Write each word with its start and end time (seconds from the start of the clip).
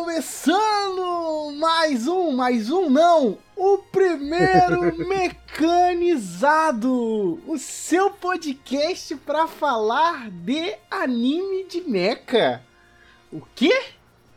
começando 0.00 1.52
mais 1.58 2.08
um, 2.08 2.32
mais 2.32 2.70
um 2.70 2.88
não, 2.88 3.36
o 3.54 3.76
primeiro 3.92 4.96
mecanizado, 5.06 6.90
o 7.46 7.58
seu 7.58 8.10
podcast 8.10 9.14
para 9.16 9.46
falar 9.46 10.30
de 10.30 10.74
anime 10.90 11.64
de 11.64 11.82
mecha. 11.82 12.62
O 13.30 13.42
quê? 13.54 13.78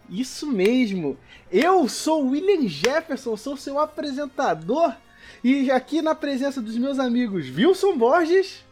Isso 0.09 0.45
mesmo. 0.47 1.17
Eu 1.49 1.87
sou 1.87 2.27
William 2.27 2.67
Jefferson, 2.67 3.37
sou 3.37 3.55
seu 3.55 3.79
apresentador 3.79 4.93
e 5.41 5.71
aqui 5.71 6.01
na 6.01 6.13
presença 6.13 6.61
dos 6.61 6.77
meus 6.77 6.99
amigos 6.99 7.49
Wilson 7.49 7.97
Borges. 7.97 8.65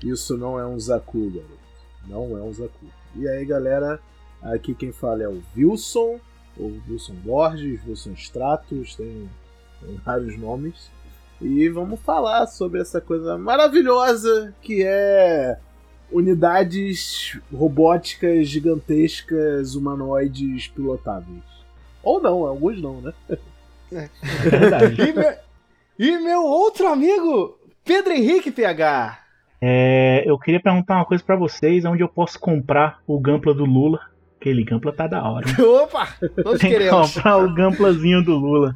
Isso 0.00 0.38
não 0.38 0.60
é 0.60 0.64
um 0.64 0.78
Zaku, 0.78 1.28
garoto. 1.28 1.58
Não 2.06 2.38
é 2.38 2.42
um 2.42 2.52
Zaku. 2.52 2.86
E 3.16 3.26
aí, 3.28 3.44
galera, 3.44 4.00
aqui 4.42 4.74
quem 4.74 4.92
fala 4.92 5.22
é 5.22 5.28
o 5.28 5.42
Wilson, 5.56 6.18
ou 6.58 6.72
Wilson 6.88 7.14
Borges, 7.24 7.80
Wilson 7.86 8.12
Stratos, 8.12 8.94
tem, 8.96 9.28
tem 9.80 9.96
vários 10.04 10.38
nomes. 10.38 10.90
E 11.40 11.68
vamos 11.68 12.00
falar 12.00 12.46
sobre 12.46 12.80
essa 12.80 13.00
coisa 13.00 13.36
maravilhosa 13.36 14.54
que 14.62 14.84
é 14.84 15.58
unidades 16.10 17.40
robóticas 17.52 18.46
gigantescas 18.46 19.74
humanoides 19.74 20.68
pilotáveis. 20.68 21.42
Ou 22.02 22.20
não, 22.20 22.44
alguns 22.44 22.80
não, 22.80 23.00
né? 23.00 23.12
É 23.92 24.08
verdade. 24.48 25.00
e, 25.00 25.12
meu, 25.12 25.34
e 25.98 26.18
meu 26.18 26.44
outro 26.44 26.86
amigo, 26.86 27.58
Pedro 27.84 28.12
Henrique 28.12 28.50
PH. 28.50 29.18
É, 29.60 30.22
eu 30.26 30.38
queria 30.38 30.60
perguntar 30.60 30.96
uma 30.96 31.04
coisa 31.04 31.22
para 31.22 31.36
vocês, 31.36 31.84
onde 31.84 32.02
eu 32.02 32.08
posso 32.08 32.38
comprar 32.38 33.00
o 33.06 33.18
Gampla 33.20 33.54
do 33.54 33.64
Lula? 33.64 34.11
Aquele 34.42 34.64
Gampla 34.64 34.92
tá 34.92 35.06
da 35.06 35.22
hora. 35.22 35.46
Opa! 35.62 36.16
Nós 36.44 36.58
Tem 36.60 36.76
que 36.76 36.90
comprar 36.90 37.36
o 37.36 37.54
Gamplazinho 37.54 38.24
do 38.24 38.34
Lula. 38.34 38.74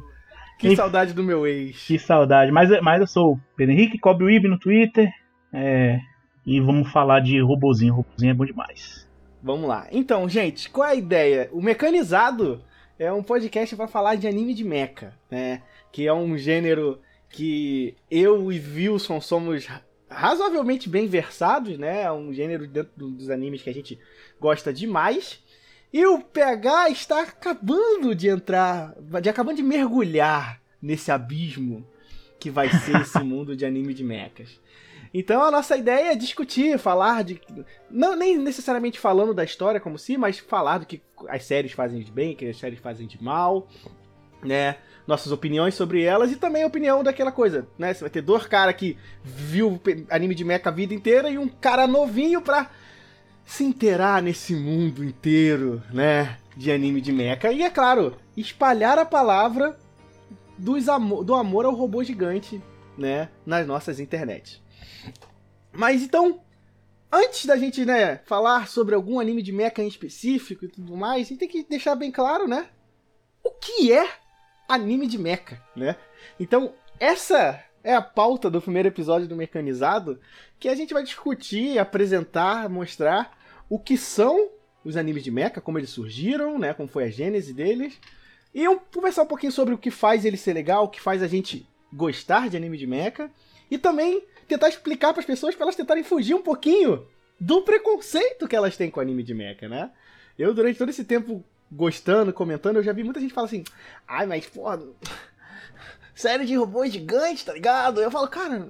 Que 0.57 0.69
e, 0.69 0.75
saudade 0.77 1.11
do 1.13 1.21
meu 1.21 1.45
ex. 1.45 1.85
Que 1.85 1.99
saudade. 1.99 2.53
Mas, 2.53 2.69
mas 2.81 3.01
eu 3.01 3.05
sou 3.05 3.33
o 3.33 3.39
Pedro 3.57 3.73
Henrique, 3.73 3.99
cobre 3.99 4.23
o 4.23 4.29
IB 4.29 4.47
no 4.47 4.57
Twitter. 4.57 5.11
É, 5.51 5.99
e 6.45 6.61
vamos 6.61 6.89
falar 6.89 7.19
de 7.19 7.41
robozinho. 7.41 7.95
Robozinho 7.95 8.31
é 8.31 8.33
bom 8.33 8.45
demais. 8.45 9.05
Vamos 9.43 9.67
lá. 9.67 9.87
Então, 9.91 10.27
gente, 10.29 10.69
qual 10.69 10.87
é 10.87 10.91
a 10.93 10.95
ideia? 10.95 11.49
O 11.51 11.61
Mecanizado 11.61 12.63
é 12.97 13.11
um 13.11 13.21
podcast 13.21 13.75
para 13.75 13.89
falar 13.89 14.15
de 14.15 14.25
anime 14.25 14.53
de 14.53 14.63
mecha, 14.63 15.13
né? 15.29 15.63
Que 15.91 16.07
é 16.07 16.13
um 16.13 16.37
gênero 16.37 17.01
que 17.29 17.93
eu 18.09 18.53
e 18.53 18.57
Wilson 18.57 19.19
somos 19.19 19.67
razoavelmente 20.09 20.87
bem 20.87 21.07
versados, 21.07 21.77
né? 21.77 22.03
É 22.03 22.11
um 22.11 22.31
gênero 22.31 22.65
dentro 22.65 22.93
dos 22.95 23.29
animes 23.29 23.61
que 23.61 23.69
a 23.69 23.73
gente 23.73 23.99
gosta 24.39 24.71
demais. 24.71 25.45
E 25.97 26.05
o 26.05 26.19
PH 26.19 26.91
está 26.91 27.21
acabando 27.23 28.13
de 28.13 28.27
entrar, 28.27 28.93
de 29.19 29.29
acabando 29.29 29.55
de 29.55 29.63
mergulhar 29.63 30.61
nesse 30.79 31.11
abismo 31.11 31.83
que 32.39 32.51
vai 32.51 32.69
ser 32.69 33.01
esse 33.01 33.17
mundo 33.25 33.55
de 33.55 33.65
anime 33.65 33.95
de 33.95 34.03
mechas. 34.03 34.61
Então 35.11 35.41
a 35.41 35.49
nossa 35.49 35.75
ideia 35.75 36.11
é 36.11 36.15
discutir, 36.15 36.77
falar 36.77 37.23
de. 37.23 37.41
Não 37.89 38.15
nem 38.15 38.37
necessariamente 38.37 38.99
falando 38.99 39.33
da 39.33 39.43
história 39.43 39.79
como 39.79 39.97
si, 39.97 40.19
mas 40.19 40.37
falar 40.37 40.77
do 40.77 40.85
que 40.85 41.01
as 41.29 41.43
séries 41.45 41.71
fazem 41.71 41.99
de 41.99 42.11
bem, 42.11 42.35
que 42.35 42.45
as 42.45 42.59
séries 42.59 42.77
fazem 42.77 43.07
de 43.07 43.19
mal, 43.23 43.67
né? 44.43 44.77
Nossas 45.07 45.31
opiniões 45.31 45.73
sobre 45.73 46.03
elas 46.03 46.31
e 46.31 46.35
também 46.35 46.61
a 46.61 46.67
opinião 46.67 47.03
daquela 47.03 47.31
coisa, 47.31 47.67
né? 47.75 47.91
Você 47.91 48.01
vai 48.01 48.11
ter 48.11 48.21
dois 48.21 48.45
caras 48.45 48.75
que 48.75 48.95
viu 49.23 49.81
anime 50.11 50.35
de 50.35 50.43
mecha 50.43 50.69
a 50.69 50.71
vida 50.71 50.93
inteira 50.93 51.27
e 51.27 51.39
um 51.39 51.47
cara 51.47 51.87
novinho 51.87 52.39
pra 52.39 52.69
se 53.47 53.63
inteirar 53.63 54.21
nesse 54.21 54.53
mundo 54.53 55.03
inteiro, 55.03 55.81
né? 55.91 56.37
De 56.55 56.69
anime 56.69 56.99
de 56.99 57.13
mecha. 57.13 57.51
E 57.51 57.63
é 57.63 57.69
claro, 57.69 58.17
espalhar 58.35 58.99
a 58.99 59.05
palavra 59.05 59.79
dos 60.57 60.89
amo 60.89 61.23
do 61.23 61.33
amor 61.33 61.65
ao 61.65 61.73
robô 61.73 62.03
gigante, 62.03 62.61
né? 62.97 63.29
Nas 63.45 63.65
nossas 63.65 64.01
internets. 64.01 64.61
Mas 65.71 66.03
então, 66.03 66.41
antes 67.09 67.45
da 67.45 67.55
gente, 67.55 67.85
né, 67.85 68.17
falar 68.25 68.67
sobre 68.67 68.93
algum 68.93 69.17
anime 69.17 69.41
de 69.41 69.53
mecha 69.53 69.81
em 69.81 69.87
específico 69.87 70.65
e 70.65 70.67
tudo 70.67 70.97
mais, 70.97 71.27
a 71.27 71.29
gente 71.29 71.39
tem 71.39 71.47
que 71.47 71.63
deixar 71.63 71.95
bem 71.95 72.11
claro, 72.11 72.49
né? 72.49 72.67
O 73.41 73.51
que 73.51 73.93
é 73.93 74.09
anime 74.67 75.07
de 75.07 75.17
mecha, 75.17 75.63
né? 75.73 75.95
Então, 76.37 76.73
essa 76.99 77.63
é 77.81 77.93
a 77.93 78.01
pauta 78.01 78.49
do 78.49 78.61
primeiro 78.61 78.89
episódio 78.89 79.25
do 79.25 79.37
Mecanizado, 79.37 80.19
que 80.59 80.67
a 80.67 80.75
gente 80.75 80.93
vai 80.93 81.03
discutir, 81.03 81.79
apresentar, 81.79 82.67
mostrar 82.67 83.36
o 83.69 83.79
que 83.79 83.97
são 83.97 84.49
os 84.83 84.95
animes 84.95 85.23
de 85.23 85.31
mecha, 85.31 85.59
como 85.59 85.77
eles 85.77 85.89
surgiram, 85.89 86.57
né, 86.57 86.73
como 86.73 86.87
foi 86.87 87.05
a 87.05 87.09
gênese 87.09 87.53
deles, 87.53 87.99
e 88.53 88.63
conversar 88.93 89.23
um 89.23 89.27
pouquinho 89.27 89.51
sobre 89.51 89.73
o 89.73 89.77
que 89.77 89.91
faz 89.91 90.23
ele 90.23 90.37
ser 90.37 90.53
legal, 90.53 90.85
o 90.85 90.89
que 90.89 91.01
faz 91.01 91.21
a 91.21 91.27
gente 91.27 91.67
gostar 91.91 92.49
de 92.49 92.57
anime 92.57 92.77
de 92.77 92.87
mecha, 92.87 93.29
e 93.69 93.77
também 93.77 94.23
tentar 94.47 94.69
explicar 94.69 95.11
para 95.13 95.19
as 95.19 95.25
pessoas 95.25 95.55
para 95.55 95.65
elas 95.65 95.75
tentarem 95.75 96.03
fugir 96.03 96.33
um 96.33 96.41
pouquinho 96.41 97.05
do 97.39 97.61
preconceito 97.61 98.47
que 98.47 98.55
elas 98.55 98.77
têm 98.77 98.89
com 98.89 98.99
anime 98.99 99.23
de 99.23 99.33
mecha, 99.33 99.67
né? 99.67 99.91
Eu, 100.39 100.53
durante 100.53 100.77
todo 100.77 100.89
esse 100.89 101.03
tempo 101.03 101.43
gostando, 101.71 102.31
comentando, 102.31 102.77
eu 102.77 102.83
já 102.83 102.93
vi 102.93 103.03
muita 103.03 103.19
gente 103.19 103.33
falar 103.33 103.47
assim: 103.47 103.63
ai, 104.07 104.25
mas 104.25 104.47
porra, 104.47 104.81
série 106.15 106.45
de 106.45 106.55
robôs 106.55 106.91
gigantes, 106.91 107.43
tá 107.43 107.53
ligado? 107.53 108.01
Eu 108.01 108.09
falo, 108.09 108.27
cara, 108.27 108.69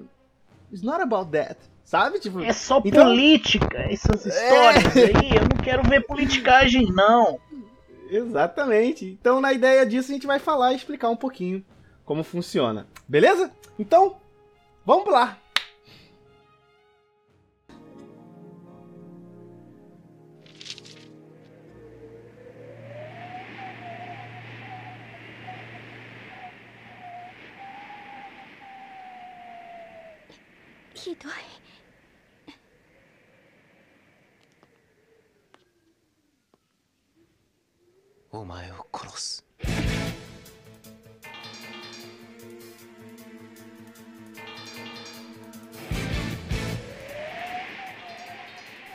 it's 0.71 0.81
not 0.81 1.01
about 1.01 1.31
that. 1.31 1.57
Sabe? 1.87 2.19
Tipo, 2.19 2.41
é 2.41 2.51
só 2.51 2.81
então... 2.83 3.05
política, 3.05 3.77
essas 3.89 4.25
é. 4.25 4.29
histórias 4.29 4.97
é... 4.97 5.05
aí. 5.05 5.37
Eu 5.37 5.43
não 5.43 5.63
quero 5.63 5.83
ver 5.83 6.05
politicagem, 6.05 6.91
não. 6.91 7.39
Exatamente. 8.09 9.05
Então, 9.05 9.39
na 9.39 9.53
ideia 9.53 9.85
disso, 9.85 10.11
a 10.11 10.13
gente 10.13 10.27
vai 10.27 10.37
falar 10.37 10.73
e 10.73 10.75
explicar 10.75 11.07
um 11.09 11.15
pouquinho 11.15 11.63
como 12.03 12.25
funciona. 12.25 12.85
Beleza? 13.07 13.53
Então, 13.79 14.17
vamos 14.85 15.09
lá! 15.09 15.37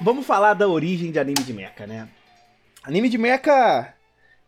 Vamos 0.01 0.27
falar 0.27 0.55
da 0.55 0.69
origem 0.69 1.13
de 1.13 1.19
anime 1.19 1.43
de 1.45 1.53
mecha, 1.53 1.87
né? 1.87 2.09
Anime 2.83 3.09
de 3.09 3.17
mecha 3.17 3.95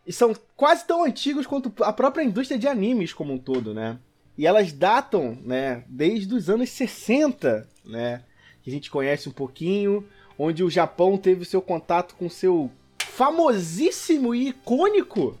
são 0.09 0.35
quase 0.55 0.85
tão 0.85 1.03
antigos 1.03 1.47
quanto 1.47 1.71
a 1.83 1.93
própria 1.93 2.23
indústria 2.23 2.59
de 2.59 2.67
animes 2.67 3.13
como 3.13 3.33
um 3.33 3.37
todo, 3.37 3.73
né? 3.73 3.97
E 4.37 4.45
elas 4.45 4.73
datam, 4.73 5.37
né, 5.43 5.83
desde 5.87 6.33
os 6.33 6.49
anos 6.49 6.69
60, 6.69 7.67
né? 7.85 8.21
Que 8.61 8.69
a 8.69 8.73
gente 8.73 8.91
conhece 8.91 9.29
um 9.29 9.31
pouquinho, 9.31 10.05
onde 10.37 10.63
o 10.63 10.69
Japão 10.69 11.17
teve 11.17 11.43
o 11.43 11.45
seu 11.45 11.61
contato 11.61 12.15
com 12.15 12.29
seu 12.29 12.69
famosíssimo 13.15 14.35
e 14.35 14.49
icônico, 14.49 15.39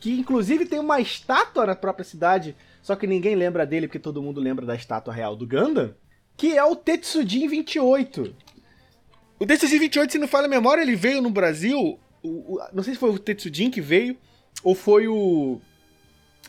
que 0.00 0.18
inclusive 0.18 0.66
tem 0.66 0.80
uma 0.80 1.00
estátua 1.00 1.64
na 1.64 1.76
própria 1.76 2.04
cidade, 2.04 2.56
só 2.82 2.96
que 2.96 3.06
ninguém 3.06 3.36
lembra 3.36 3.64
dele 3.64 3.86
porque 3.86 4.00
todo 4.00 4.20
mundo 4.20 4.40
lembra 4.40 4.66
da 4.66 4.74
estátua 4.74 5.14
real 5.14 5.36
do 5.36 5.46
Gundam, 5.46 5.94
que 6.36 6.58
é 6.58 6.64
o 6.64 6.74
Tetsujin 6.74 7.46
28. 7.46 8.34
O 9.38 9.46
Tetsujin 9.46 9.78
28, 9.78 10.12
se 10.12 10.18
não 10.18 10.26
falha 10.26 10.46
a 10.46 10.48
memória, 10.48 10.82
ele 10.82 10.96
veio 10.96 11.22
no 11.22 11.30
Brasil, 11.30 11.96
o, 12.24 12.28
o, 12.28 12.60
não 12.72 12.82
sei 12.82 12.94
se 12.94 12.98
foi 12.98 13.10
o 13.10 13.18
Tetsujin 13.20 13.70
que 13.70 13.80
veio, 13.80 14.16
ou 14.64 14.74
foi 14.74 15.06
o 15.06 15.60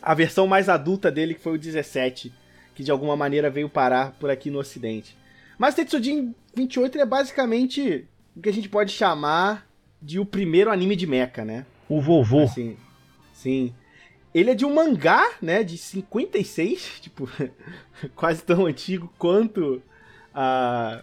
a 0.02 0.12
versão 0.12 0.48
mais 0.48 0.68
adulta 0.68 1.08
dele, 1.08 1.34
que 1.34 1.40
foi 1.40 1.54
o 1.54 1.58
17, 1.58 2.32
que 2.74 2.82
de 2.82 2.90
alguma 2.90 3.16
maneira 3.16 3.48
veio 3.48 3.68
parar 3.68 4.10
por 4.18 4.28
aqui 4.28 4.50
no 4.50 4.58
ocidente. 4.58 5.16
Mas 5.56 5.76
Tetsujin 5.76 6.34
28 6.52 6.98
é 6.98 7.06
basicamente 7.06 8.08
o 8.34 8.40
que 8.40 8.48
a 8.48 8.52
gente 8.52 8.68
pode 8.68 8.90
chamar 8.92 9.67
de 10.00 10.18
o 10.18 10.26
primeiro 10.26 10.70
anime 10.70 10.96
de 10.96 11.06
mecha, 11.06 11.44
né? 11.44 11.66
O 11.88 12.00
vovô. 12.00 12.42
Assim, 12.44 12.76
sim. 13.32 13.74
Ele 14.34 14.50
é 14.50 14.54
de 14.54 14.64
um 14.64 14.74
mangá, 14.74 15.32
né, 15.40 15.62
de 15.64 15.78
56, 15.78 17.00
tipo, 17.02 17.28
quase 18.14 18.42
tão 18.42 18.66
antigo 18.66 19.12
quanto 19.18 19.82
a 20.34 21.02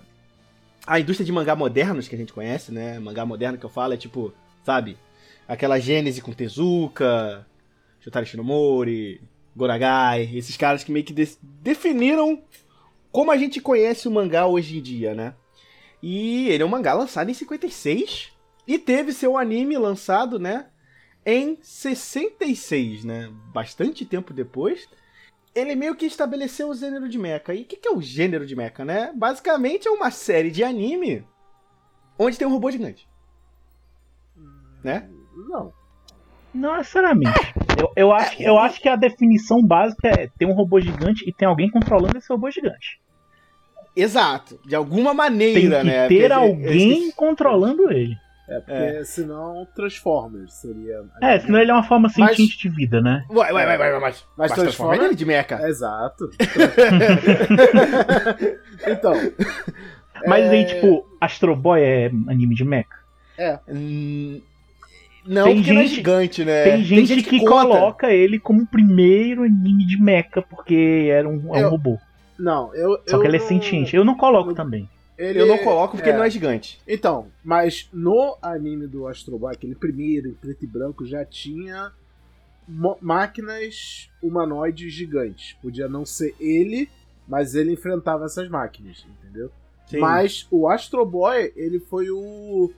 a 0.88 1.00
indústria 1.00 1.26
de 1.26 1.32
mangá 1.32 1.56
modernos 1.56 2.08
que 2.08 2.16
a 2.16 2.18
gente 2.18 2.32
conhece, 2.32 2.72
né? 2.72 3.00
Mangá 3.00 3.26
moderno 3.26 3.58
que 3.58 3.66
eu 3.66 3.70
falo 3.70 3.94
é 3.94 3.98
tipo, 3.98 4.32
sabe? 4.64 4.98
Aquela 5.48 5.80
gênese 5.80 6.22
com 6.22 6.32
Tezuka, 6.32 7.46
Shotari 8.00 8.26
Shinomori, 8.26 9.20
Goragai, 9.56 10.30
esses 10.36 10.56
caras 10.56 10.84
que 10.84 10.92
meio 10.92 11.06
que 11.06 11.14
de 11.14 11.28
definiram 11.42 12.42
como 13.12 13.32
a 13.32 13.38
gente 13.38 13.60
conhece 13.60 14.08
o 14.08 14.12
mangá 14.12 14.46
hoje 14.46 14.78
em 14.78 14.82
dia, 14.82 15.16
né? 15.16 15.34
E 16.04 16.50
ele 16.50 16.62
é 16.62 16.66
um 16.66 16.70
mangá 16.70 16.94
lançado 16.94 17.32
em 17.32 17.34
56, 17.34 18.32
E 18.68 18.80
teve 18.80 19.14
seu 19.14 19.38
anime 19.38 19.78
lançado, 19.78 20.40
né? 20.40 20.68
Em 21.26 21.58
66, 21.62 23.04
né? 23.04 23.32
Bastante 23.54 24.06
tempo 24.06 24.34
depois. 24.34 24.88
Ele 25.54 25.76
meio 25.76 25.96
que 25.96 26.06
estabeleceu 26.06 26.70
o 26.70 26.76
gênero 26.76 27.08
de 27.08 27.18
mecha. 27.18 27.54
E 27.54 27.62
o 27.62 27.66
que, 27.66 27.78
que 27.78 27.88
é 27.88 27.92
o 27.92 28.02
gênero 28.02 28.46
de 28.46 28.56
mecha, 28.56 28.84
né? 28.84 29.12
Basicamente 29.16 29.88
é 29.88 29.92
uma 29.92 30.12
série 30.12 30.52
de 30.52 30.64
anime 30.64 31.26
onde 32.18 32.38
tem 32.38 32.48
um 32.48 32.52
robô 32.52 32.72
gigante. 32.72 33.08
Né? 34.84 35.10
Não. 35.50 35.74
Não 36.54 36.78
necessariamente. 36.78 37.54
Eu, 37.78 37.92
eu, 37.96 38.12
acho, 38.14 38.42
eu 38.42 38.58
acho 38.58 38.82
que 38.82 38.88
a 38.88 38.96
definição 38.96 39.62
básica 39.62 40.08
é 40.08 40.30
ter 40.38 40.46
um 40.46 40.54
robô 40.54 40.80
gigante 40.80 41.28
e 41.28 41.34
tem 41.34 41.48
alguém 41.48 41.70
controlando 41.70 42.18
esse 42.18 42.30
robô 42.32 42.50
gigante. 42.50 43.00
Exato. 43.96 44.60
De 44.66 44.76
alguma 44.76 45.10
Tem 45.12 45.18
maneira, 45.18 45.80
que 45.80 45.86
né? 45.86 46.08
ter 46.08 46.30
Porque 46.30 46.34
alguém 46.34 47.12
controlando 47.12 47.92
ele. 47.92 48.16
É 48.48 48.60
porque 48.60 49.04
senão 49.06 49.68
Transformers 49.76 50.54
seria. 50.54 51.04
É, 51.22 51.40
senão 51.40 51.60
ele 51.60 51.72
é 51.72 51.74
uma 51.74 51.84
forma 51.84 52.10
Mas- 52.16 52.30
sentiente 52.30 52.58
de 52.60 52.70
vida, 52.70 53.02
né? 53.02 53.26
Ué, 53.30 53.52
ué, 53.52 53.66
ué, 53.66 53.78
ué, 53.80 53.94
ué, 53.94 54.00
mas, 54.00 54.24
Mas 54.38 54.52
mas 54.52 54.60
transforma- 54.60 55.04
ele 55.04 55.16
de 55.16 55.26
mecha. 55.26 55.68
Exato. 55.68 56.30
então. 58.88 59.14
Mas 60.28 60.46
é, 60.46 60.50
aí, 60.50 60.66
tipo, 60.66 61.06
Astro 61.20 61.56
Boy 61.56 61.82
é 61.82 62.06
anime 62.28 62.56
de 62.56 62.64
mecha. 62.64 62.88
Hum, 63.68 64.42
Não, 65.26 65.46
Tem 65.46 65.56
porque 65.56 65.74
não 65.74 65.82
é 65.82 65.86
gente- 65.86 65.96
gigante, 65.96 66.46
né? 66.46 66.64
Tem 66.64 66.84
gente, 66.84 67.24
que, 67.24 67.40
conta. 67.40 67.52
coloca 67.52 68.14
ele 68.14 68.40
como 68.40 68.62
o 68.62 68.68
primeiro 68.68 69.44
anime 69.44 69.86
de 69.86 70.02
mecha, 70.02 70.42
porque 70.42 71.08
era 71.12 71.28
um, 71.28 71.54
é 71.56 71.60
um 71.60 71.62
Eu- 71.62 71.70
robô. 71.72 71.98
Não, 72.38 72.74
eu. 72.76 73.00
Só 73.08 73.18
eu 73.18 73.22
que 73.22 73.28
ele 73.28 73.38
é 73.38 73.40
sentiente. 73.40 73.96
Eu 73.96 74.06
não 74.06 74.16
coloco 74.16 74.52
eu- 74.52 74.56
também. 74.56 74.88
Ele- 75.18 75.40
Eu 75.42 75.48
não 75.48 75.58
coloco 75.60 75.96
porque 75.96 76.10
é. 76.10 76.12
ele 76.12 76.18
não 76.20 76.26
é 76.26 76.30
gigante. 76.30 76.82
Então, 76.88 77.28
mas 77.44 77.90
no 77.94 78.38
anime 78.42 78.88
do 78.88 79.08
Astro 79.08 79.38
Boy, 79.38 79.54
aquele 79.54 79.76
primeiro, 79.76 80.30
em 80.30 80.34
preto 80.34 80.64
e 80.64 80.68
branco, 80.68 81.06
já 81.06 81.24
tinha 81.26 81.92
máquinas 83.02 84.10
humanoides 84.22 84.92
gigantes. 84.94 85.54
Podia 85.62 85.88
não 85.88 86.06
ser 86.06 86.36
ele, 86.40 86.90
mas 87.28 87.56
ele 87.56 87.72
enfrentava 87.74 88.26
essas 88.26 88.50
máquinas, 88.50 89.06
entendeu? 89.20 89.52
Sim. 89.88 90.00
Mas 90.00 90.48
o 90.50 90.68
Astro 90.68 91.06
Boy, 91.06 91.54
ele 91.56 91.80
foi 91.80 92.10
o 92.10 92.72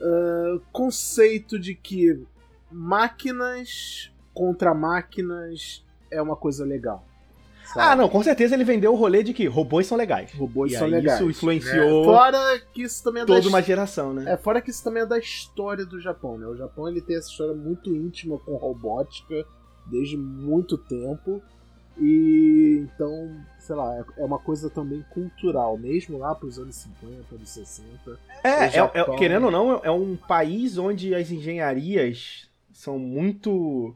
ah, 0.00 0.60
conceito 0.72 1.58
de 1.58 1.74
que 1.74 2.22
máquinas 2.70 4.12
contra 4.34 4.74
máquinas 4.74 5.84
é 6.10 6.20
uma 6.20 6.36
coisa 6.36 6.64
legal. 6.64 7.06
Sabe? 7.66 7.80
Ah, 7.80 7.96
não, 7.96 8.08
com 8.08 8.22
certeza 8.22 8.54
ele 8.54 8.64
vendeu 8.64 8.92
o 8.92 8.96
rolê 8.96 9.22
de 9.22 9.32
que 9.34 9.46
robôs 9.46 9.86
são 9.86 9.96
legais. 9.98 10.32
Robôs 10.32 10.72
E 10.72 10.76
são 10.76 10.86
legais. 10.88 11.20
isso 11.20 11.30
influenciou 11.30 12.06
né? 12.06 12.12
Fora 12.12 12.60
que 12.72 12.82
isso 12.82 13.02
também 13.04 13.22
é 13.22 13.26
da 13.26 13.34
Toda 13.34 13.48
uma 13.48 13.62
geração, 13.62 14.12
né? 14.14 14.32
É, 14.32 14.36
fora 14.36 14.60
que 14.60 14.70
isso 14.70 14.82
também 14.84 15.02
é 15.02 15.06
da 15.06 15.18
história 15.18 15.84
do 15.84 16.00
Japão, 16.00 16.38
né? 16.38 16.46
O 16.46 16.56
Japão 16.56 16.88
ele 16.88 17.00
tem 17.00 17.16
essa 17.16 17.28
história 17.30 17.54
muito 17.54 17.94
íntima 17.94 18.38
com 18.38 18.54
robótica 18.56 19.44
desde 19.86 20.16
muito 20.16 20.76
tempo. 20.78 21.42
E 21.98 22.82
então, 22.94 23.34
sei 23.58 23.74
lá, 23.74 23.96
é- 23.96 24.20
é 24.20 24.24
uma 24.24 24.38
coisa 24.38 24.68
também 24.68 25.02
cultural, 25.14 25.78
mesmo 25.78 26.18
lá 26.18 26.34
pros 26.34 26.58
anos 26.58 26.76
50, 26.76 27.34
anos 27.34 27.48
60. 27.48 28.18
É, 28.44 28.48
é- 28.50 28.64
é- 28.66 28.70
Japão- 28.70 29.16
querendo 29.16 29.44
ou 29.46 29.50
não, 29.50 29.80
é 29.82 29.90
um 29.90 30.14
país 30.14 30.76
onde 30.76 31.14
as 31.14 31.30
engenharias 31.30 32.48
são 32.72 32.98
muito. 32.98 33.94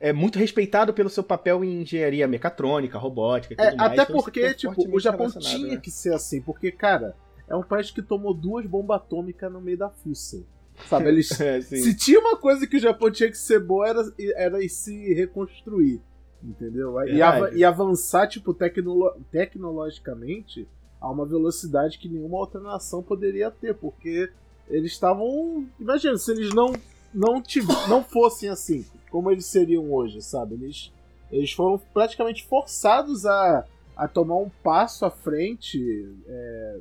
É 0.00 0.12
muito 0.12 0.38
respeitado 0.38 0.92
pelo 0.94 1.10
seu 1.10 1.24
papel 1.24 1.64
em 1.64 1.82
engenharia 1.82 2.28
mecatrônica, 2.28 2.96
robótica 2.98 3.54
e 3.54 3.56
tudo 3.56 3.66
É, 3.66 3.74
mais. 3.76 3.92
até 3.92 4.02
então 4.02 4.16
porque, 4.22 4.40
é 4.40 4.54
tipo, 4.54 4.94
o 4.94 5.00
Japão 5.00 5.28
tinha 5.30 5.74
né? 5.74 5.76
que 5.76 5.90
ser 5.90 6.14
assim, 6.14 6.40
porque, 6.40 6.70
cara, 6.70 7.16
é 7.48 7.56
um 7.56 7.62
país 7.64 7.90
que 7.90 8.00
tomou 8.00 8.32
duas 8.32 8.64
bombas 8.66 8.96
atômicas 8.98 9.52
no 9.52 9.60
meio 9.60 9.76
da 9.78 9.90
fuça. 9.90 10.40
Sabe, 10.88 11.08
eles 11.08 11.28
É. 11.40 11.60
Se 11.60 11.96
tinha 11.96 12.20
uma 12.20 12.36
coisa 12.36 12.64
que 12.64 12.76
o 12.76 12.80
Japão 12.80 13.10
tinha 13.10 13.28
que 13.28 13.36
ser 13.38 13.58
bom, 13.58 13.84
era, 13.84 14.00
era 14.36 14.68
se 14.68 15.12
reconstruir. 15.14 16.00
Entendeu? 16.40 16.94
E, 17.08 17.20
ava- 17.20 17.50
e 17.52 17.64
avançar, 17.64 18.28
tipo, 18.28 18.54
tecnolo- 18.54 19.16
tecnologicamente 19.32 20.68
a 21.00 21.10
uma 21.10 21.26
velocidade 21.26 21.98
que 21.98 22.08
nenhuma 22.08 22.38
outra 22.38 22.60
nação 22.60 23.02
poderia 23.02 23.50
ter, 23.50 23.74
porque 23.74 24.30
eles 24.68 24.92
estavam. 24.92 25.66
Imagina, 25.78 26.16
se 26.16 26.30
eles 26.30 26.52
não, 26.54 26.72
não, 27.12 27.40
tiv- 27.42 27.68
não 27.88 28.02
fossem 28.04 28.48
assim, 28.48 28.84
como 29.10 29.30
eles 29.30 29.46
seriam 29.46 29.92
hoje, 29.92 30.20
sabe? 30.22 30.54
Eles, 30.54 30.92
eles 31.30 31.52
foram 31.52 31.80
praticamente 31.92 32.46
forçados 32.46 33.26
a, 33.26 33.64
a 33.96 34.08
tomar 34.08 34.36
um 34.36 34.50
passo 34.62 35.04
à 35.04 35.10
frente. 35.10 36.08
é, 36.26 36.78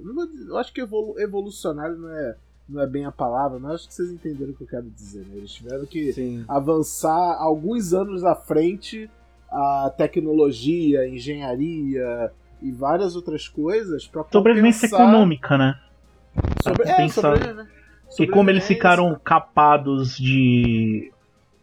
eu 0.47 0.57
acho 0.57 0.73
que 0.73 0.81
evolu- 0.81 1.19
evolucionário 1.19 1.97
não 1.97 2.09
é, 2.09 2.35
não 2.67 2.81
é 2.81 2.87
bem 2.87 3.05
a 3.05 3.11
palavra, 3.11 3.59
mas 3.59 3.75
acho 3.75 3.87
que 3.87 3.93
vocês 3.93 4.11
entenderam 4.11 4.51
o 4.51 4.55
que 4.55 4.63
eu 4.63 4.67
quero 4.67 4.89
dizer. 4.89 5.25
Né? 5.25 5.37
Eles 5.37 5.51
tiveram 5.51 5.85
que 5.85 6.13
Sim. 6.13 6.45
avançar 6.47 7.37
alguns 7.39 7.93
anos 7.93 8.23
à 8.23 8.35
frente 8.35 9.09
a 9.49 9.93
tecnologia, 9.95 11.01
a 11.01 11.09
engenharia 11.09 12.31
e 12.61 12.71
várias 12.71 13.15
outras 13.15 13.47
coisas 13.47 14.05
para 14.07 14.25
Sobrevivência 14.31 14.87
econômica, 14.87 15.57
né? 15.57 15.79
Sobre, 16.61 16.87
é, 16.87 16.95
pensar. 16.95 17.37
sobre, 17.37 17.53
né? 17.53 17.67
E 18.19 18.27
como 18.27 18.49
eles 18.49 18.65
ficaram 18.65 19.19
capados 19.23 20.17
de, 20.17 21.11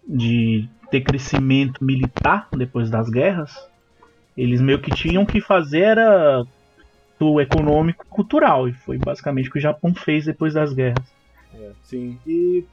de 0.06 0.68
ter 0.90 1.00
crescimento 1.02 1.82
militar 1.84 2.48
depois 2.56 2.90
das 2.90 3.08
guerras, 3.08 3.50
eles 4.36 4.60
meio 4.60 4.80
que 4.80 4.90
tinham 4.90 5.24
que 5.24 5.40
fazer 5.40 5.80
era 5.80 6.44
do 7.18 7.40
econômico 7.40 8.04
e 8.04 8.08
cultural. 8.08 8.68
E 8.68 8.72
foi 8.72 8.98
basicamente 8.98 9.48
o 9.48 9.52
que 9.52 9.58
o 9.58 9.62
Japão 9.62 9.94
fez 9.94 10.24
depois 10.26 10.54
das 10.54 10.72
guerras. 10.72 11.04
Sim. 11.84 12.18
E, 12.26 12.64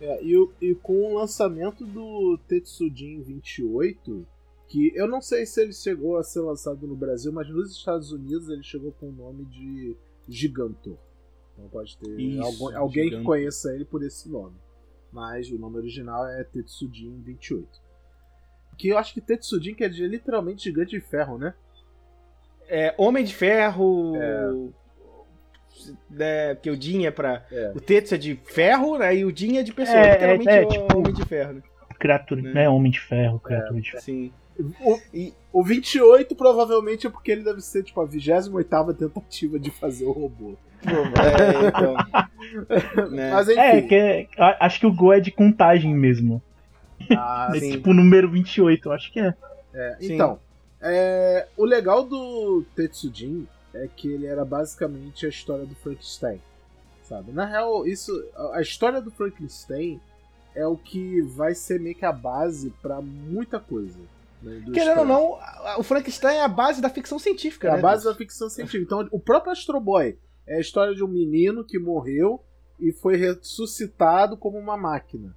é, 0.00 0.22
e, 0.24 0.36
o- 0.36 0.52
e 0.60 0.74
com 0.76 1.12
o 1.12 1.18
lançamento 1.18 1.84
do 1.84 2.38
Tetsujin 2.46 3.20
28, 3.22 4.24
que 4.68 4.92
eu 4.94 5.08
não 5.08 5.20
sei 5.20 5.44
se 5.46 5.60
ele 5.60 5.72
chegou 5.72 6.16
a 6.16 6.22
ser 6.22 6.40
lançado 6.40 6.86
no 6.86 6.94
Brasil, 6.94 7.32
mas 7.32 7.48
nos 7.48 7.72
Estados 7.76 8.12
Unidos 8.12 8.48
ele 8.48 8.62
chegou 8.62 8.92
com 8.92 9.08
o 9.08 9.12
nome 9.12 9.44
de 9.46 9.96
Gigantor. 10.28 10.96
Então 11.54 11.68
pode 11.70 11.96
ter 11.98 12.08
Isso, 12.20 12.42
algum- 12.42 12.76
alguém 12.76 13.10
que 13.10 13.22
conheça 13.22 13.74
ele 13.74 13.84
por 13.84 14.02
esse 14.04 14.28
nome. 14.30 14.54
Mas 15.12 15.50
o 15.50 15.58
nome 15.58 15.76
original 15.78 16.26
é 16.28 16.44
Tetsujin 16.44 17.20
28. 17.24 17.66
Que 18.76 18.88
eu 18.88 18.98
acho 18.98 19.12
que 19.14 19.20
Tetsujin 19.20 19.74
quer 19.74 19.88
dizer 19.90 20.06
literalmente 20.08 20.62
gigante 20.64 20.90
de 20.90 21.00
ferro, 21.00 21.38
né? 21.38 21.54
É, 22.68 22.94
Homem 22.98 23.24
de 23.24 23.34
Ferro. 23.34 24.14
É, 26.18 26.54
porque 26.54 26.70
o 26.70 26.80
Jin 26.80 27.06
é 27.06 27.10
pra. 27.10 27.44
É. 27.50 27.72
O 27.74 27.80
Tetsu 27.80 28.14
é 28.14 28.18
de 28.18 28.34
ferro, 28.44 28.98
né? 28.98 29.16
E 29.16 29.24
o 29.24 29.34
Jin 29.34 29.56
é 29.58 29.62
de 29.62 29.72
pessoa. 29.72 29.96
É, 29.98 30.12
literalmente 30.12 30.48
é, 30.48 30.62
é, 30.62 30.66
tipo- 30.66 30.98
Homem 30.98 31.12
de 31.14 31.24
Ferro, 31.24 31.52
né? 31.54 31.62
Criatura, 31.98 32.42
Né? 32.42 32.52
né? 32.52 32.68
Homem 32.68 32.92
de 32.92 33.00
ferro, 33.00 33.40
criatura 33.40 33.80
de 33.80 33.90
ferro. 33.90 34.02
Sim. 34.04 34.32
O, 34.80 34.98
E- 35.14 35.32
o 35.52 35.62
28 35.64 36.34
provavelmente 36.36 37.06
é 37.06 37.10
porque 37.10 37.30
ele 37.32 37.42
deve 37.42 37.60
ser 37.60 37.82
tipo 37.84 38.00
a 38.00 38.04
28 38.04 38.94
tentativa 38.94 39.58
de 39.58 39.70
fazer 39.70 40.04
o 40.04 40.12
robô. 40.12 40.56
É, 40.84 41.66
então. 41.68 41.94
né? 43.10 43.30
Mas 43.32 43.48
enfim. 43.48 43.58
É, 43.60 43.82
que 43.82 43.94
é- 43.94 44.28
a- 44.38 44.66
acho 44.66 44.80
que 44.80 44.86
o 44.86 44.92
Go 44.92 45.12
é 45.12 45.20
de 45.20 45.30
contagem 45.30 45.94
mesmo. 45.94 46.42
Ah, 47.16 47.50
É 47.54 47.60
sim. 47.60 47.70
tipo 47.72 47.90
o 47.90 47.94
número 47.94 48.30
28, 48.30 48.88
eu 48.88 48.92
acho 48.92 49.12
que 49.12 49.20
é. 49.20 49.34
É, 49.74 49.96
então, 50.00 50.38
é, 50.80 51.46
o 51.56 51.64
legal 51.64 52.02
do 52.04 52.64
Tetsujin 52.74 53.46
é 53.74 53.88
que 53.94 54.10
ele 54.10 54.26
era 54.26 54.44
basicamente 54.44 55.26
a 55.26 55.28
história 55.28 55.64
do 55.66 55.74
Frankenstein, 55.76 56.40
sabe? 57.02 57.32
Na 57.32 57.44
real, 57.44 57.86
isso, 57.86 58.10
a- 58.34 58.56
a 58.58 58.60
história 58.62 59.00
do 59.00 59.10
Frankenstein 59.10 60.00
é 60.54 60.66
o 60.66 60.76
que 60.76 61.20
vai 61.22 61.54
ser 61.54 61.78
meio 61.78 61.94
que 61.94 62.04
a 62.04 62.12
base 62.12 62.70
pra 62.82 63.00
muita 63.00 63.60
coisa. 63.60 63.98
indústria. 64.42 64.72
Querendo 64.72 64.98
ou 65.00 65.04
não, 65.04 65.34
a- 65.40 65.76
o 65.78 65.82
Frankenstein 65.82 66.36
é 66.36 66.42
a 66.44 66.48
base 66.48 66.80
da 66.80 66.88
ficção 66.88 67.18
científica, 67.18 67.68
é 67.68 67.70
a 67.72 67.76
né? 67.76 67.82
base 67.82 68.04
da 68.04 68.14
ficção 68.14 68.48
científica. 68.48 68.82
Então, 68.84 69.08
o 69.10 69.18
próprio 69.18 69.50
Astro 69.52 69.80
Boy 69.80 70.16
é 70.48 70.56
a 70.56 70.60
história 70.60 70.94
de 70.94 71.04
um 71.04 71.08
menino 71.08 71.64
que 71.64 71.78
morreu 71.78 72.40
e 72.80 72.92
foi 72.92 73.16
ressuscitado 73.16 74.36
como 74.36 74.58
uma 74.58 74.76
máquina, 74.76 75.34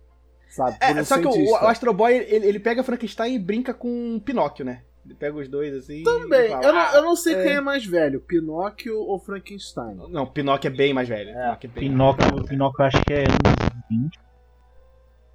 sabe? 0.50 0.78
É, 0.80 0.94
um 0.94 1.06
só 1.06 1.20
que 1.20 1.28
o, 1.28 1.32
cientista. 1.32 1.66
o 1.66 1.68
Astro 1.68 1.94
Boy, 1.94 2.14
ele, 2.14 2.48
ele 2.48 2.60
pega 2.60 2.84
Frankenstein 2.84 3.36
e 3.36 3.40
brinca 3.40 3.74
com 3.74 4.20
Pinóquio, 4.20 4.66
né? 4.66 4.84
Ele 5.04 5.16
pega 5.16 5.36
os 5.36 5.48
dois 5.48 5.76
assim. 5.76 6.04
Também, 6.04 6.46
e 6.46 6.50
fala, 6.50 6.64
eu 6.64 6.74
não, 6.74 6.80
"Ah, 6.80 6.92
eu 6.96 7.02
não 7.02 7.16
sei 7.16 7.34
é." 7.34 7.44
quem 7.44 7.52
é 7.54 7.62
mais 7.62 7.86
velho, 7.86 8.22
Pinóquio 8.22 8.98
ou 9.00 9.20
Frankenstein. 9.20 9.96
Não, 10.10 10.28
Pinóquio 10.28 10.68
é 10.68 10.72
bem 10.72 10.94
mais 10.94 11.10
velho. 11.10 11.32
Pinóquio 11.34 11.68
é 11.68 11.74
bem 11.74 11.90
Pinóquio, 11.90 12.46
Pinóquio 12.46 12.84
eu 12.84 12.86
acho 12.86 13.04
que 13.04 13.14
é 13.14 13.24
uns 13.24 13.90
20. 13.90 14.20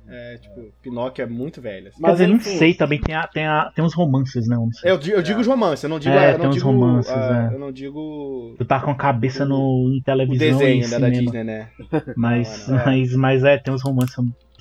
É, 0.08 0.38
tipo, 0.38 0.72
Pinóquio 0.82 1.22
é 1.22 1.26
muito 1.26 1.60
velho. 1.60 1.88
assim. 1.88 1.98
Mas 2.00 2.18
Quer 2.18 2.26
dizer, 2.26 2.26
não 2.34 2.40
sei 2.40 2.75
também, 2.75 3.00
tem, 3.00 3.14
a, 3.14 3.26
tem, 3.26 3.44
a, 3.46 3.72
tem 3.75 3.84
uns 3.84 3.94
romances, 3.94 4.46
né? 4.46 4.56
Eu, 4.84 4.98
eu 5.00 5.22
digo 5.22 5.40
os 5.40 5.46
romances, 5.46 5.82
eu 5.84 5.90
não 5.90 5.98
digo. 5.98 6.14
É, 6.14 6.28
eu 6.28 6.32
não 6.34 6.38
tem 6.40 6.48
uns 6.50 6.54
digo, 6.54 6.66
romances, 6.66 7.10
ah, 7.10 7.48
é. 7.50 7.54
Eu 7.54 7.58
não 7.58 7.72
digo. 7.72 8.54
Eu 8.58 8.66
tava 8.66 8.84
com 8.84 8.90
a 8.92 8.96
cabeça 8.96 9.44
no, 9.44 9.90
em 9.92 9.98
O 9.98 10.02
televisão 10.02 10.38
desenho 10.58 10.84
e 10.84 10.88
né, 10.88 10.98
da 10.98 11.06
cinema. 11.06 11.22
Disney, 11.22 11.44
né? 11.44 11.70
Mas, 12.16 12.68
Não, 12.68 12.76
não, 12.76 12.84
mas, 12.84 13.16
mas 13.16 13.44
é, 13.44 13.58
tem 13.58 13.75
uns 13.75 13.82
romances. 13.82 14.16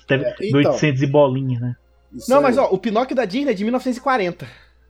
Deve, 0.08 0.26
É, 0.26 0.34
do 0.52 0.60
então. 0.60 0.72
800 0.72 1.02
e 1.02 1.08
bolinha, 1.08 1.60
né? 1.60 1.76
Não, 2.30 2.38
aí. 2.38 2.44
mas 2.44 2.58
ó, 2.58 2.66
o 2.72 2.78
Pinóquio 2.78 3.16
da 3.16 3.26
Disney 3.26 3.52
é 3.52 3.54
de 3.56 3.64
1940. 3.64 4.48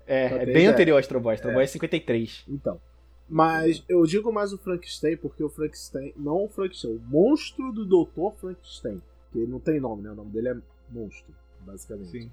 É, 0.07 0.27
Pra 0.29 0.37
é 0.37 0.45
bem 0.45 0.53
ideia. 0.55 0.71
anterior 0.71 0.95
ao 0.95 0.99
Astro 0.99 1.19
Boy. 1.19 1.33
Astro 1.33 1.51
Boy 1.51 1.63
é 1.63 1.67
53. 1.67 2.43
Então. 2.47 2.79
Mas 3.27 3.83
eu 3.89 4.03
digo 4.05 4.31
mais 4.31 4.53
o 4.53 4.57
Frankenstein 4.57 5.17
porque 5.17 5.43
o 5.43 5.49
Frankenstein, 5.49 6.13
não 6.15 6.45
o 6.45 6.47
Frankenstein, 6.49 6.91
o 6.91 7.01
monstro 7.09 7.71
do 7.71 7.83
Dr. 7.85 8.35
Frankenstein, 8.39 9.01
que 9.35 9.45
não 9.45 9.59
tem 9.59 9.79
nome, 9.81 10.01
né? 10.01 10.11
O 10.11 10.15
nome 10.15 10.31
dele 10.31 10.49
é 10.49 10.57
monstro, 10.89 11.33
basicamente. 11.61 12.11
Sim. 12.11 12.31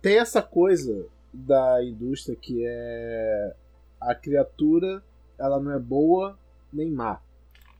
Tem 0.00 0.18
essa 0.18 0.40
coisa 0.40 1.06
da 1.32 1.84
indústria 1.84 2.34
que 2.34 2.64
é 2.66 3.56
a 4.00 4.14
criatura, 4.14 5.02
ela 5.38 5.60
não 5.60 5.72
é 5.72 5.78
boa 5.78 6.38
nem 6.72 6.90
má. 6.90 7.20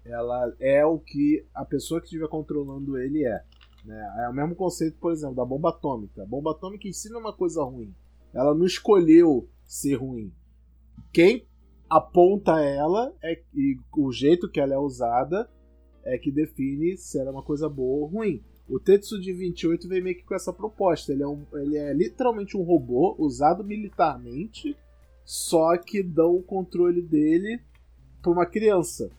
Ela 0.05 0.55
é 0.61 0.85
o 0.85 0.99
que 0.99 1.45
a 1.55 1.65
pessoa 1.65 2.01
que 2.01 2.07
estiver 2.07 2.29
controlando 2.29 2.99
ele 2.99 3.25
é. 3.25 3.43
Né? 3.85 4.15
É 4.25 4.29
o 4.29 4.35
mesmo 4.35 4.55
conceito, 4.55 4.99
por 4.99 5.13
exemplo, 5.13 5.37
da 5.37 5.45
bomba 5.45 5.71
atômica. 5.71 6.23
A 6.23 6.27
bomba 6.27 6.51
atômica 6.51 6.89
ensina 6.89 7.19
uma 7.19 7.33
coisa 7.33 7.63
ruim. 7.63 7.95
Ela 8.35 8.55
não 8.55 8.67
escolheu 8.67 9.49
ser 9.65 9.95
ruim. 9.95 10.33
Quem 11.13 11.47
aponta 11.89 12.61
ela 12.61 13.15
é, 13.23 13.41
e 13.55 13.79
o 13.97 14.13
jeito 14.13 14.51
que 14.51 14.61
ela 14.61 14.75
é 14.75 14.79
usada 14.79 15.49
é 16.05 16.19
que 16.19 16.31
define 16.31 16.97
se 16.97 17.19
ela 17.19 17.31
é 17.31 17.33
uma 17.33 17.43
coisa 17.43 17.69
boa 17.69 18.01
ou 18.01 18.07
ruim. 18.07 18.43
O 18.69 18.79
Tetsu 18.79 19.19
de 19.21 19.33
28 19.33 19.89
vem 19.89 20.03
meio 20.03 20.17
que 20.17 20.25
com 20.25 20.35
essa 20.35 20.53
proposta. 20.53 21.13
Ele 21.13 21.23
é, 21.23 21.27
um, 21.27 21.45
ele 21.55 21.77
é 21.79 21.93
literalmente 21.93 22.57
um 22.57 22.63
robô 22.63 23.17
usado 23.19 23.65
militarmente, 23.65 24.77
só 25.25 25.77
que 25.79 26.03
dão 26.03 26.37
o 26.37 26.43
controle 26.43 27.01
dele 27.01 27.61
para 28.21 28.31
uma 28.31 28.45
criança. 28.45 29.11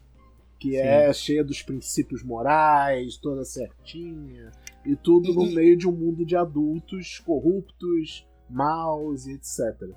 Que 0.59 0.71
Sim. 0.71 0.77
é 0.77 1.13
cheia 1.13 1.43
dos 1.43 1.63
princípios 1.63 2.21
morais, 2.21 3.17
toda 3.17 3.45
certinha, 3.45 4.51
e 4.85 4.95
tudo 4.95 5.31
e, 5.31 5.33
no 5.33 5.51
meio 5.51 5.77
de 5.77 5.87
um 5.87 5.91
mundo 5.91 6.25
de 6.25 6.35
adultos 6.35 7.19
corruptos, 7.19 8.27
maus 8.49 9.25
e 9.25 9.33
etc. 9.33 9.89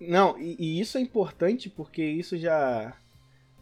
Não, 0.00 0.38
e, 0.38 0.56
e, 0.58 0.80
isso 0.80 0.98
é 0.98 1.00
importante 1.00 1.70
porque 1.70 2.04
isso 2.04 2.36
já 2.36 2.96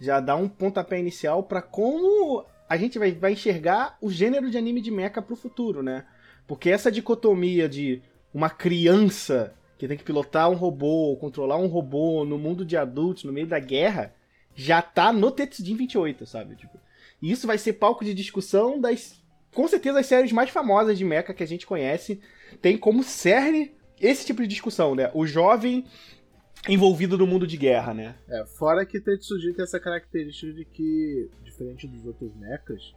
já 0.00 0.20
dá 0.20 0.34
um 0.36 0.48
pontapé 0.48 0.98
inicial 0.98 1.44
para 1.44 1.62
como 1.62 2.44
a 2.74 2.76
gente 2.76 2.98
vai, 2.98 3.12
vai 3.12 3.32
enxergar 3.32 3.96
o 4.00 4.10
gênero 4.10 4.50
de 4.50 4.58
anime 4.58 4.80
de 4.80 4.90
mecha 4.90 5.22
pro 5.22 5.36
futuro, 5.36 5.82
né? 5.82 6.04
Porque 6.46 6.68
essa 6.68 6.90
dicotomia 6.90 7.68
de 7.68 8.02
uma 8.32 8.50
criança 8.50 9.54
que 9.78 9.86
tem 9.86 9.96
que 9.96 10.02
pilotar 10.02 10.50
um 10.50 10.54
robô, 10.54 11.16
controlar 11.20 11.56
um 11.56 11.68
robô 11.68 12.24
no 12.24 12.36
mundo 12.36 12.64
de 12.64 12.76
adultos, 12.76 13.24
no 13.24 13.32
meio 13.32 13.46
da 13.46 13.60
guerra, 13.60 14.12
já 14.56 14.82
tá 14.82 15.12
no 15.12 15.30
Tetsujin 15.30 15.76
28, 15.76 16.26
sabe? 16.26 16.56
Tipo, 16.56 16.78
e 17.22 17.30
isso 17.30 17.46
vai 17.46 17.58
ser 17.58 17.74
palco 17.74 18.04
de 18.04 18.12
discussão 18.12 18.80
das 18.80 19.22
com 19.52 19.68
certeza 19.68 20.00
as 20.00 20.06
séries 20.06 20.32
mais 20.32 20.50
famosas 20.50 20.98
de 20.98 21.04
mecha 21.04 21.32
que 21.32 21.42
a 21.44 21.46
gente 21.46 21.64
conhece 21.64 22.20
tem 22.60 22.76
como 22.76 23.04
cerne 23.04 23.72
esse 24.00 24.26
tipo 24.26 24.42
de 24.42 24.48
discussão, 24.48 24.96
né? 24.96 25.12
O 25.14 25.24
jovem 25.24 25.84
envolvido 26.68 27.18
no 27.18 27.26
mundo 27.26 27.46
de 27.46 27.56
guerra, 27.56 27.92
né? 27.92 28.14
É, 28.28 28.44
fora 28.44 28.84
que 28.86 29.00
Tetsuji 29.00 29.52
tem 29.52 29.62
essa 29.62 29.78
característica 29.78 30.52
de 30.52 30.64
que, 30.64 31.28
diferente 31.42 31.86
dos 31.86 32.06
outros 32.06 32.34
mechas, 32.36 32.94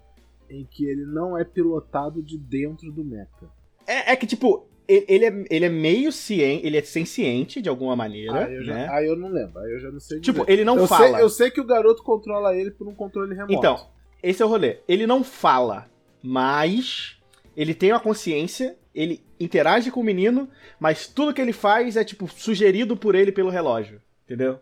em 0.50 0.66
que 0.66 0.86
ele 0.86 1.06
não 1.06 1.38
é 1.38 1.44
pilotado 1.44 2.22
de 2.22 2.38
dentro 2.38 2.92
do 2.92 3.04
mecha. 3.04 3.50
É, 3.86 4.14
é 4.14 4.16
que, 4.16 4.26
tipo, 4.26 4.68
ele 4.88 5.26
é, 5.26 5.46
ele 5.50 5.66
é 5.66 5.70
meio 5.70 6.12
ciente, 6.12 6.66
ele 6.66 6.78
é 6.78 6.82
senciente 6.82 7.62
de 7.62 7.68
alguma 7.68 7.96
maneira. 7.96 8.46
Ah, 8.46 8.52
eu, 8.52 8.64
já, 8.64 8.74
né? 8.74 8.88
ah, 8.90 9.04
eu 9.04 9.16
não 9.16 9.30
lembro, 9.30 9.60
aí 9.60 9.72
eu 9.72 9.80
já 9.80 9.92
não 9.92 10.00
sei 10.00 10.20
Tipo, 10.22 10.46
ele 10.48 10.64
não 10.64 10.78
eu 10.78 10.88
fala. 10.88 11.16
Sei, 11.16 11.22
eu 11.22 11.30
sei 11.30 11.52
que 11.52 11.60
o 11.60 11.66
garoto 11.66 12.04
controla 12.04 12.56
ele 12.56 12.72
por 12.72 12.88
um 12.88 12.96
controle 12.96 13.36
remoto. 13.36 13.54
Então, 13.54 13.88
esse 14.24 14.42
é 14.42 14.46
o 14.46 14.50
rolê. 14.50 14.80
Ele 14.88 15.06
não 15.06 15.24
fala, 15.24 15.90
mas 16.24 17.18
ele 17.56 17.74
tem 17.74 17.92
uma 17.92 18.00
consciência 18.00 18.78
ele 18.98 19.22
interage 19.40 19.92
com 19.92 20.02
o 20.02 20.04
menino, 20.04 20.50
mas 20.80 21.08
tudo 21.08 21.34
que 21.34 21.42
ele 21.42 21.54
faz 21.54 21.96
é, 21.96 22.04
tipo, 22.04 22.28
sugerido 22.28 22.96
por 22.96 23.16
ele 23.16 23.32
pelo 23.32 23.50
relógio, 23.50 24.02
entendeu? 24.26 24.60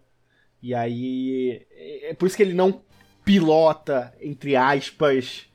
E 0.62 0.74
aí. 0.74 1.66
É 2.04 2.14
por 2.14 2.28
isso 2.28 2.36
que 2.36 2.44
ele 2.44 2.54
não 2.54 2.82
pilota, 3.24 4.14
entre 4.22 4.56
aspas, 4.56 5.48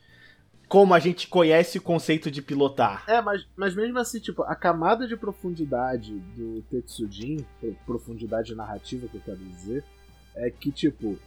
como 0.69 0.95
a 0.95 0.99
gente 0.99 1.29
conhece 1.29 1.79
o 1.79 1.83
conceito 1.83 2.31
de 2.31 2.41
pilotar. 2.41 3.05
É, 3.09 3.21
mas, 3.21 3.47
mas 3.57 3.75
mesmo 3.75 3.99
assim, 3.99 4.21
tipo, 4.21 4.43
a 4.43 4.55
camada 4.55 5.07
de 5.07 5.17
profundidade 5.17 6.19
do 6.37 6.63
Tetsujin, 6.71 7.45
profundidade 7.87 8.55
narrativa 8.55 9.09
que 9.09 9.17
eu 9.17 9.21
quero 9.21 9.39
dizer, 9.39 9.85
é 10.35 10.51
que, 10.51 10.71
tipo, 10.71 11.19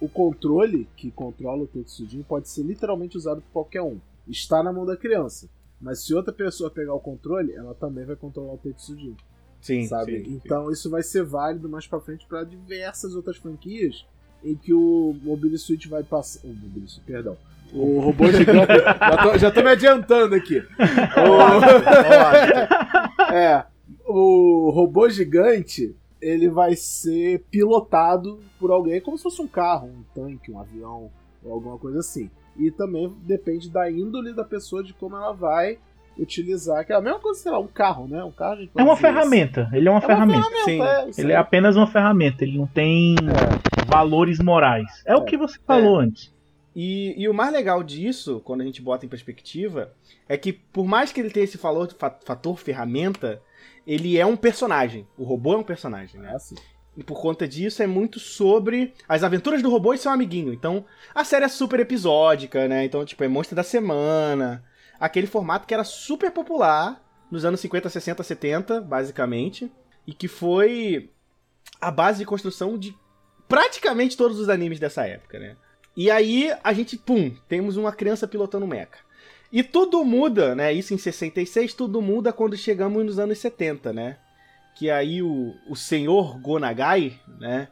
o 0.00 0.08
controle 0.08 0.86
que 0.96 1.10
controla 1.10 1.62
o 1.62 1.66
Tetsujin 1.66 2.22
pode 2.22 2.48
ser 2.48 2.62
literalmente 2.62 3.16
usado 3.16 3.40
por 3.42 3.52
qualquer 3.52 3.82
um. 3.82 3.98
Está 4.26 4.62
na 4.62 4.72
mão 4.72 4.84
da 4.84 4.96
criança. 4.96 5.48
Mas 5.80 6.04
se 6.04 6.14
outra 6.14 6.32
pessoa 6.32 6.70
pegar 6.70 6.94
o 6.94 7.00
controle, 7.00 7.52
ela 7.52 7.74
também 7.74 8.04
vai 8.04 8.16
controlar 8.16 8.52
o 8.54 8.58
Tetsujin. 8.58 9.16
Sim, 9.60 9.86
sabe? 9.86 10.24
Sim, 10.24 10.40
então 10.44 10.66
sim. 10.66 10.72
isso 10.72 10.90
vai 10.90 11.02
ser 11.02 11.22
válido 11.24 11.68
mais 11.68 11.86
para 11.86 12.00
frente 12.00 12.26
para 12.26 12.44
diversas 12.44 13.14
outras 13.14 13.36
franquias 13.36 14.06
em 14.42 14.54
que 14.54 14.72
o 14.72 15.14
Mobile 15.22 15.58
Suit 15.58 15.88
vai 15.88 16.02
passar. 16.02 16.46
O 16.46 16.48
Mobile 16.48 16.88
Suit, 16.88 17.04
perdão. 17.04 17.36
O 17.72 18.00
robô 18.00 18.30
gigante. 18.32 18.72
já, 18.72 19.16
tô, 19.22 19.38
já 19.38 19.50
tô 19.50 19.62
me 19.62 19.70
adiantando 19.70 20.34
aqui. 20.34 20.58
o... 23.28 23.32
é. 23.32 23.64
O 24.06 24.70
robô 24.70 25.08
gigante 25.08 25.94
ele 26.20 26.48
vai 26.48 26.74
ser 26.76 27.44
pilotado 27.50 28.40
por 28.58 28.70
alguém 28.70 29.00
como 29.00 29.16
se 29.16 29.22
fosse 29.22 29.40
um 29.40 29.46
carro, 29.46 29.88
um 29.88 30.02
tanque, 30.14 30.50
um 30.50 30.58
avião 30.58 31.10
ou 31.44 31.52
alguma 31.52 31.78
coisa 31.78 31.98
assim. 31.98 32.30
E 32.56 32.70
também 32.70 33.14
depende 33.22 33.70
da 33.70 33.90
índole 33.90 34.32
da 34.32 34.44
pessoa, 34.44 34.82
de 34.82 34.92
como 34.92 35.16
ela 35.16 35.32
vai 35.32 35.78
utilizar. 36.18 36.84
Que 36.84 36.92
é 36.92 36.96
a 36.96 37.00
mesma 37.00 37.18
coisa, 37.18 37.40
sei 37.40 37.52
lá, 37.52 37.58
um 37.58 37.66
carro, 37.66 38.06
né? 38.06 38.22
Um 38.22 38.32
carro 38.32 38.68
É 38.76 38.82
uma 38.82 38.96
ferramenta. 38.96 39.62
Isso. 39.62 39.76
Ele 39.76 39.88
é 39.88 39.90
uma 39.90 39.98
é 39.98 40.06
ferramenta. 40.06 40.38
Uma 40.38 40.50
ferramenta 40.64 41.12
Sim. 41.12 41.20
É, 41.20 41.24
ele 41.24 41.32
é 41.32 41.36
apenas 41.36 41.76
uma 41.76 41.86
ferramenta. 41.86 42.44
Ele 42.44 42.58
não 42.58 42.66
tem 42.66 43.14
é. 43.14 43.86
valores 43.86 44.38
morais. 44.38 45.02
É, 45.06 45.14
o 45.16 45.22
é. 45.22 45.24
que 45.24 45.36
você 45.36 45.58
falou 45.66 46.00
é. 46.00 46.04
antes. 46.04 46.32
E, 46.74 47.14
e, 47.20 47.28
o 47.28 47.34
mais 47.34 47.52
legal 47.52 47.82
disso, 47.82 48.40
quando 48.44 48.60
a 48.60 48.64
gente 48.64 48.80
bota 48.80 49.04
em 49.04 49.08
perspectiva, 49.08 49.92
é 50.28 50.36
que 50.36 50.52
por 50.52 50.86
mais 50.86 51.12
que 51.12 51.20
ele 51.20 51.30
tenha 51.30 51.42
esse 51.42 51.58
fator, 51.58 51.88
fator 52.24 52.56
ferramenta, 52.58 53.42
ele 53.84 54.16
é 54.16 54.24
um 54.24 54.36
personagem. 54.36 55.06
O 55.18 55.24
robô 55.24 55.54
é 55.54 55.56
um 55.56 55.64
personagem, 55.64 56.20
né? 56.20 56.32
É 56.32 56.36
e 56.96 57.04
por 57.04 57.20
conta 57.20 57.46
disso 57.46 57.82
é 57.82 57.86
muito 57.86 58.18
sobre 58.18 58.92
as 59.08 59.22
aventuras 59.22 59.62
do 59.62 59.70
robô 59.70 59.94
e 59.94 59.98
seu 59.98 60.10
amiguinho. 60.10 60.52
Então, 60.52 60.84
a 61.14 61.24
série 61.24 61.44
é 61.44 61.48
super 61.48 61.80
episódica, 61.80 62.66
né? 62.66 62.84
Então, 62.84 63.04
tipo, 63.04 63.22
é 63.22 63.28
monstro 63.28 63.54
da 63.54 63.62
semana. 63.62 64.64
Aquele 64.98 65.26
formato 65.26 65.66
que 65.66 65.74
era 65.74 65.84
super 65.84 66.30
popular 66.30 67.02
nos 67.30 67.44
anos 67.44 67.60
50, 67.60 67.88
60, 67.88 68.22
70, 68.22 68.80
basicamente. 68.80 69.70
E 70.06 70.12
que 70.12 70.26
foi 70.26 71.10
a 71.80 71.90
base 71.90 72.18
de 72.18 72.26
construção 72.26 72.76
de 72.76 72.94
praticamente 73.48 74.16
todos 74.16 74.38
os 74.38 74.48
animes 74.48 74.80
dessa 74.80 75.06
época, 75.06 75.38
né? 75.38 75.56
E 75.96 76.10
aí 76.10 76.52
a 76.62 76.72
gente, 76.72 76.96
pum, 76.96 77.34
temos 77.48 77.76
uma 77.76 77.92
criança 77.92 78.26
pilotando 78.26 78.64
um 78.64 78.68
mecha. 78.68 78.98
E 79.52 79.62
tudo 79.62 80.04
muda, 80.04 80.54
né? 80.54 80.72
Isso 80.72 80.94
em 80.94 80.98
66, 80.98 81.74
tudo 81.74 82.00
muda 82.02 82.32
quando 82.32 82.56
chegamos 82.56 83.04
nos 83.04 83.18
anos 83.18 83.38
70, 83.38 83.92
né? 83.92 84.18
Que 84.80 84.90
aí 84.90 85.22
o, 85.22 85.54
o 85.68 85.76
senhor 85.76 86.38
Gonagai, 86.38 87.20
né, 87.38 87.68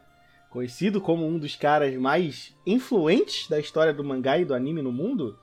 conhecido 0.47 1.01
como 1.01 1.25
um 1.25 1.39
dos 1.39 1.55
caras 1.55 1.95
mais 1.95 2.55
influentes 2.67 3.49
da 3.49 3.59
história 3.59 3.91
do 3.91 4.03
mangá 4.03 4.37
e 4.37 4.45
do 4.45 4.53
anime 4.53 4.83
no 4.83 4.91
mundo, 4.91 5.35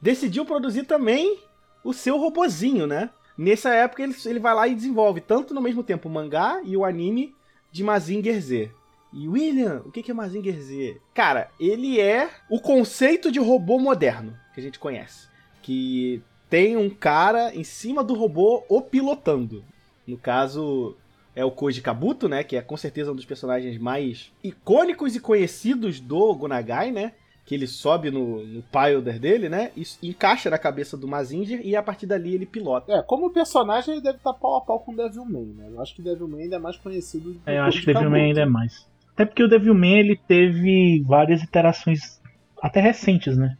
decidiu 0.00 0.46
produzir 0.46 0.84
também 0.84 1.38
o 1.84 1.92
seu 1.92 2.16
robozinho, 2.16 2.86
né? 2.86 3.10
Nessa 3.36 3.74
época 3.74 4.02
ele, 4.02 4.16
ele 4.24 4.38
vai 4.38 4.54
lá 4.54 4.66
e 4.66 4.74
desenvolve 4.74 5.20
tanto 5.20 5.52
no 5.52 5.60
mesmo 5.60 5.82
tempo 5.82 6.08
o 6.08 6.10
mangá 6.10 6.62
e 6.64 6.74
o 6.74 6.86
anime 6.86 7.36
de 7.70 7.84
Mazinger 7.84 8.40
Z. 8.40 8.70
E 9.12 9.28
William, 9.28 9.82
o 9.84 9.90
que 9.90 10.10
é 10.10 10.14
Mazinger 10.14 10.58
Z? 10.58 11.02
Cara, 11.12 11.50
ele 11.60 12.00
é 12.00 12.30
o 12.48 12.58
conceito 12.58 13.30
de 13.30 13.38
robô 13.38 13.78
moderno 13.78 14.34
que 14.54 14.60
a 14.60 14.62
gente 14.62 14.78
conhece. 14.78 15.28
Que 15.60 16.22
tem 16.48 16.78
um 16.78 16.88
cara 16.88 17.54
em 17.54 17.62
cima 17.62 18.02
do 18.02 18.14
robô 18.14 18.64
o 18.70 18.80
pilotando. 18.80 19.62
No 20.06 20.16
caso, 20.16 20.96
é 21.34 21.44
o 21.44 21.50
Koji 21.50 21.82
Kabuto, 21.82 22.28
né? 22.28 22.44
Que 22.44 22.56
é 22.56 22.62
com 22.62 22.76
certeza 22.76 23.12
um 23.12 23.16
dos 23.16 23.24
personagens 23.24 23.78
mais 23.78 24.32
icônicos 24.42 25.16
e 25.16 25.20
conhecidos 25.20 26.00
do 26.00 26.34
Gonagai, 26.34 26.90
né? 26.90 27.12
Que 27.44 27.54
ele 27.54 27.66
sobe 27.66 28.10
no, 28.10 28.44
no 28.46 28.62
Pilder 28.62 29.18
dele, 29.18 29.48
né? 29.48 29.70
E 29.76 29.84
encaixa 30.08 30.48
na 30.48 30.58
cabeça 30.58 30.96
do 30.96 31.08
Mazinger 31.08 31.60
e 31.62 31.76
a 31.76 31.82
partir 31.82 32.06
dali 32.06 32.34
ele 32.34 32.46
pilota. 32.46 32.92
É, 32.92 33.02
como 33.02 33.30
personagem 33.30 33.94
ele 33.94 34.02
deve 34.02 34.18
estar 34.18 34.32
pau 34.32 34.56
a 34.56 34.60
pau 34.60 34.80
com 34.80 34.92
o 34.92 34.96
Devilman, 34.96 35.54
né? 35.56 35.68
Eu 35.70 35.82
acho 35.82 35.94
que 35.94 36.02
Devilman 36.02 36.44
ainda 36.44 36.56
é 36.56 36.58
mais 36.58 36.76
conhecido 36.76 37.32
do 37.32 37.40
É, 37.44 37.58
eu 37.58 37.64
acho 37.64 37.80
que 37.80 37.92
Devilman 37.92 38.28
ainda 38.28 38.42
é 38.42 38.46
mais. 38.46 38.86
Até 39.12 39.24
porque 39.26 39.42
o 39.42 39.48
Devilman 39.48 39.98
ele 39.98 40.16
teve 40.16 41.02
várias 41.06 41.42
iterações 41.42 42.20
até 42.62 42.80
recentes, 42.80 43.36
né? 43.36 43.56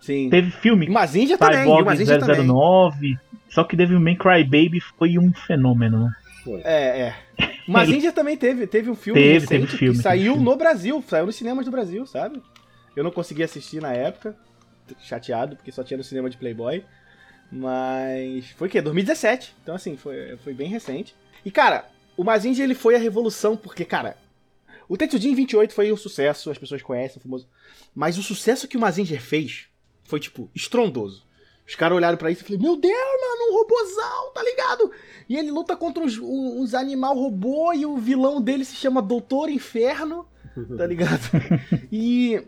Sim. 0.00 0.28
Teve 0.28 0.50
filme. 0.50 0.88
Mazinger 0.88 1.38
também, 1.38 1.60
Cyborg 1.60 1.86
Mazinger 1.86 2.20
009. 2.20 2.98
Também. 2.98 3.18
Só 3.54 3.62
que 3.62 3.76
Devilman 3.76 4.16
Crybaby 4.16 4.80
foi 4.80 5.16
um 5.16 5.32
fenômeno, 5.32 6.06
né? 6.06 6.12
É, 6.64 7.00
é. 7.00 7.16
Mas 7.68 7.88
Índia 7.88 8.12
também 8.12 8.36
teve, 8.36 8.66
teve 8.66 8.90
um 8.90 8.96
filme 8.96 9.20
teve, 9.20 9.34
recente 9.34 9.66
teve 9.66 9.78
filme, 9.78 9.96
que 9.96 10.02
saiu 10.02 10.32
filme. 10.32 10.44
no 10.44 10.56
Brasil, 10.56 11.04
saiu 11.06 11.26
nos 11.26 11.36
cinemas 11.36 11.64
do 11.64 11.70
Brasil, 11.70 12.04
sabe? 12.04 12.42
Eu 12.96 13.04
não 13.04 13.12
consegui 13.12 13.44
assistir 13.44 13.80
na 13.80 13.92
época, 13.92 14.36
chateado, 14.98 15.54
porque 15.54 15.70
só 15.70 15.84
tinha 15.84 15.96
no 15.96 16.02
cinema 16.02 16.28
de 16.28 16.36
Playboy. 16.36 16.84
Mas 17.52 18.50
foi 18.56 18.66
o 18.66 18.70
quê? 18.70 18.82
2017. 18.82 19.54
Então, 19.62 19.76
assim, 19.76 19.96
foi, 19.96 20.36
foi 20.42 20.52
bem 20.52 20.68
recente. 20.68 21.14
E, 21.44 21.50
cara, 21.52 21.86
o 22.16 22.24
Mazinger 22.24 22.64
ele 22.64 22.74
foi 22.74 22.96
a 22.96 22.98
revolução, 22.98 23.56
porque, 23.56 23.84
cara, 23.84 24.16
O 24.88 24.96
Tetsujin 24.96 25.32
28 25.32 25.72
foi 25.72 25.92
um 25.92 25.96
sucesso, 25.96 26.50
as 26.50 26.58
pessoas 26.58 26.82
conhecem, 26.82 27.22
famoso. 27.22 27.48
Mas 27.94 28.18
o 28.18 28.22
sucesso 28.22 28.66
que 28.66 28.76
o 28.76 28.80
Mazinger 28.80 29.20
fez 29.20 29.68
foi, 30.02 30.18
tipo, 30.18 30.50
estrondoso. 30.52 31.24
Os 31.66 31.74
caras 31.74 31.96
olharam 31.96 32.18
para 32.18 32.30
isso 32.30 32.42
e 32.42 32.44
falaram, 32.44 32.62
meu 32.62 32.76
Deus, 32.76 32.92
mano, 32.94 33.50
um 33.50 33.58
robôzão, 33.58 34.32
tá 34.34 34.42
ligado? 34.42 34.90
E 35.28 35.36
ele 35.36 35.50
luta 35.50 35.76
contra 35.76 36.02
uns, 36.02 36.18
uns 36.18 36.74
animal 36.74 37.14
robô 37.14 37.72
e 37.72 37.86
o 37.86 37.96
vilão 37.96 38.40
dele 38.40 38.64
se 38.64 38.76
chama 38.76 39.00
Doutor 39.00 39.48
Inferno, 39.48 40.26
tá 40.76 40.86
ligado? 40.86 41.22
e, 41.90 42.42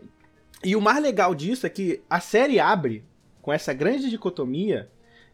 e 0.63 0.75
o 0.75 0.81
mais 0.81 1.01
legal 1.01 1.33
disso 1.33 1.65
é 1.65 1.69
que 1.69 2.01
a 2.09 2.19
série 2.19 2.59
abre 2.59 3.03
com 3.41 3.51
essa 3.51 3.73
grande 3.73 4.09
dicotomia, 4.09 4.89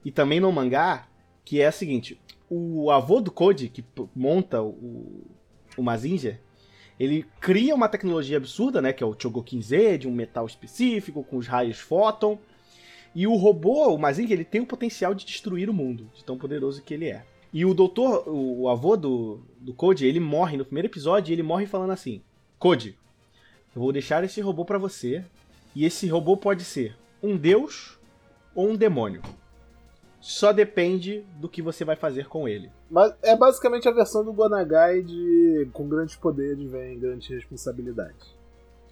e 0.05 0.11
também 0.11 0.39
no 0.39 0.51
mangá, 0.51 1.07
que 1.43 1.61
é 1.61 1.65
a 1.65 1.71
seguinte, 1.71 2.19
o 2.49 2.91
avô 2.91 3.19
do 3.19 3.31
Code, 3.31 3.69
que 3.69 3.83
monta 4.15 4.61
o, 4.61 5.25
o 5.75 5.81
Mazinger, 5.81 6.39
ele 6.99 7.25
cria 7.41 7.73
uma 7.73 7.89
tecnologia 7.89 8.37
absurda, 8.37 8.81
né, 8.81 8.93
que 8.93 9.03
é 9.03 9.07
o 9.07 9.15
Chogokin 9.17 9.61
Z, 9.61 9.97
de 9.97 10.07
um 10.07 10.11
metal 10.11 10.45
específico, 10.45 11.23
com 11.23 11.37
os 11.37 11.47
raios 11.47 11.79
fóton, 11.79 12.37
e 13.15 13.27
o 13.27 13.35
robô, 13.35 13.93
o 13.93 13.97
Mazinger, 13.97 14.33
ele 14.33 14.45
tem 14.45 14.61
o 14.61 14.65
potencial 14.65 15.13
de 15.13 15.25
destruir 15.25 15.69
o 15.69 15.73
mundo, 15.73 16.09
de 16.15 16.23
tão 16.23 16.37
poderoso 16.37 16.81
que 16.81 16.93
ele 16.93 17.09
é. 17.09 17.23
E 17.53 17.63
o 17.65 17.73
doutor, 17.73 18.27
o, 18.27 18.61
o 18.61 18.69
avô 18.69 18.97
do, 18.97 19.41
do 19.59 19.73
Code, 19.73 20.05
ele 20.05 20.19
morre 20.19 20.57
no 20.57 20.65
primeiro 20.65 20.87
episódio, 20.87 21.31
ele 21.31 21.43
morre 21.43 21.67
falando 21.67 21.91
assim: 21.91 22.21
Code, 22.57 22.97
eu 23.75 23.81
vou 23.81 23.91
deixar 23.91 24.23
esse 24.23 24.41
robô 24.41 24.65
para 24.65 24.79
você, 24.79 25.23
e 25.75 25.85
esse 25.85 26.07
robô 26.07 26.35
pode 26.35 26.63
ser 26.63 26.97
um 27.21 27.37
deus 27.37 27.99
ou 28.55 28.69
um 28.69 28.75
demônio. 28.75 29.21
Só 30.19 30.53
depende 30.53 31.23
do 31.35 31.49
que 31.49 31.61
você 31.61 31.83
vai 31.83 31.95
fazer 31.95 32.27
com 32.27 32.47
ele. 32.47 32.71
Mas 32.89 33.13
é 33.21 33.35
basicamente 33.35 33.87
a 33.89 33.91
versão 33.91 34.23
do 34.23 34.31
Gonagai 34.31 35.03
de 35.03 35.67
com 35.73 35.87
grandes 35.87 36.15
poderes 36.15 36.71
vem 36.71 36.97
grandes 36.97 37.27
responsabilidades. 37.27 38.33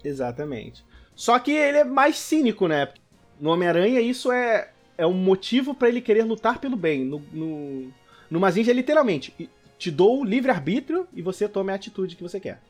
Exatamente. 0.04 0.84
Só 1.14 1.38
que 1.38 1.52
ele 1.52 1.78
é 1.78 1.84
mais 1.84 2.18
cínico, 2.18 2.68
né? 2.68 2.92
No 3.40 3.50
Homem-Aranha, 3.50 4.00
isso 4.00 4.30
é, 4.30 4.70
é 4.96 5.06
um 5.06 5.14
motivo 5.14 5.74
para 5.74 5.88
ele 5.88 6.00
querer 6.00 6.24
lutar 6.24 6.58
pelo 6.58 6.76
bem. 6.76 7.04
No, 7.04 7.22
no, 7.32 7.92
no 8.30 8.40
Mazinja 8.40 8.72
literalmente: 8.72 9.34
te 9.78 9.90
dou 9.90 10.20
o 10.20 10.24
livre-arbítrio 10.24 11.06
e 11.12 11.22
você 11.22 11.48
tome 11.48 11.72
a 11.72 11.74
atitude 11.74 12.16
que 12.16 12.22
você 12.22 12.38
quer. 12.38 12.60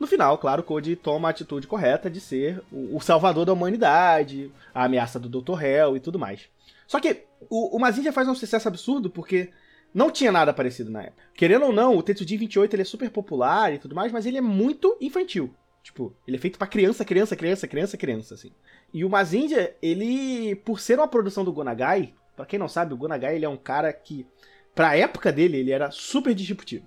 No 0.00 0.06
final, 0.06 0.36
claro, 0.38 0.62
Cody 0.62 0.96
toma 0.96 1.28
a 1.28 1.30
atitude 1.30 1.66
correta 1.66 2.10
de 2.10 2.20
ser 2.20 2.60
o, 2.72 2.96
o 2.96 3.00
salvador 3.00 3.44
da 3.44 3.52
humanidade, 3.52 4.50
a 4.74 4.84
ameaça 4.84 5.18
do 5.18 5.28
Dr. 5.28 5.62
Hell 5.62 5.96
e 5.96 6.00
tudo 6.00 6.18
mais. 6.18 6.48
Só 6.86 6.98
que 6.98 7.24
o, 7.48 7.76
o 7.76 7.78
Mazinja 7.78 8.12
faz 8.12 8.26
um 8.26 8.34
sucesso 8.34 8.66
absurdo 8.66 9.08
porque 9.08 9.50
não 9.94 10.10
tinha 10.10 10.32
nada 10.32 10.52
parecido 10.52 10.90
na 10.90 11.02
época. 11.02 11.22
Querendo 11.34 11.66
ou 11.66 11.72
não, 11.72 11.96
o 11.96 12.02
Tetsujin 12.02 12.36
28 12.36 12.74
ele 12.74 12.82
é 12.82 12.84
super 12.84 13.10
popular 13.10 13.72
e 13.72 13.78
tudo 13.78 13.94
mais, 13.94 14.10
mas 14.10 14.26
ele 14.26 14.38
é 14.38 14.40
muito 14.40 14.96
infantil. 15.00 15.54
Tipo, 15.82 16.14
ele 16.26 16.36
é 16.36 16.40
feito 16.40 16.58
para 16.58 16.66
criança, 16.66 17.04
criança, 17.04 17.34
criança, 17.34 17.66
criança, 17.66 17.96
criança, 17.96 18.34
assim. 18.34 18.52
E 18.94 19.04
o 19.04 19.10
Mazinja, 19.10 19.74
ele, 19.82 20.54
por 20.56 20.78
ser 20.78 20.98
uma 20.98 21.08
produção 21.08 21.44
do 21.44 21.52
Gonagai, 21.52 22.14
para 22.36 22.46
quem 22.46 22.58
não 22.58 22.68
sabe, 22.68 22.94
o 22.94 22.96
Gonagai 22.96 23.34
ele 23.34 23.44
é 23.44 23.48
um 23.48 23.56
cara 23.56 23.92
que, 23.92 24.26
pra 24.74 24.96
época 24.96 25.32
dele, 25.32 25.58
ele 25.58 25.72
era 25.72 25.90
super 25.90 26.34
disruptivo. 26.34 26.86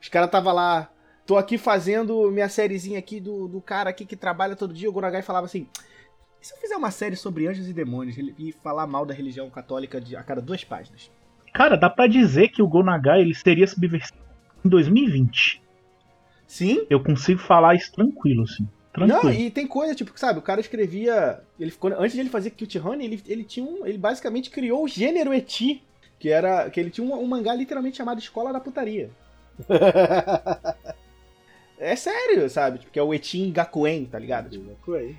Os 0.00 0.08
caras 0.08 0.30
tava 0.30 0.52
lá, 0.52 0.90
tô 1.24 1.36
aqui 1.36 1.56
fazendo 1.56 2.30
minha 2.30 2.48
sériezinha 2.48 2.98
aqui 2.98 3.20
do, 3.20 3.48
do 3.48 3.60
cara 3.60 3.90
aqui 3.90 4.04
que 4.04 4.16
trabalha 4.16 4.54
todo 4.54 4.74
dia, 4.74 4.88
o 4.88 4.92
Gonagai 4.92 5.22
falava 5.22 5.46
assim, 5.46 5.66
e 6.40 6.46
se 6.46 6.52
eu 6.52 6.58
fizer 6.58 6.76
uma 6.76 6.90
série 6.90 7.16
sobre 7.16 7.46
anjos 7.48 7.68
e 7.68 7.72
demônios 7.72 8.16
e 8.18 8.52
falar 8.52 8.86
mal 8.86 9.06
da 9.06 9.14
religião 9.14 9.48
católica 9.48 10.00
de, 10.00 10.14
a 10.14 10.22
cada 10.22 10.42
duas 10.42 10.62
páginas? 10.62 11.10
Cara, 11.54 11.76
dá 11.76 11.88
para 11.88 12.06
dizer 12.06 12.48
que 12.48 12.62
o 12.62 12.68
Gonagai 12.68 13.22
ele 13.22 13.34
seria 13.34 13.66
subversivo 13.66 14.20
em 14.64 14.68
2020. 14.68 15.62
Sim. 16.46 16.86
Eu 16.88 17.02
consigo 17.02 17.40
falar 17.40 17.74
isso 17.74 17.92
tranquilo, 17.92 18.44
assim. 18.44 18.66
Tranquilo. 18.92 19.24
Não, 19.24 19.32
e 19.32 19.50
tem 19.50 19.66
coisa, 19.66 19.94
tipo, 19.94 20.18
sabe, 20.18 20.38
o 20.38 20.42
cara 20.42 20.60
escrevia. 20.60 21.40
Ele 21.60 21.70
ficou, 21.70 21.92
antes 21.92 22.12
de 22.12 22.20
ele 22.20 22.30
fazer 22.30 22.50
Cute 22.50 22.78
Honey, 22.78 23.06
ele, 23.06 23.22
ele 23.26 23.44
tinha 23.44 23.66
um. 23.66 23.86
Ele 23.86 23.98
basicamente 23.98 24.50
criou 24.50 24.84
o 24.84 24.88
gênero 24.88 25.34
eti. 25.34 25.82
Que 26.18 26.30
era. 26.30 26.70
Que 26.70 26.80
ele 26.80 26.90
tinha 26.90 27.06
um, 27.06 27.14
um 27.14 27.26
mangá 27.26 27.54
literalmente 27.54 27.98
chamado 27.98 28.18
Escola 28.18 28.52
da 28.52 28.60
Putaria. 28.60 29.10
é 31.78 31.96
sério, 31.96 32.48
sabe? 32.48 32.78
Tipo, 32.78 32.92
que 32.92 32.98
é 32.98 33.02
o 33.02 33.12
Etin 33.12 33.52
Gakuen, 33.52 34.06
tá 34.06 34.18
ligado? 34.18 34.48
Tipo, 34.48 34.64
Gakuen. 34.64 35.16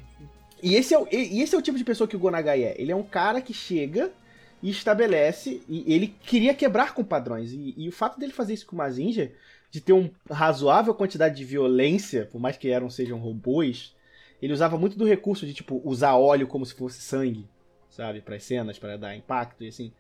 E 0.62 0.74
esse, 0.74 0.94
é 0.94 0.98
o, 0.98 1.08
e 1.12 1.42
esse 1.42 1.54
é 1.54 1.58
o 1.58 1.62
tipo 1.62 1.78
de 1.78 1.84
pessoa 1.84 2.08
que 2.08 2.16
o 2.16 2.20
Gonagai 2.20 2.64
é. 2.64 2.82
Ele 2.82 2.92
é 2.92 2.96
um 2.96 3.04
cara 3.04 3.42
que 3.42 3.54
chega 3.54 4.12
e 4.62 4.72
estabelece. 4.72 5.62
E 5.70 5.94
ele 5.94 6.08
queria 6.08 6.56
quebrar 6.56 6.96
com 6.96 7.04
padrões. 7.04 7.52
E, 7.52 7.76
e 7.78 7.88
o 7.88 7.92
fato 7.92 8.20
dele 8.20 8.34
fazer 8.34 8.56
isso 8.56 8.66
com 8.66 8.76
o 8.76 8.80
Mazinger 8.80 9.36
de 9.70 9.82
ter 9.82 9.94
uma 9.94 10.10
razoável 10.30 10.94
quantidade 10.94 11.36
de 11.36 11.44
violência, 11.44 12.26
por 12.32 12.40
mais 12.40 12.58
que 12.58 12.70
eram 12.70 12.90
sejam 12.90 13.20
robôs, 13.20 13.96
ele 14.42 14.54
usava 14.54 14.78
muito 14.78 14.98
do 14.98 15.06
recurso 15.06 15.46
de 15.46 15.54
tipo 15.54 15.82
usar 15.84 16.16
óleo 16.16 16.48
como 16.48 16.66
se 16.66 16.74
fosse 16.74 17.02
sangue, 17.02 17.48
sabe, 17.90 18.22
para 18.22 18.36
as 18.36 18.44
cenas, 18.44 18.80
para 18.80 18.98
dar 18.98 19.16
impacto 19.16 19.64
e 19.64 19.68
assim. 19.68 19.92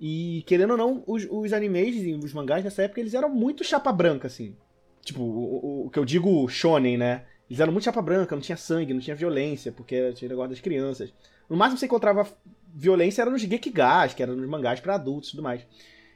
E 0.00 0.44
querendo 0.46 0.72
ou 0.72 0.76
não, 0.76 1.02
os, 1.06 1.26
os 1.28 1.52
animes 1.52 1.96
e 1.96 2.14
os 2.14 2.32
mangás 2.32 2.62
nessa 2.62 2.82
época 2.82 3.00
eles 3.00 3.14
eram 3.14 3.28
muito 3.28 3.64
chapa 3.64 3.92
branca 3.92 4.26
assim. 4.26 4.54
Tipo, 5.02 5.22
o, 5.22 5.82
o, 5.82 5.86
o 5.86 5.90
que 5.90 5.98
eu 5.98 6.04
digo 6.04 6.46
shonen, 6.48 6.96
né? 6.96 7.24
Eles 7.48 7.60
eram 7.60 7.72
muito 7.72 7.84
chapa 7.84 8.02
branca, 8.02 8.36
não 8.36 8.42
tinha 8.42 8.56
sangue, 8.56 8.92
não 8.92 9.00
tinha 9.00 9.16
violência, 9.16 9.72
porque 9.72 10.12
tinha 10.12 10.28
negócio 10.28 10.50
das 10.50 10.60
crianças. 10.60 11.12
No 11.48 11.56
máximo 11.56 11.78
você 11.78 11.86
encontrava 11.86 12.28
violência 12.74 13.22
era 13.22 13.30
nos 13.30 13.40
Gekigas, 13.40 14.12
que 14.12 14.22
eram 14.22 14.36
nos 14.36 14.48
mangás 14.48 14.80
para 14.80 14.94
adultos 14.94 15.30
e 15.30 15.32
tudo 15.32 15.42
mais. 15.42 15.66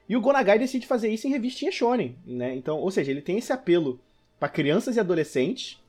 E 0.08 0.16
o 0.16 0.20
Gonagai 0.20 0.58
decide 0.58 0.86
fazer 0.86 1.08
isso 1.08 1.26
em 1.26 1.30
revistinha 1.30 1.72
shonen, 1.72 2.16
né? 2.26 2.54
Então, 2.54 2.78
ou 2.78 2.90
seja, 2.90 3.10
ele 3.10 3.22
tem 3.22 3.38
esse 3.38 3.52
apelo 3.52 4.00
para 4.38 4.48
crianças 4.48 4.96
e 4.96 5.00
adolescentes 5.00 5.80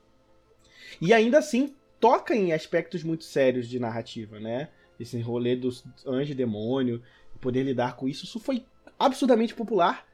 e 1.00 1.12
ainda 1.12 1.38
assim 1.38 1.74
toca 2.00 2.34
em 2.34 2.52
aspectos 2.52 3.02
muito 3.02 3.24
sérios 3.24 3.68
de 3.68 3.78
narrativa, 3.78 4.38
né? 4.38 4.68
Esse 4.98 5.20
rolê 5.20 5.56
dos 5.56 5.84
anjo 6.06 6.32
e 6.32 6.34
demônio, 6.34 7.02
poder 7.40 7.62
lidar 7.62 7.96
com 7.96 8.08
isso, 8.08 8.24
isso 8.24 8.38
foi 8.38 8.64
absurdamente 8.98 9.54
popular 9.54 10.06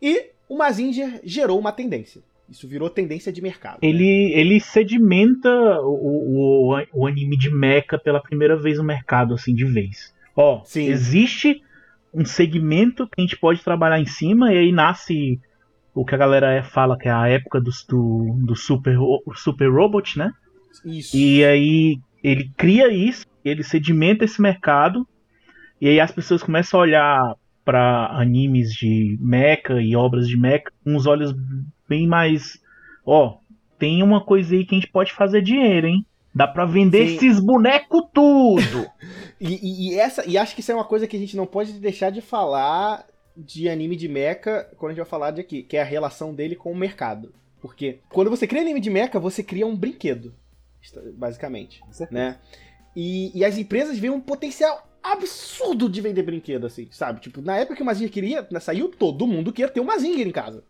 e 0.00 0.30
o 0.48 0.56
Mazinger 0.56 1.20
gerou 1.24 1.58
uma 1.58 1.72
tendência. 1.72 2.22
Isso 2.48 2.66
virou 2.66 2.88
tendência 2.88 3.30
de 3.30 3.42
mercado. 3.42 3.78
Ele, 3.82 4.30
né? 4.30 4.40
ele 4.40 4.60
sedimenta 4.60 5.50
o, 5.82 6.72
o, 6.72 6.84
o 6.94 7.06
anime 7.06 7.36
de 7.36 7.50
mecha 7.50 7.98
pela 7.98 8.22
primeira 8.22 8.56
vez 8.56 8.78
no 8.78 8.84
mercado, 8.84 9.34
assim, 9.34 9.54
de 9.54 9.66
vez. 9.66 10.14
Ó, 10.34 10.62
Sim. 10.64 10.86
existe 10.88 11.62
um 12.12 12.24
segmento 12.24 13.06
que 13.06 13.20
a 13.20 13.20
gente 13.20 13.36
pode 13.36 13.62
trabalhar 13.62 14.00
em 14.00 14.06
cima, 14.06 14.52
e 14.52 14.58
aí 14.58 14.72
nasce 14.72 15.40
o 15.94 16.04
que 16.04 16.14
a 16.14 16.18
galera 16.18 16.62
fala 16.62 16.96
que 16.96 17.08
é 17.08 17.12
a 17.12 17.28
época 17.28 17.60
do, 17.60 17.70
do, 17.88 18.36
do 18.46 18.56
super, 18.56 18.96
super 19.34 19.70
Robot, 19.70 20.18
né? 20.18 20.32
Isso. 20.84 21.16
E 21.16 21.44
aí 21.44 21.98
ele 22.22 22.50
cria 22.56 22.92
isso, 22.92 23.26
ele 23.44 23.62
sedimenta 23.62 24.24
esse 24.24 24.40
mercado, 24.40 25.06
e 25.80 25.88
aí 25.88 26.00
as 26.00 26.12
pessoas 26.12 26.42
começam 26.42 26.78
a 26.78 26.82
olhar 26.82 27.34
para 27.64 28.06
animes 28.12 28.72
de 28.72 29.18
mecha 29.20 29.80
e 29.80 29.94
obras 29.94 30.26
de 30.26 30.36
mecha 30.36 30.70
com 30.82 30.94
uns 30.94 31.06
olhos 31.06 31.34
bem 31.88 32.06
mais. 32.06 32.58
Ó, 33.04 33.38
tem 33.78 34.02
uma 34.02 34.24
coisa 34.24 34.54
aí 34.54 34.64
que 34.64 34.74
a 34.74 34.78
gente 34.78 34.90
pode 34.90 35.12
fazer 35.12 35.42
dinheiro, 35.42 35.86
hein? 35.86 36.06
Dá 36.38 36.46
pra 36.46 36.64
vender 36.64 37.04
Sim. 37.04 37.16
esses 37.16 37.40
bonecos 37.40 38.00
tudo! 38.14 38.88
e, 39.40 39.88
e, 39.90 39.98
essa, 39.98 40.24
e 40.24 40.38
acho 40.38 40.54
que 40.54 40.60
isso 40.60 40.70
é 40.70 40.74
uma 40.76 40.84
coisa 40.84 41.04
que 41.04 41.16
a 41.16 41.18
gente 41.18 41.36
não 41.36 41.44
pode 41.44 41.72
deixar 41.72 42.10
de 42.10 42.20
falar 42.20 43.04
de 43.36 43.68
anime 43.68 43.96
de 43.96 44.06
mecha 44.06 44.68
quando 44.76 44.90
a 44.90 44.94
gente 44.94 45.02
vai 45.02 45.10
falar 45.10 45.32
de 45.32 45.40
aqui, 45.40 45.64
que 45.64 45.76
é 45.76 45.82
a 45.82 45.84
relação 45.84 46.32
dele 46.32 46.54
com 46.54 46.70
o 46.70 46.76
mercado. 46.76 47.34
Porque 47.60 47.98
quando 48.08 48.30
você 48.30 48.46
cria 48.46 48.62
anime 48.62 48.78
de 48.78 48.88
mecha, 48.88 49.18
você 49.18 49.42
cria 49.42 49.66
um 49.66 49.74
brinquedo, 49.74 50.32
basicamente, 51.14 51.80
né? 52.08 52.38
E, 52.94 53.36
e, 53.36 53.44
as 53.44 53.58
empresas 53.58 53.98
veem 53.98 54.12
um 54.12 54.20
potencial 54.20 54.88
absurdo 55.02 55.88
de 55.88 56.00
vender 56.00 56.22
brinquedo, 56.22 56.68
assim, 56.68 56.86
sabe? 56.92 57.20
Tipo, 57.20 57.42
na 57.42 57.56
época 57.56 57.74
que 57.74 57.82
o 57.82 57.84
Mazinger 57.84 58.12
queria, 58.12 58.46
né, 58.48 58.60
saiu 58.60 58.88
todo 58.88 59.26
mundo 59.26 59.52
queria 59.52 59.72
ter 59.72 59.80
um 59.80 59.84
Mazinger 59.84 60.26
em 60.26 60.30
casa. 60.30 60.62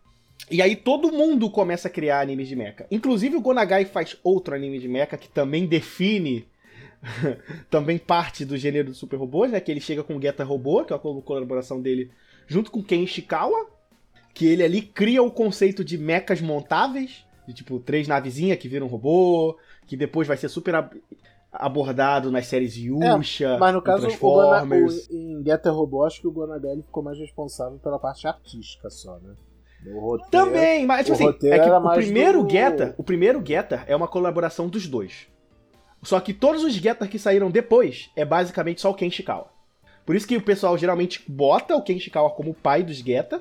E 0.50 0.62
aí 0.62 0.74
todo 0.76 1.12
mundo 1.12 1.50
começa 1.50 1.88
a 1.88 1.90
criar 1.90 2.20
animes 2.20 2.48
de 2.48 2.56
mecha. 2.56 2.86
Inclusive 2.90 3.36
o 3.36 3.40
Gonagai 3.40 3.84
faz 3.84 4.16
outro 4.22 4.54
anime 4.54 4.78
de 4.78 4.88
mecha 4.88 5.16
que 5.16 5.28
também 5.28 5.66
define 5.66 6.46
também 7.70 7.98
parte 7.98 8.44
do 8.44 8.56
gênero 8.56 8.88
do 8.88 8.94
super 8.94 9.16
robôs, 9.16 9.50
né? 9.50 9.60
Que 9.60 9.70
ele 9.70 9.80
chega 9.80 10.02
com 10.02 10.16
o 10.16 10.20
Geta 10.20 10.44
Robô, 10.44 10.84
que 10.84 10.92
é 10.92 10.96
a 10.96 10.98
colaboração 10.98 11.80
dele, 11.80 12.10
junto 12.46 12.70
com 12.70 12.82
Ken 12.82 13.02
Ishikawa, 13.02 13.66
que 14.34 14.46
ele 14.46 14.62
ali 14.62 14.82
cria 14.82 15.22
o 15.22 15.30
conceito 15.30 15.84
de 15.84 15.98
mechas 15.98 16.40
montáveis, 16.40 17.24
de 17.46 17.54
tipo 17.54 17.78
três 17.78 18.08
navezinhas 18.08 18.58
que 18.58 18.68
viram 18.68 18.86
um 18.86 18.90
robô, 18.90 19.56
que 19.86 19.96
depois 19.96 20.26
vai 20.26 20.36
ser 20.36 20.48
super 20.48 20.74
ab 20.74 21.02
abordado 21.50 22.30
nas 22.30 22.46
séries 22.46 22.76
Yusha, 22.76 23.48
é, 23.48 23.58
mas 23.58 23.74
no 23.74 23.80
caso 23.80 24.02
Transformers. 24.02 25.08
O, 25.08 25.14
em 25.14 25.42
Geta 25.42 25.70
Robô, 25.70 26.04
acho 26.04 26.20
que 26.20 26.26
o 26.26 26.30
Gonagai 26.30 26.76
ficou 26.76 27.02
mais 27.02 27.18
responsável 27.18 27.78
pela 27.78 27.98
parte 27.98 28.28
artística 28.28 28.90
só, 28.90 29.18
né? 29.18 29.34
Roteiro, 29.86 30.30
Também, 30.30 30.86
mas 30.86 31.06
tipo 31.06 31.14
assim, 31.14 31.48
é 31.48 31.58
que 31.58 31.70
o 31.70 31.90
primeiro 31.94 32.42
do... 32.42 32.50
Getter, 32.50 32.94
o 32.96 33.04
primeiro 33.04 33.42
Getter 33.44 33.84
é 33.86 33.94
uma 33.94 34.08
colaboração 34.08 34.68
dos 34.68 34.86
dois. 34.86 35.28
Só 36.02 36.20
que 36.20 36.32
todos 36.32 36.64
os 36.64 36.74
Getter 36.74 37.08
que 37.08 37.18
saíram 37.18 37.50
depois 37.50 38.10
é 38.16 38.24
basicamente 38.24 38.80
só 38.80 38.90
o 38.90 38.94
Ken 38.94 39.10
Shikawa. 39.10 39.50
Por 40.04 40.16
isso 40.16 40.26
que 40.26 40.36
o 40.36 40.42
pessoal 40.42 40.76
geralmente 40.78 41.22
bota 41.28 41.76
o 41.76 41.82
Ken 41.82 41.98
Shikawa 41.98 42.30
como 42.30 42.54
pai 42.54 42.82
dos 42.82 42.98
Getter, 42.98 43.40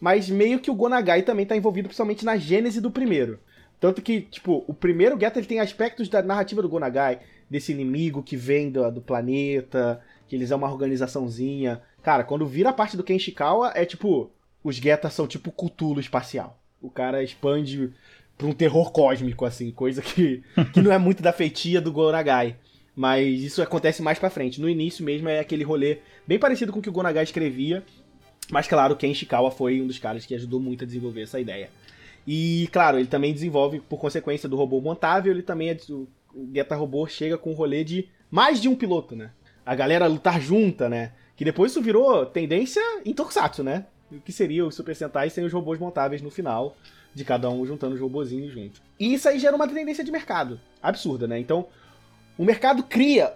mas 0.00 0.28
meio 0.28 0.58
que 0.60 0.70
o 0.70 0.74
Gonagai 0.74 1.22
também 1.22 1.46
tá 1.46 1.56
envolvido 1.56 1.88
principalmente 1.88 2.24
na 2.24 2.36
gênese 2.36 2.80
do 2.80 2.90
primeiro. 2.90 3.38
Tanto 3.80 4.02
que, 4.02 4.20
tipo, 4.20 4.62
o 4.68 4.74
primeiro 4.74 5.18
Geta 5.18 5.38
ele 5.38 5.46
tem 5.46 5.58
aspectos 5.58 6.08
da 6.08 6.22
narrativa 6.22 6.60
do 6.60 6.68
Gonagai, 6.68 7.20
desse 7.48 7.72
inimigo 7.72 8.22
que 8.22 8.36
vem 8.36 8.70
do, 8.70 8.90
do 8.90 9.00
planeta, 9.00 10.02
que 10.28 10.36
eles 10.36 10.50
é 10.50 10.56
uma 10.56 10.70
organizaçãozinha. 10.70 11.80
Cara, 12.02 12.22
quando 12.22 12.46
vira 12.46 12.68
a 12.68 12.74
parte 12.74 12.96
do 12.96 13.02
Kenshikawa, 13.02 13.72
é 13.74 13.86
tipo, 13.86 14.30
os 14.62 14.76
Getas 14.76 15.12
são 15.12 15.26
tipo 15.26 15.52
Cthulhu 15.52 16.00
espacial. 16.00 16.60
O 16.80 16.90
cara 16.90 17.22
expande 17.22 17.92
pra 18.36 18.46
um 18.46 18.52
terror 18.52 18.90
cósmico, 18.90 19.44
assim, 19.44 19.70
coisa 19.70 20.00
que, 20.00 20.42
que 20.72 20.80
não 20.80 20.92
é 20.92 20.98
muito 20.98 21.22
da 21.22 21.32
feitia 21.32 21.80
do 21.80 21.92
Gonagai. 21.92 22.56
Mas 22.94 23.42
isso 23.42 23.62
acontece 23.62 24.02
mais 24.02 24.18
pra 24.18 24.30
frente. 24.30 24.60
No 24.60 24.68
início 24.68 25.04
mesmo 25.04 25.28
é 25.28 25.38
aquele 25.38 25.64
rolê 25.64 25.98
bem 26.26 26.38
parecido 26.38 26.72
com 26.72 26.78
o 26.78 26.82
que 26.82 26.88
o 26.88 26.92
Gonagai 26.92 27.24
escrevia. 27.24 27.84
Mas 28.50 28.66
claro, 28.66 28.96
Ken 28.96 29.10
Ishikawa 29.10 29.50
foi 29.50 29.80
um 29.80 29.86
dos 29.86 29.98
caras 29.98 30.26
que 30.26 30.34
ajudou 30.34 30.60
muito 30.60 30.84
a 30.84 30.86
desenvolver 30.86 31.22
essa 31.22 31.38
ideia. 31.38 31.70
E 32.26 32.68
claro, 32.72 32.98
ele 32.98 33.06
também 33.06 33.32
desenvolve, 33.32 33.80
por 33.80 33.98
consequência 33.98 34.48
do 34.48 34.56
robô 34.56 34.80
montável, 34.80 35.32
ele 35.32 35.42
também 35.42 35.70
é, 35.70 35.78
o 35.88 36.08
Geta 36.52 36.76
Robô 36.76 37.06
chega 37.06 37.38
com 37.38 37.50
um 37.50 37.54
rolê 37.54 37.84
de 37.84 38.08
mais 38.30 38.60
de 38.60 38.68
um 38.68 38.74
piloto, 38.74 39.16
né? 39.16 39.30
A 39.64 39.74
galera 39.74 40.06
lutar 40.06 40.40
junta, 40.40 40.88
né? 40.88 41.12
Que 41.36 41.44
depois 41.44 41.72
isso 41.72 41.82
virou 41.82 42.26
tendência 42.26 42.82
em 43.04 43.12
Tokusatsu, 43.12 43.62
né? 43.62 43.86
O 44.10 44.20
que 44.20 44.32
seria 44.32 44.64
o 44.66 44.70
Super 44.72 44.94
Sentai 44.96 45.30
sem 45.30 45.44
os 45.44 45.52
robôs 45.52 45.78
montáveis 45.78 46.20
no 46.22 46.30
final, 46.30 46.76
de 47.14 47.24
cada 47.24 47.48
um 47.50 47.64
juntando 47.64 47.94
os 47.94 48.00
robôzinhos 48.00 48.52
junto. 48.52 48.80
E 48.98 49.14
isso 49.14 49.28
aí 49.28 49.38
gera 49.38 49.54
uma 49.56 49.68
tendência 49.68 50.04
de 50.04 50.10
mercado. 50.10 50.60
Absurda, 50.82 51.26
né? 51.26 51.38
Então, 51.38 51.66
o 52.38 52.44
mercado 52.44 52.82
cria 52.82 53.32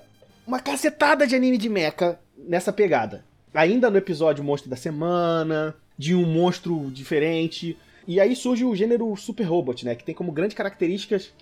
uma 0.47 0.61
cacetada 0.61 1.27
de 1.27 1.35
anime 1.35 1.57
de 1.59 1.69
mecha 1.69 2.19
nessa 2.37 2.73
pegada. 2.73 3.25
Ainda 3.53 3.89
no 3.91 3.97
episódio 3.97 4.43
Monstro 4.45 4.69
da 4.69 4.77
Semana, 4.77 5.75
de 5.97 6.15
um 6.15 6.27
monstro 6.27 6.91
diferente. 6.91 7.79
E 8.07 8.21
aí 8.21 8.35
surge 8.35 8.65
o 8.65 8.75
gênero 8.75 9.15
Super 9.17 9.45
Robot, 9.45 9.85
né? 9.85 9.95
Que 9.95 10.05
tem 10.05 10.15
como 10.15 10.33
grandes 10.33 10.57
características 10.57 11.33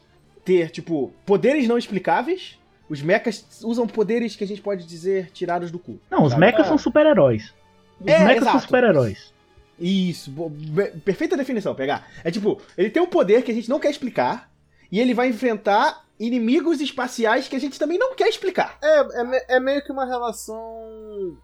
ter, 0.45 0.71
tipo, 0.71 1.13
poderes 1.25 1.67
não 1.67 1.79
explicáveis. 1.79 2.59
Os 2.89 3.01
mechas 3.01 3.63
usam 3.65 3.87
poderes 3.87 4.37
que 4.37 4.45
a 4.45 4.47
gente 4.47 4.61
pode 4.61 4.87
dizer 4.87 5.31
tirados 5.33 5.71
do 5.71 5.79
cu. 5.79 5.99
Não, 6.11 6.25
os 6.25 6.37
mechas 6.37 6.67
É. 6.67 6.69
são 6.69 6.77
super-heróis. 6.77 7.55
Os 8.03 8.09
É, 8.09 8.25
mechas 8.25 8.45
são 8.45 8.61
super-heróis. 8.61 9.33
Isso, 9.79 10.33
perfeita 11.05 11.37
definição, 11.37 11.75
pegar. 11.75 12.07
É 12.23 12.31
tipo, 12.31 12.61
ele 12.77 12.91
tem 12.91 13.03
um 13.03 13.07
poder 13.07 13.43
que 13.43 13.51
a 13.51 13.55
gente 13.55 13.69
não 13.69 13.81
quer 13.81 13.91
explicar 13.91 14.51
e 14.91 15.01
ele 15.01 15.15
vai 15.15 15.29
enfrentar 15.29 16.05
inimigos 16.21 16.81
espaciais 16.81 17.49
que 17.49 17.57
a 17.57 17.59
gente 17.59 17.79
também 17.79 17.99
não 17.99 18.15
quer 18.15 18.29
explicar. 18.29 18.79
É, 18.83 19.01
é, 19.01 19.57
é 19.57 19.61
meio 19.61 19.83
que 19.83 19.91
uma 19.91 20.05
relação. 20.05 21.37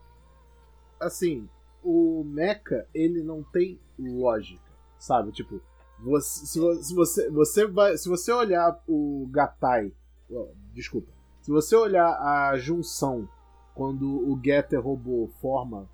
Assim, 1.01 1.49
o 1.83 2.23
Mecha, 2.25 2.87
ele 2.95 3.23
não 3.23 3.43
tem 3.43 3.79
lógica, 3.99 4.61
sabe? 4.99 5.33
Tipo, 5.33 5.61
você, 6.01 6.47
se, 6.47 6.61
vo- 6.61 6.75
se 6.83 6.95
você, 6.95 7.31
você 7.31 7.67
vai. 7.67 7.97
Se 7.97 8.09
você 8.09 8.31
olhar 8.33 8.79
o 8.87 9.27
Gatai. 9.31 9.91
Desculpa. 10.75 11.11
Se 11.41 11.51
você 11.51 11.75
olhar 11.75 12.07
a 12.21 12.57
junção 12.59 13.29
quando 13.75 14.07
o 14.09 14.39
Getter 14.45 14.81
robô 14.81 15.29
forma 15.41 15.89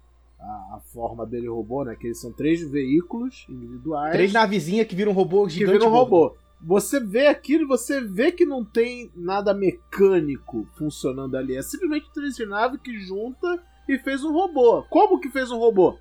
a, 0.44 0.76
a 0.76 0.80
forma 0.92 1.24
dele 1.26 1.48
robô, 1.48 1.85
né? 1.85 1.96
Que 1.98 2.09
eles 2.09 2.20
são 2.20 2.33
três 2.33 2.62
veículos 2.70 3.46
individuais 3.48 4.12
Três 4.12 4.33
navezinhas 4.33 4.87
que 4.87 4.94
viram 4.94 5.12
robô 5.12 5.44
que 5.46 5.54
gigante. 5.54 5.72
vira 5.78 5.88
um 5.88 5.90
gordo. 5.90 6.11
robô. 6.11 6.37
Você 6.66 6.98
vê 7.00 7.26
aquilo 7.26 7.66
você 7.68 8.00
vê 8.00 8.33
que 8.33 8.46
não 8.46 8.64
tem 8.64 9.11
nada 9.14 9.52
mecânico 9.52 10.66
funcionando 10.76 11.37
ali. 11.37 11.57
É 11.57 11.62
simplesmente 11.62 12.11
três 12.12 12.38
nave 12.48 12.78
que 12.78 12.98
junta 13.00 13.62
e 13.88 13.98
fez 13.98 14.24
um 14.24 14.33
robô. 14.33 14.83
Como 14.88 15.20
que 15.20 15.28
fez 15.30 15.50
um 15.50 15.59
robô? 15.59 15.96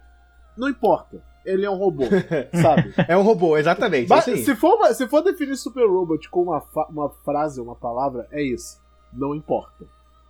Não 0.57 0.69
importa. 0.69 1.21
Ele 1.45 1.65
é 1.65 1.69
um 1.69 1.75
robô, 1.75 2.05
sabe? 2.61 2.93
É 3.07 3.17
um 3.17 3.21
robô, 3.21 3.57
exatamente. 3.57 4.07
Ba- 4.07 4.19
é 4.19 4.21
se, 4.21 4.55
for, 4.55 4.77
se 4.93 5.05
for 5.09 5.21
definir 5.21 5.57
Super 5.57 5.85
Robot 5.85 6.29
com 6.29 6.43
uma, 6.43 6.63
uma 6.89 7.09
frase, 7.09 7.59
uma 7.59 7.75
palavra, 7.75 8.25
é 8.31 8.41
isso. 8.41 8.79
Não 9.11 9.35
importa. 9.35 9.85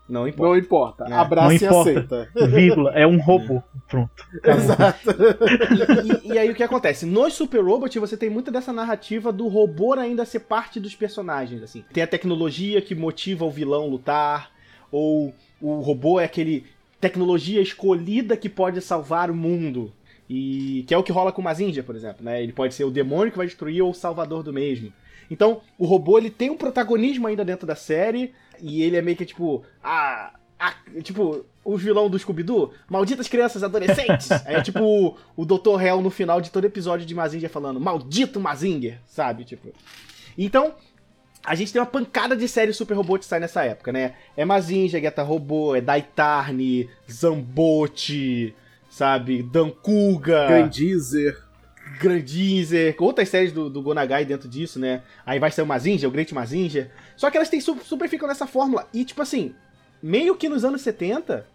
Não 0.08 0.28
importa. 0.28 0.50
Não 0.50 0.58
importa. 0.58 1.06
É. 1.10 1.14
Abraça 1.14 1.46
Não 1.48 1.54
e 1.54 1.56
importa. 1.56 1.90
aceita. 2.32 2.48
Vírgula, 2.48 2.92
é 2.92 3.08
um 3.08 3.20
robô. 3.24 3.64
Pronto. 3.88 4.28
Exato. 4.44 5.10
E, 6.24 6.28
e- 6.30 6.34
e 6.34 6.38
aí 6.38 6.50
o 6.50 6.56
que 6.56 6.64
acontece? 6.64 7.06
Nos 7.06 7.34
Super 7.34 7.64
Robot 7.64 7.98
você 8.00 8.18
tem 8.18 8.30
muita 8.30 8.52
dessa 8.52 8.74
narrativa 8.74 9.32
do 9.32 9.48
robô 9.48 9.94
ainda 9.94 10.26
ser 10.26 10.42
parte 10.42 10.80
dos 10.80 10.96
personagens, 10.96 11.62
assim. 11.64 11.84
Tem 11.94 12.04
a 12.04 12.08
tecnologia 12.08 12.82
que 12.82 12.94
motiva 12.96 13.46
o 13.46 13.52
vilão 13.52 13.88
lutar, 13.88 14.52
ou 14.92 15.34
o 15.62 15.80
robô 15.80 16.20
é 16.20 16.26
aquele 16.26 16.66
tecnologia 17.00 17.62
escolhida 17.62 18.36
que 18.38 18.50
pode 18.50 18.82
salvar 18.82 19.30
o 19.32 19.36
mundo. 19.36 19.92
E 20.30 20.84
que 20.88 20.94
é 20.94 20.98
o 20.98 21.04
que 21.04 21.12
rola 21.12 21.32
com 21.32 21.42
o 21.42 21.44
Mazinger, 21.44 21.84
por 21.84 21.96
exemplo, 21.96 22.24
né? 22.24 22.42
Ele 22.42 22.54
pode 22.54 22.74
ser 22.74 22.86
o 22.86 22.92
demônio 22.92 23.32
que 23.32 23.38
vai 23.38 23.46
destruir 23.48 23.82
ou 23.82 23.92
o 23.92 23.94
salvador 23.94 24.42
do 24.42 24.54
mesmo. 24.54 24.92
Então, 25.30 25.62
o 25.78 25.86
robô 25.86 26.18
ele 26.18 26.30
tem 26.30 26.50
um 26.50 26.58
protagonismo 26.58 27.28
ainda 27.28 27.44
dentro 27.46 27.68
da 27.68 27.76
série 27.76 28.34
e 28.60 28.84
ele 28.84 28.98
é 28.98 29.02
meio 29.02 29.18
que 29.18 29.26
tipo, 29.26 29.64
ah, 29.84 30.34
ah, 30.60 30.76
tipo, 31.02 31.46
o 31.64 31.78
vilão 31.78 32.10
do 32.10 32.18
Scooby-Doo, 32.18 32.74
malditas 32.90 33.28
crianças 33.28 33.64
adolescentes. 33.64 34.30
é 34.46 34.62
tipo 34.62 34.80
o, 34.82 35.18
o 35.36 35.46
Dr. 35.46 35.82
Hell 35.82 36.02
no 36.02 36.10
final 36.10 36.40
de 36.40 36.50
todo 36.50 36.66
episódio 36.66 37.06
de 37.06 37.14
Mazinger 37.14 37.50
falando, 37.50 37.80
maldito 37.80 38.40
Mazinger, 38.40 38.98
sabe? 39.06 39.44
Tipo. 39.44 39.74
Então, 40.38 40.74
a 41.46 41.56
gente 41.56 41.74
tem 41.74 41.82
uma 41.82 41.86
pancada 41.86 42.36
de 42.36 42.48
séries 42.48 42.78
super 42.78 42.96
robô 42.96 43.20
que 43.20 43.26
sai 43.26 43.40
nessa 43.40 43.64
época, 43.66 43.92
né? 43.92 44.14
É 44.38 44.46
Mazinger, 44.46 45.02
Geta 45.02 45.22
Robô, 45.22 45.76
é 45.76 45.82
Daitarni, 45.82 46.90
Zambote, 47.12 48.56
sabe? 48.90 49.44
Dankuga. 49.44 50.48
Grandizer. 50.48 51.43
Grandizer, 52.00 52.96
outras 53.00 53.30
séries 53.30 53.52
do, 53.52 53.70
do 53.70 53.82
Gonagai 53.82 54.26
dentro 54.26 54.48
disso, 54.48 54.80
né? 54.80 55.04
Aí 55.26 55.40
vai 55.40 55.52
ser 55.52 55.62
o 55.62 55.66
Mazinger, 55.66 56.08
o 56.08 56.12
Great 56.12 56.34
Mazinger. 56.34 56.92
Só 57.16 57.30
que 57.30 57.38
elas 57.38 57.50
têm, 57.50 57.60
su- 57.62 57.78
super 57.84 58.08
ficam 58.10 58.28
nessa 58.28 58.48
fórmula. 58.48 58.88
E, 58.94 59.04
tipo 59.06 59.22
assim, 59.22 59.54
meio 60.02 60.36
que 60.36 60.50
nos 60.50 60.64
anos 60.66 60.82
70, 60.82 61.46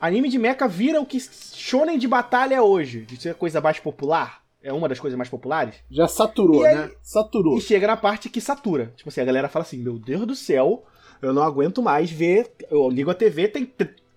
anime 0.00 0.28
de 0.28 0.38
mecha 0.38 0.66
vira 0.68 1.00
o 1.00 1.06
que 1.06 1.18
shonen 1.20 1.98
de 1.98 2.08
batalha 2.08 2.54
é 2.56 2.60
hoje. 2.60 3.02
De 3.02 3.16
ser 3.20 3.30
a 3.30 3.34
coisa 3.34 3.60
mais 3.60 3.78
popular. 3.78 4.42
É 4.62 4.72
uma 4.72 4.88
das 4.88 4.98
coisas 4.98 5.16
mais 5.16 5.28
populares. 5.28 5.76
Já 5.90 6.08
saturou, 6.08 6.64
aí- 6.64 6.74
né? 6.74 6.90
Saturou. 7.02 7.56
E 7.56 7.60
chega 7.60 7.86
na 7.86 7.96
parte 7.96 8.28
que 8.28 8.40
satura. 8.40 8.92
Tipo 8.96 9.08
assim, 9.10 9.20
a 9.20 9.24
galera 9.24 9.48
fala 9.48 9.64
assim: 9.64 9.78
Meu 9.78 9.96
Deus 9.98 10.26
do 10.26 10.34
céu, 10.34 10.84
eu 11.22 11.32
não 11.32 11.42
aguento 11.42 11.80
mais 11.82 12.10
ver. 12.10 12.50
Eu 12.68 12.88
ligo 12.90 13.10
a 13.10 13.14
TV, 13.14 13.46
tem 13.46 13.64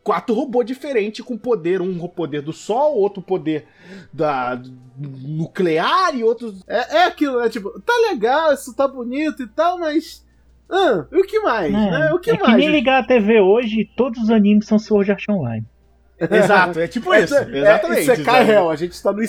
quatro 0.09 0.33
robôs 0.33 0.65
diferentes 0.65 1.23
com 1.23 1.37
poder. 1.37 1.81
Um 1.81 2.07
poder 2.07 2.41
do 2.41 2.51
sol, 2.51 2.95
outro 2.97 3.21
poder 3.21 3.67
da 4.11 4.59
nuclear 4.97 6.15
e 6.15 6.23
outro. 6.23 6.51
É, 6.67 6.97
é 6.97 7.05
aquilo, 7.05 7.39
né? 7.39 7.47
Tipo, 7.47 7.79
tá 7.81 7.93
legal, 8.09 8.51
isso 8.53 8.75
tá 8.75 8.87
bonito 8.87 9.43
e 9.43 9.47
tal, 9.47 9.77
mas. 9.77 10.25
Ah, 10.67 11.05
e 11.11 11.17
o 11.19 11.23
que 11.25 11.39
mais? 11.41 11.71
né? 11.71 12.11
O 12.11 12.17
que 12.19 12.31
é 12.31 12.37
que 12.37 12.43
mais? 12.43 12.57
nem 12.57 12.69
ligar 12.69 13.03
a 13.03 13.05
TV 13.05 13.39
hoje, 13.39 13.87
todos 13.95 14.19
os 14.23 14.29
animes 14.31 14.65
são 14.65 14.79
Sword 14.79 15.11
Art 15.11 15.23
Online. 15.29 15.63
Exato, 16.19 16.79
é 16.79 16.87
tipo 16.87 17.13
isso. 17.15 17.35
É, 17.35 17.57
Exatamente. 17.59 18.11
É, 18.11 18.51
Hell, 18.51 18.69
a 18.71 18.75
gente 18.75 19.01
tá 19.03 19.11
no 19.13 19.23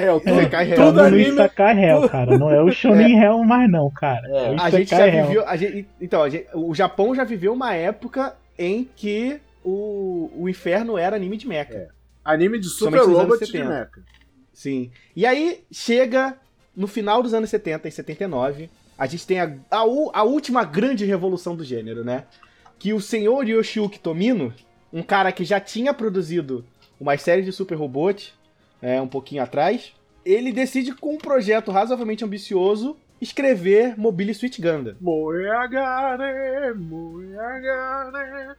Hell. 0.00 0.22
É, 0.26 0.64
Hell. 0.68 0.74
Tudo 0.76 0.86
Tudo 0.92 1.10
no 1.10 1.18
Hell, 1.80 2.08
cara. 2.10 2.38
Não 2.38 2.50
é 2.50 2.62
o 2.62 2.70
Shonen 2.72 3.18
Hell 3.18 3.42
mais 3.42 3.70
não, 3.70 3.90
cara. 3.90 4.28
É, 4.28 4.50
o 4.52 4.60
A 4.60 4.68
gente 4.70 4.90
já 4.90 5.08
Hell. 5.08 5.26
viveu. 5.26 5.48
a 5.48 5.56
gente- 5.56 5.88
então, 5.98 6.22
a 6.22 6.28
gente- 6.28 6.46
o 6.54 6.74
Japão 6.74 7.14
já 7.14 7.24
viveu 7.24 7.52
uma 7.54 7.74
época 7.74 8.34
em 8.58 8.86
que 8.96 9.40
o, 9.68 10.30
o 10.32 10.48
inferno 10.48 10.96
era 10.96 11.16
anime 11.16 11.36
de 11.36 11.48
mecha. 11.48 11.88
Anime 12.24 12.60
de 12.60 12.68
Super 12.68 13.00
Robot 13.00 13.40
de 13.40 13.46
70. 13.46 13.68
Mecha. 13.68 13.90
Sim. 14.52 14.92
E 15.14 15.26
aí 15.26 15.64
chega 15.72 16.38
no 16.74 16.86
final 16.86 17.20
dos 17.20 17.34
anos 17.34 17.50
70, 17.50 17.88
em 17.88 17.90
79, 17.90 18.70
a 18.96 19.06
gente 19.06 19.26
tem 19.26 19.40
a, 19.40 19.52
a, 19.68 19.78
a 19.78 20.22
última 20.22 20.62
grande 20.62 21.04
revolução 21.04 21.56
do 21.56 21.64
gênero, 21.64 22.04
né? 22.04 22.26
Que 22.78 22.92
o 22.92 23.00
senhor 23.00 23.48
Yoshiyuki 23.48 23.98
Tomino, 23.98 24.54
um 24.92 25.02
cara 25.02 25.32
que 25.32 25.44
já 25.44 25.58
tinha 25.58 25.92
produzido 25.92 26.64
umas 27.00 27.20
séries 27.20 27.44
de 27.44 27.50
Super 27.50 27.74
Robot, 27.74 28.32
é, 28.80 29.00
um 29.00 29.08
pouquinho 29.08 29.42
atrás, 29.42 29.92
ele 30.24 30.52
decide 30.52 30.94
com 30.94 31.14
um 31.14 31.18
projeto 31.18 31.72
razoavelmente 31.72 32.24
ambicioso 32.24 32.96
escrever 33.20 33.98
Mobile 33.98 34.32
Suit 34.32 34.62
Gundam. 34.62 34.94
Moeagare, 35.00 36.74
Gandamu. 36.74 38.56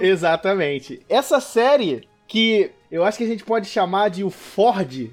Exatamente. 0.00 1.00
Essa 1.08 1.40
série 1.40 2.08
que 2.26 2.70
eu 2.90 3.04
acho 3.04 3.18
que 3.18 3.24
a 3.24 3.28
gente 3.28 3.44
pode 3.44 3.66
chamar 3.66 4.08
de 4.10 4.24
o 4.24 4.30
Ford 4.30 5.10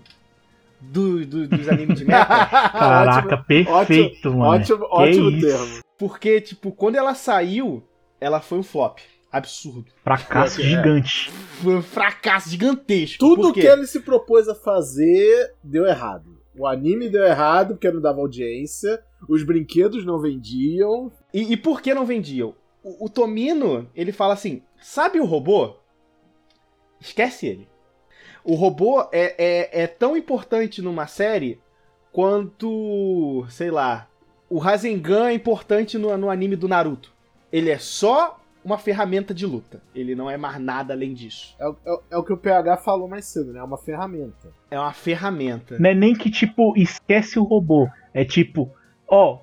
do- 0.80 1.26
do- 1.26 1.48
dos 1.48 1.68
animes 1.70 2.00
de 2.00 2.06
mecha. 2.06 2.26
Caraca, 2.26 3.38
perfeito, 3.38 4.30
mano. 4.32 4.44
Ótimo, 4.62 4.88
ótimo 4.90 5.30
isso? 5.32 5.48
termo. 5.48 5.80
Porque, 5.98 6.42
tipo, 6.42 6.72
quando 6.72 6.96
ela 6.96 7.14
saiu, 7.14 7.84
ela 8.20 8.40
foi 8.42 8.58
um 8.60 8.64
flop. 8.64 9.00
Absurdo. 9.32 9.86
Fracasso 10.04 10.60
É. 10.60 10.64
gigante. 10.66 11.32
Foi 11.62 11.76
um 11.76 11.82
fracasso 11.82 12.50
gigantesco. 12.50 13.20
Tudo 13.20 13.54
que 13.54 13.62
ele 13.62 13.88
se 13.88 14.02
propôs 14.02 14.48
a 14.50 14.56
fazer 14.56 15.54
deu 15.64 15.86
errado. 15.86 16.38
O 16.58 16.68
anime 16.68 17.08
deu 17.08 17.24
errado 17.24 17.76
porque 17.76 17.90
não 17.90 18.02
dava 18.02 18.20
audiência, 18.20 19.02
os 19.30 19.42
brinquedos 19.44 20.04
não 20.06 20.20
vendiam. 20.20 21.10
E, 21.34 21.54
e 21.54 21.58
por 21.58 21.82
que 21.82 21.94
não 21.94 22.06
vendiam? 22.06 22.54
O, 22.84 23.06
o 23.06 23.10
Tomino, 23.10 23.90
ele 23.96 24.12
fala 24.12 24.34
assim: 24.34 24.62
sabe 24.82 25.20
o 25.20 25.26
robô? 25.26 25.76
Esquece 27.00 27.48
ele. 27.48 27.68
O 28.44 28.56
robô 28.56 29.02
é, 29.12 29.36
é, 29.38 29.84
é 29.84 29.88
tão 29.88 30.16
importante 30.18 30.82
numa 30.82 31.08
série 31.08 31.60
quanto, 32.12 33.46
sei 33.50 33.72
lá, 33.72 34.08
o 34.50 34.58
Rasengan 34.58 35.30
é 35.30 35.34
importante 35.34 35.98
no, 35.98 36.16
no 36.18 36.30
anime 36.30 36.56
do 36.56 36.68
Naruto. 36.68 37.14
Ele 37.52 37.70
é 37.70 37.78
só 37.78 38.40
uma 38.64 38.78
ferramenta 38.78 39.34
de 39.34 39.46
luta. 39.46 39.82
Ele 39.94 40.14
não 40.16 40.30
é 40.30 40.38
mais 40.38 40.60
nada 40.60 40.94
além 40.94 41.14
disso. 41.14 41.56
É, 41.60 41.68
o- 41.68 41.76
é 41.86 42.00
é 42.12 42.18
o 42.18 42.24
que 42.24 42.34
o 42.34 42.38
PH 42.38 42.78
falou 42.78 43.08
mais 43.08 43.26
cedo, 43.26 43.52
né? 43.54 43.60
É 43.60 43.64
uma 43.64 43.78
ferramenta. 43.78 44.54
É 44.70 44.80
uma 44.80 44.94
ferramenta. 44.94 45.78
Não 45.80 45.90
é 45.90 45.96
nem 45.96 46.14
que, 46.14 46.30
tipo, 46.30 46.74
esquece 46.78 47.40
o 47.40 47.44
robô. 47.44 47.88
É 48.14 48.24
tipo, 48.26 48.72
ó, 49.08 49.40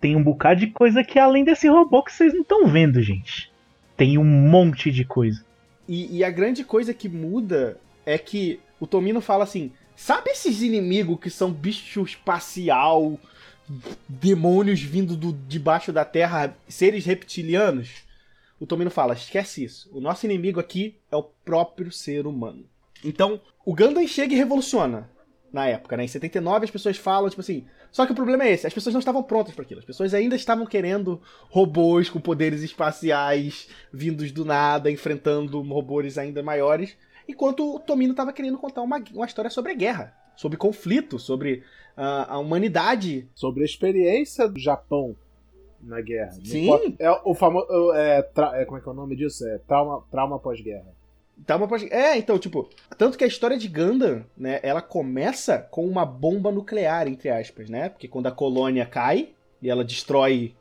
tem 0.00 0.16
um 0.16 0.22
bocado 0.22 0.60
de 0.60 0.68
coisa 0.68 1.00
aqui 1.00 1.18
além 1.18 1.44
desse 1.44 1.68
robô 1.68 2.02
que 2.02 2.12
vocês 2.12 2.32
não 2.32 2.42
estão 2.42 2.66
vendo, 2.66 3.02
gente. 3.02 3.52
Tem 3.96 4.16
um 4.16 4.24
monte 4.24 4.90
de 4.90 5.04
coisa. 5.04 5.44
E, 5.86 6.18
e 6.18 6.24
a 6.24 6.30
grande 6.30 6.64
coisa 6.64 6.94
que 6.94 7.08
muda 7.08 7.78
é 8.06 8.16
que 8.16 8.58
o 8.78 8.86
Tomino 8.86 9.20
fala 9.20 9.44
assim: 9.44 9.72
sabe 9.94 10.30
esses 10.30 10.62
inimigos 10.62 11.20
que 11.20 11.28
são 11.28 11.52
bicho 11.52 12.02
espacial, 12.02 13.18
demônios 14.08 14.80
vindo 14.80 15.16
do, 15.16 15.32
debaixo 15.46 15.92
da 15.92 16.04
terra, 16.04 16.56
seres 16.66 17.04
reptilianos? 17.04 18.04
O 18.58 18.66
Tomino 18.66 18.90
fala: 18.90 19.12
esquece 19.12 19.64
isso. 19.64 19.90
O 19.92 20.00
nosso 20.00 20.24
inimigo 20.24 20.58
aqui 20.58 20.96
é 21.10 21.16
o 21.16 21.22
próprio 21.22 21.92
ser 21.92 22.26
humano. 22.26 22.64
Então, 23.04 23.40
o 23.64 23.74
Gundam 23.74 24.06
chega 24.06 24.32
e 24.32 24.36
revoluciona 24.36 25.10
na 25.52 25.66
época, 25.66 25.96
né? 25.96 26.04
Em 26.04 26.08
79 26.08 26.64
as 26.64 26.70
pessoas 26.70 26.96
falam, 26.96 27.28
tipo 27.28 27.40
assim. 27.40 27.66
Só 27.92 28.06
que 28.06 28.12
o 28.12 28.14
problema 28.14 28.44
é 28.44 28.52
esse: 28.52 28.66
as 28.66 28.74
pessoas 28.74 28.92
não 28.94 29.00
estavam 29.00 29.22
prontas 29.22 29.54
para 29.54 29.64
aquilo. 29.64 29.80
As 29.80 29.86
pessoas 29.86 30.14
ainda 30.14 30.36
estavam 30.36 30.64
querendo 30.66 31.20
robôs 31.48 32.08
com 32.08 32.20
poderes 32.20 32.62
espaciais 32.62 33.68
vindos 33.92 34.30
do 34.32 34.44
nada, 34.44 34.90
enfrentando 34.90 35.60
robôs 35.62 36.16
ainda 36.18 36.42
maiores. 36.42 36.96
Enquanto 37.28 37.76
o 37.76 37.78
Tomino 37.78 38.12
estava 38.12 38.32
querendo 38.32 38.58
contar 38.58 38.82
uma, 38.82 39.02
uma 39.14 39.26
história 39.26 39.50
sobre 39.50 39.72
a 39.72 39.74
guerra, 39.74 40.14
sobre 40.36 40.56
conflito, 40.58 41.18
sobre 41.18 41.62
ah, 41.96 42.34
a 42.34 42.38
humanidade. 42.38 43.28
Sobre 43.34 43.62
a 43.62 43.66
experiência 43.66 44.48
do 44.48 44.58
Japão 44.58 45.14
na 45.82 46.00
guerra. 46.00 46.32
Sim. 46.44 46.96
É 46.98 47.10
o 47.24 47.34
famoso. 47.34 47.66
É, 47.94 48.22
tra- 48.22 48.56
é, 48.60 48.64
como 48.64 48.78
é 48.78 48.80
que 48.80 48.88
é 48.88 48.92
o 48.92 48.94
nome 48.94 49.16
disso? 49.16 49.46
É 49.46 49.58
trauma, 49.58 50.02
trauma 50.10 50.38
pós-guerra. 50.38 50.86
Tá 51.46 51.56
uma 51.56 51.68
É, 51.90 52.16
então, 52.16 52.38
tipo, 52.38 52.68
tanto 52.98 53.16
que 53.16 53.24
a 53.24 53.26
história 53.26 53.56
de 53.56 53.68
Gundam, 53.68 54.24
né, 54.36 54.60
ela 54.62 54.82
começa 54.82 55.58
com 55.58 55.86
uma 55.86 56.04
bomba 56.04 56.52
nuclear, 56.52 57.08
entre 57.08 57.30
aspas, 57.30 57.68
né? 57.68 57.88
Porque 57.88 58.08
quando 58.08 58.26
a 58.26 58.32
colônia 58.32 58.86
cai 58.86 59.30
e 59.62 59.70
ela 59.70 59.84
destrói 59.84 60.54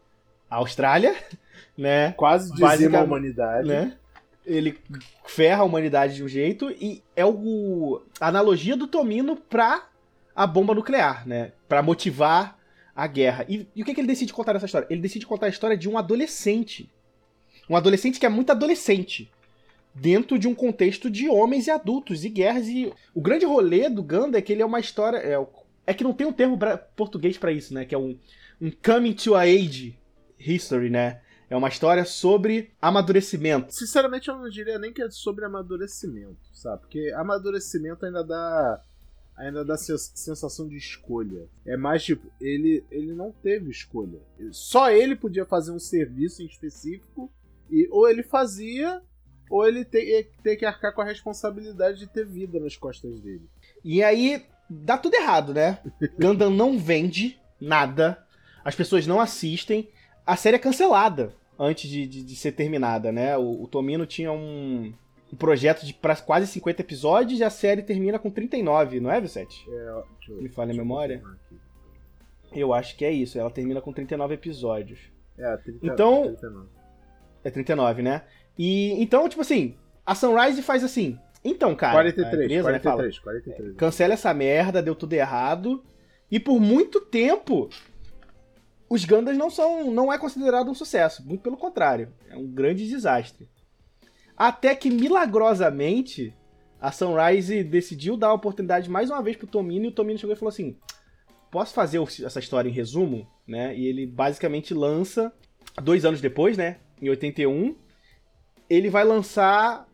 a 0.49 0.57
Austrália, 0.57 1.15
né? 1.77 2.13
Quase 2.13 2.53
dizima 2.53 2.99
a 2.99 3.03
humanidade. 3.03 3.67
né? 3.67 3.97
Ele 4.45 4.79
ferra 5.25 5.61
a 5.61 5.65
humanidade 5.65 6.15
de 6.15 6.23
um 6.23 6.27
jeito 6.27 6.71
e 6.71 7.03
é 7.15 7.25
o 7.25 8.01
a 8.19 8.27
analogia 8.27 8.75
do 8.75 8.87
Tomino 8.87 9.35
pra 9.35 9.87
a 10.35 10.47
bomba 10.47 10.73
nuclear, 10.73 11.27
né? 11.27 11.51
Pra 11.67 11.83
motivar 11.83 12.57
a 12.95 13.05
guerra. 13.05 13.45
E, 13.47 13.67
e 13.75 13.81
o 13.81 13.85
que, 13.85 13.93
que 13.93 14.01
ele 14.01 14.07
decide 14.07 14.33
contar 14.33 14.53
nessa 14.53 14.65
história? 14.65 14.87
Ele 14.89 15.01
decide 15.01 15.25
contar 15.25 15.45
a 15.45 15.49
história 15.49 15.77
de 15.77 15.87
um 15.87 15.97
adolescente. 15.97 16.89
Um 17.69 17.75
adolescente 17.75 18.19
que 18.19 18.25
é 18.25 18.29
muito 18.29 18.51
adolescente. 18.51 19.31
Dentro 19.99 20.37
de 20.39 20.47
um 20.47 20.55
contexto 20.55 21.09
de 21.09 21.27
homens 21.29 21.67
e 21.67 21.71
adultos 21.71 22.23
e 22.23 22.29
guerras. 22.29 22.67
E 22.67 22.91
o 23.13 23.21
grande 23.21 23.45
rolê 23.45 23.89
do 23.89 24.01
Ganda 24.03 24.37
é 24.37 24.41
que 24.41 24.53
ele 24.53 24.61
é 24.61 24.65
uma 24.65 24.79
história. 24.79 25.17
É, 25.17 25.35
é 25.87 25.93
que 25.93 26.03
não 26.03 26.13
tem 26.13 26.25
um 26.27 26.33
termo 26.33 26.55
bra- 26.55 26.77
português 26.77 27.37
pra 27.37 27.51
isso, 27.51 27.73
né? 27.73 27.85
Que 27.85 27.95
é 27.95 27.97
um, 27.97 28.17
um 28.61 28.71
coming 28.71 29.13
to 29.13 29.35
a 29.35 29.41
age 29.41 29.97
history, 30.39 30.89
né? 30.89 31.21
É 31.49 31.55
uma 31.57 31.67
história 31.67 32.05
sobre 32.05 32.71
amadurecimento. 32.81 33.73
Sinceramente, 33.73 34.29
eu 34.29 34.37
não 34.37 34.49
diria 34.49 34.77
nem 34.77 34.93
que 34.93 35.01
é 35.01 35.09
sobre 35.09 35.45
amadurecimento, 35.45 36.37
sabe? 36.53 36.81
Porque 36.81 37.11
amadurecimento 37.15 38.05
ainda 38.05 38.23
dá. 38.23 38.83
Ainda 39.35 39.63
dá 39.63 39.77
sens- 39.77 40.11
sensação 40.15 40.67
de 40.67 40.75
escolha. 40.75 41.47
É 41.65 41.77
mais 41.77 42.03
tipo, 42.03 42.29
ele, 42.41 42.83
ele 42.91 43.13
não 43.13 43.31
teve 43.31 43.71
escolha. 43.71 44.19
Só 44.51 44.91
ele 44.91 45.15
podia 45.15 45.45
fazer 45.45 45.71
um 45.71 45.79
serviço 45.79 46.43
em 46.43 46.45
específico, 46.45 47.31
e 47.71 47.87
ou 47.89 48.07
ele 48.09 48.21
fazia, 48.21 49.01
ou 49.49 49.67
ele 49.67 49.83
te- 49.85 50.27
ter 50.43 50.55
que 50.55 50.65
arcar 50.65 50.93
com 50.93 51.01
a 51.01 51.05
responsabilidade 51.05 51.99
de 51.99 52.07
ter 52.07 52.25
vida 52.25 52.59
nas 52.59 52.75
costas 52.77 53.19
dele. 53.19 53.47
E 53.83 54.03
aí 54.03 54.45
dá 54.69 54.97
tudo 54.97 55.15
errado, 55.15 55.53
né? 55.53 55.79
Gundam 56.19 56.49
não 56.49 56.77
vende 56.77 57.39
nada, 57.59 58.23
as 58.63 58.75
pessoas 58.75 59.07
não 59.07 59.19
assistem, 59.19 59.89
a 60.25 60.35
série 60.35 60.55
é 60.57 60.59
cancelada 60.59 61.33
antes 61.57 61.89
de, 61.89 62.05
de- 62.07 62.23
de 62.23 62.35
ser 62.35 62.51
terminada, 62.53 63.11
né? 63.11 63.35
O, 63.37 63.63
o 63.63 63.67
Tomino 63.67 64.05
tinha 64.05 64.31
um, 64.31 64.93
um 65.33 65.35
projeto 65.35 65.85
de 65.85 65.93
pra 65.93 66.15
quase 66.15 66.47
50 66.47 66.81
episódios 66.81 67.39
e 67.39 67.43
a 67.43 67.49
série 67.49 67.81
termina 67.81 68.17
com 68.19 68.29
39, 68.29 68.99
não 68.99 69.11
é, 69.11 69.19
Vicente? 69.19 69.65
É, 69.69 69.89
eu- 70.29 70.41
Me 70.41 70.47
falha 70.49 70.71
a 70.73 70.77
memória? 70.77 71.21
Eu 72.51 72.73
acho 72.73 72.95
que 72.97 73.05
é 73.05 73.11
isso, 73.11 73.37
ela 73.39 73.49
termina 73.51 73.81
com 73.81 73.91
39 73.93 74.33
episódios. 74.35 74.99
É, 75.37 75.57
30, 75.57 75.79
Então- 75.85 76.23
39. 76.23 76.67
É 77.43 77.49
39, 77.49 78.01
né? 78.01 78.23
E 78.59 79.01
então, 79.01 79.29
tipo 79.29 79.41
assim, 79.41 79.75
a 80.05 80.13
Sunrise 80.13 80.61
faz 80.61 80.83
assim. 80.83 81.17
Então, 81.45 81.73
cara, 81.73 81.93
a 81.93 82.11
43, 82.11 82.43
empresa, 82.43 82.71
né, 82.73 82.79
fala, 82.79 82.95
43, 82.97 83.19
43. 83.19 83.77
cancela 83.77 84.13
essa 84.13 84.33
merda, 84.33 84.81
deu 84.81 84.93
tudo 84.93 85.13
errado. 85.13 85.81
E 86.29 86.37
por 86.41 86.59
muito 86.59 86.99
tempo, 86.99 87.69
os 88.89 89.05
Gundams 89.05 89.37
não 89.37 89.49
são, 89.49 89.89
não 89.89 90.11
é 90.11 90.17
considerado 90.17 90.69
um 90.69 90.75
sucesso. 90.75 91.25
Muito 91.25 91.41
pelo 91.41 91.55
contrário, 91.55 92.13
é 92.29 92.35
um 92.35 92.45
grande 92.45 92.85
desastre. 92.85 93.47
Até 94.35 94.75
que 94.75 94.89
milagrosamente 94.89 96.35
a 96.81 96.91
Sunrise 96.91 97.63
decidiu 97.63 98.17
dar 98.17 98.27
a 98.27 98.33
oportunidade 98.33 98.89
mais 98.89 99.09
uma 99.09 99.23
vez 99.23 99.37
pro 99.37 99.47
Tomino 99.47 99.85
e 99.85 99.87
o 99.87 99.93
Tomino 99.93 100.19
chegou 100.19 100.35
e 100.35 100.37
falou 100.37 100.49
assim: 100.49 100.75
"Posso 101.49 101.73
fazer 101.73 102.01
essa 102.25 102.39
história 102.39 102.69
em 102.69 102.73
resumo?", 102.73 103.25
né? 103.47 103.73
E 103.73 103.85
ele 103.87 104.05
basicamente 104.05 104.73
lança 104.73 105.31
dois 105.81 106.03
anos 106.03 106.19
depois, 106.19 106.57
né? 106.57 106.77
Em 107.01 107.09
81, 107.09 107.75
ele 108.69 108.89
vai 108.89 109.03
lançar 109.03 109.87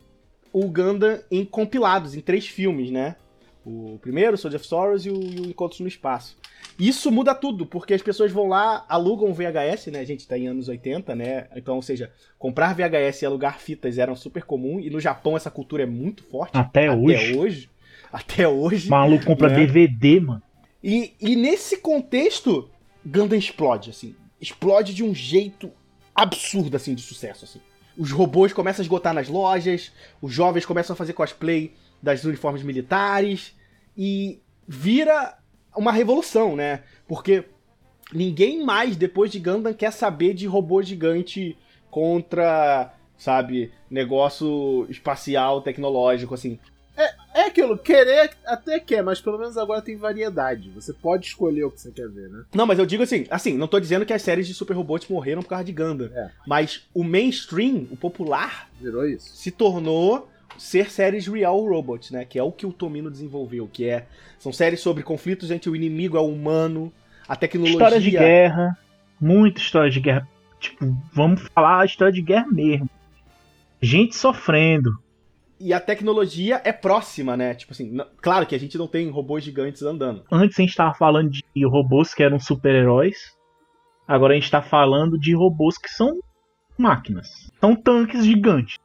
o 0.52 0.68
Gundam 0.68 1.20
em 1.30 1.44
compilados, 1.44 2.14
em 2.14 2.20
três 2.20 2.46
filmes, 2.46 2.90
né? 2.90 3.16
O 3.64 3.98
primeiro, 4.00 4.38
Soldier 4.38 4.60
of 4.60 4.68
Sorrows, 4.68 5.06
e 5.06 5.10
o, 5.10 5.20
e 5.20 5.40
o 5.40 5.50
Encontros 5.50 5.80
no 5.80 5.88
Espaço. 5.88 6.36
Isso 6.78 7.10
muda 7.10 7.34
tudo, 7.34 7.66
porque 7.66 7.94
as 7.94 8.02
pessoas 8.02 8.30
vão 8.30 8.46
lá, 8.46 8.84
alugam 8.88 9.34
VHS, 9.34 9.88
né? 9.88 10.00
A 10.00 10.04
gente 10.04 10.26
tá 10.26 10.38
em 10.38 10.46
anos 10.46 10.68
80, 10.68 11.14
né? 11.14 11.48
Então, 11.56 11.76
ou 11.76 11.82
seja, 11.82 12.12
comprar 12.38 12.74
VHS 12.74 13.22
e 13.22 13.26
alugar 13.26 13.58
fitas 13.58 13.98
era 13.98 14.14
super 14.14 14.44
comum, 14.44 14.78
e 14.78 14.88
no 14.88 15.00
Japão 15.00 15.36
essa 15.36 15.50
cultura 15.50 15.82
é 15.82 15.86
muito 15.86 16.22
forte. 16.22 16.56
Até 16.56 16.90
hoje. 16.90 17.32
Até 17.32 17.38
hoje. 17.38 17.70
Até 18.12 18.48
hoje. 18.48 18.88
Maluco 18.88 19.24
compra 19.24 19.48
Né? 19.48 19.66
DVD, 19.66 20.20
mano. 20.20 20.42
E, 20.82 21.14
e 21.20 21.34
nesse 21.34 21.78
contexto, 21.78 22.70
Gundam 23.04 23.38
explode, 23.38 23.90
assim. 23.90 24.14
Explode 24.40 24.94
de 24.94 25.02
um 25.02 25.14
jeito 25.14 25.72
absurdo, 26.14 26.76
assim, 26.76 26.94
de 26.94 27.02
sucesso, 27.02 27.44
assim. 27.44 27.60
Os 27.96 28.10
robôs 28.10 28.52
começam 28.52 28.82
a 28.82 28.84
esgotar 28.84 29.14
nas 29.14 29.28
lojas, 29.28 29.92
os 30.20 30.32
jovens 30.32 30.66
começam 30.66 30.94
a 30.94 30.96
fazer 30.96 31.12
cosplay 31.12 31.72
das 32.02 32.24
uniformes 32.24 32.62
militares, 32.62 33.54
e 33.96 34.40
vira 34.68 35.38
uma 35.74 35.92
revolução, 35.92 36.54
né? 36.54 36.82
Porque 37.08 37.44
ninguém 38.12 38.64
mais, 38.64 38.96
depois 38.96 39.30
de 39.30 39.38
Gundam, 39.38 39.72
quer 39.72 39.92
saber 39.92 40.34
de 40.34 40.46
robô 40.46 40.82
gigante 40.82 41.56
contra, 41.90 42.92
sabe, 43.16 43.72
negócio 43.90 44.86
espacial, 44.90 45.62
tecnológico, 45.62 46.34
assim. 46.34 46.58
É 47.36 47.48
aquilo, 47.48 47.76
querer 47.76 48.30
até 48.46 48.80
quer, 48.80 49.02
mas 49.02 49.20
pelo 49.20 49.38
menos 49.38 49.58
agora 49.58 49.82
tem 49.82 49.94
variedade. 49.94 50.70
Você 50.70 50.90
pode 50.94 51.26
escolher 51.26 51.64
o 51.64 51.70
que 51.70 51.78
você 51.78 51.92
quer 51.92 52.08
ver, 52.08 52.30
né? 52.30 52.44
Não, 52.54 52.64
mas 52.66 52.78
eu 52.78 52.86
digo 52.86 53.02
assim, 53.02 53.26
assim, 53.30 53.58
não 53.58 53.68
tô 53.68 53.78
dizendo 53.78 54.06
que 54.06 54.12
as 54.14 54.22
séries 54.22 54.46
de 54.46 54.54
super 54.54 54.72
robôs 54.72 55.06
morreram 55.06 55.42
por 55.42 55.50
causa 55.50 55.64
de 55.64 55.70
Gundam. 55.70 56.10
É. 56.14 56.30
Mas 56.46 56.88
o 56.94 57.04
mainstream, 57.04 57.86
o 57.90 57.96
popular, 57.96 58.70
Virou 58.80 59.06
isso. 59.06 59.36
se 59.36 59.50
tornou 59.50 60.30
ser 60.56 60.90
séries 60.90 61.26
real 61.26 61.60
robot, 61.60 62.10
né? 62.10 62.24
Que 62.24 62.38
é 62.38 62.42
o 62.42 62.50
que 62.50 62.64
o 62.64 62.72
Tomino 62.72 63.10
desenvolveu, 63.10 63.68
que 63.70 63.86
é 63.86 64.06
são 64.38 64.50
séries 64.50 64.80
sobre 64.80 65.02
conflitos 65.02 65.50
entre 65.50 65.68
o 65.68 65.76
inimigo 65.76 66.16
e 66.16 66.20
o 66.20 66.26
humano, 66.26 66.90
a 67.28 67.36
tecnologia. 67.36 67.76
História 67.76 68.00
de 68.00 68.10
guerra. 68.12 68.78
Muita 69.20 69.60
história 69.60 69.90
de 69.90 70.00
guerra. 70.00 70.26
Tipo, 70.58 70.96
vamos 71.12 71.42
falar 71.54 71.82
a 71.82 71.84
história 71.84 72.14
de 72.14 72.22
guerra 72.22 72.46
mesmo. 72.50 72.88
Gente 73.82 74.16
sofrendo. 74.16 74.98
E 75.58 75.72
a 75.72 75.80
tecnologia 75.80 76.60
é 76.64 76.72
próxima, 76.72 77.36
né? 77.36 77.54
Tipo 77.54 77.72
assim, 77.72 77.96
claro 78.20 78.46
que 78.46 78.54
a 78.54 78.58
gente 78.58 78.76
não 78.76 78.86
tem 78.86 79.08
robôs 79.08 79.42
gigantes 79.42 79.82
andando. 79.82 80.24
Antes 80.30 80.58
a 80.58 80.62
gente 80.62 80.76
tava 80.76 80.94
falando 80.94 81.30
de 81.30 81.66
robôs 81.66 82.12
que 82.12 82.22
eram 82.22 82.38
super-heróis. 82.38 83.34
Agora 84.06 84.34
a 84.34 84.36
gente 84.36 84.50
tá 84.50 84.62
falando 84.62 85.18
de 85.18 85.34
robôs 85.34 85.78
que 85.78 85.88
são 85.88 86.18
máquinas. 86.78 87.50
São 87.60 87.74
tanques 87.74 88.24
gigantes. 88.24 88.76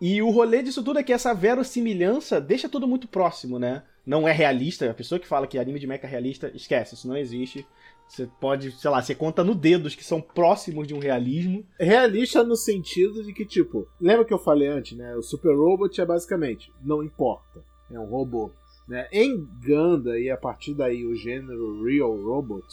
E 0.00 0.22
o 0.22 0.30
rolê 0.30 0.62
disso 0.62 0.82
tudo 0.82 0.98
é 0.98 1.02
que 1.02 1.12
essa 1.12 1.34
verossimilhança 1.34 2.40
deixa 2.40 2.68
tudo 2.68 2.88
muito 2.88 3.06
próximo, 3.06 3.58
né? 3.58 3.82
Não 4.06 4.26
é 4.26 4.32
realista. 4.32 4.90
A 4.90 4.94
pessoa 4.94 5.18
que 5.18 5.26
fala 5.26 5.46
que 5.46 5.58
anime 5.58 5.78
de 5.78 5.86
mecha 5.86 6.06
é 6.06 6.10
realista, 6.10 6.50
esquece, 6.54 6.94
isso 6.94 7.06
não 7.06 7.16
existe. 7.16 7.66
Você 8.10 8.28
pode, 8.40 8.72
sei 8.72 8.90
lá, 8.90 9.00
você 9.00 9.14
conta 9.14 9.44
no 9.44 9.54
dedo 9.54 9.86
os 9.86 9.94
que 9.94 10.02
são 10.02 10.20
próximos 10.20 10.88
de 10.88 10.92
um 10.92 10.98
realismo. 10.98 11.64
Realista 11.78 12.42
no 12.42 12.56
sentido 12.56 13.22
de 13.22 13.32
que, 13.32 13.46
tipo, 13.46 13.86
lembra 14.00 14.24
que 14.24 14.34
eu 14.34 14.38
falei 14.38 14.66
antes, 14.66 14.98
né? 14.98 15.14
O 15.14 15.22
Super 15.22 15.54
Robot 15.54 16.00
é 16.00 16.04
basicamente, 16.04 16.72
não 16.82 17.04
importa. 17.04 17.62
É 17.88 17.96
um 17.98 18.06
robô. 18.06 18.50
Né? 18.88 19.06
Em 19.12 19.46
Ganda, 19.64 20.18
e 20.18 20.28
a 20.28 20.36
partir 20.36 20.74
daí 20.74 21.06
o 21.06 21.14
gênero 21.14 21.84
Real 21.84 22.20
Robot, 22.20 22.66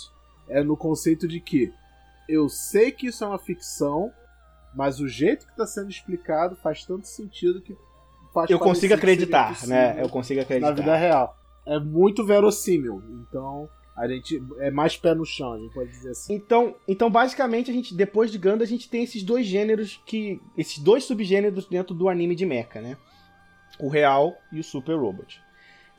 é 0.50 0.64
no 0.64 0.76
conceito 0.76 1.28
de 1.28 1.40
que 1.40 1.72
eu 2.28 2.50
sei 2.50 2.92
que 2.92 3.06
isso 3.06 3.24
é 3.24 3.28
uma 3.28 3.38
ficção, 3.38 4.12
mas 4.76 5.00
o 5.00 5.08
jeito 5.08 5.46
que 5.46 5.52
está 5.52 5.68
sendo 5.68 5.92
explicado 5.92 6.56
faz 6.56 6.84
tanto 6.84 7.08
sentido 7.08 7.62
que 7.62 7.78
faz 8.34 8.50
Eu 8.50 8.58
consigo 8.58 8.96
acreditar, 8.96 9.68
né? 9.68 10.02
Eu 10.02 10.10
consigo 10.10 10.40
Na 10.40 10.44
acreditar. 10.44 10.72
vida 10.72 10.96
real. 10.96 11.38
É 11.64 11.80
muito 11.80 12.26
verossímil. 12.26 13.04
Então, 13.22 13.70
a 13.98 14.08
gente 14.08 14.42
é 14.60 14.70
mais 14.70 14.96
pé 14.96 15.16
no 15.16 15.26
chão, 15.26 15.54
a 15.54 15.58
gente 15.58 15.74
pode 15.74 15.90
dizer 15.90 16.12
assim. 16.12 16.36
Então, 16.36 16.76
então 16.88 17.10
basicamente 17.10 17.72
a 17.72 17.74
gente 17.74 17.96
depois 17.96 18.32
de 18.32 18.38
Ganda 18.38 18.64
a 18.64 18.68
gente 18.68 18.88
tem 18.88 19.04
esses 19.04 19.24
dois 19.24 19.46
gêneros 19.46 20.00
que 20.06 20.40
esses 20.56 20.78
dois 20.78 21.04
subgêneros 21.04 21.66
dentro 21.66 21.96
do 21.96 22.08
anime 22.08 22.36
de 22.36 22.46
mecha, 22.46 22.80
né? 22.80 22.96
O 23.80 23.90
real 23.90 24.38
e 24.52 24.60
o 24.60 24.64
Super 24.64 24.96
Robot. 24.96 25.42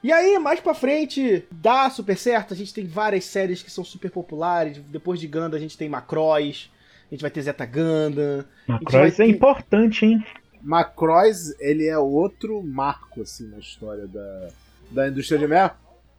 E 0.01 0.13
aí, 0.13 0.39
mais 0.39 0.61
pra 0.61 0.75
frente, 0.75 1.45
dá 1.51 1.91
super 1.91 2.17
certo. 2.17 2.55
A 2.55 2.57
gente 2.57 2.73
tem 2.73 2.87
várias 2.87 3.25
séries 3.25 3.65
que 3.65 3.71
são 3.71 3.83
super 3.83 4.13
populares. 4.13 4.79
Depois 4.79 5.19
de 5.19 5.27
Ganda, 5.27 5.57
a 5.57 5.61
gente 5.61 5.77
tem 5.77 5.89
Macross. 5.89 6.71
A 7.11 7.15
gente 7.15 7.21
vai 7.21 7.31
ter 7.33 7.43
Zeta 7.43 7.67
Gundam. 7.67 8.45
Macross 8.69 9.15
é 9.19 9.25
ter- 9.25 9.29
importante, 9.29 10.07
hein? 10.07 10.25
Macross, 10.63 11.53
ele 11.59 11.87
é 11.87 11.99
outro 11.99 12.63
marco, 12.63 13.23
assim, 13.23 13.49
na 13.49 13.59
história 13.59 14.07
da, 14.07 14.49
da 14.91 15.09
indústria 15.09 15.39
de 15.39 15.49
mecha, 15.49 15.75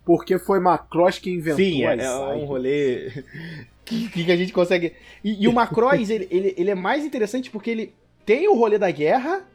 porque 0.05 0.37
foi 0.39 0.59
Macross 0.59 1.19
que 1.19 1.31
inventou 1.31 1.57
Sim, 1.57 1.83
é, 1.83 1.95
é 1.97 2.11
um 2.11 2.45
rolê 2.45 3.23
que, 3.85 4.09
que 4.09 4.31
a 4.31 4.37
gente 4.37 4.53
consegue. 4.53 4.93
E, 5.23 5.43
e 5.43 5.47
o 5.47 5.53
Macross, 5.53 6.09
ele, 6.09 6.27
ele, 6.29 6.53
ele 6.57 6.69
é 6.69 6.75
mais 6.75 7.05
interessante 7.05 7.49
porque 7.49 7.69
ele 7.69 7.93
tem 8.25 8.47
o 8.47 8.55
rolê 8.55 8.77
da 8.77 8.91
guerra, 8.91 9.45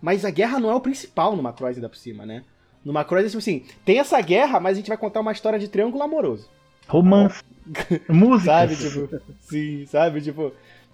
mas 0.00 0.24
a 0.24 0.30
guerra 0.30 0.60
não 0.60 0.70
é 0.70 0.74
o 0.74 0.80
principal 0.80 1.34
no 1.34 1.42
Macross 1.42 1.76
ainda 1.76 1.88
por 1.88 1.96
cima, 1.96 2.26
né? 2.26 2.44
No 2.84 2.92
Macross 2.92 3.24
é 3.24 3.26
tipo 3.28 3.38
assim: 3.38 3.64
tem 3.84 3.98
essa 3.98 4.20
guerra, 4.20 4.60
mas 4.60 4.72
a 4.72 4.80
gente 4.80 4.88
vai 4.88 4.96
contar 4.96 5.20
uma 5.20 5.32
história 5.32 5.58
de 5.58 5.68
triângulo 5.68 6.02
amoroso. 6.02 6.48
Romance. 6.86 7.42
Música. 8.08 8.44
Sabe? 8.44 8.76
Tipo, 8.76 9.20
sim, 9.40 9.86
sabe? 9.86 10.20
Tipo, 10.20 10.52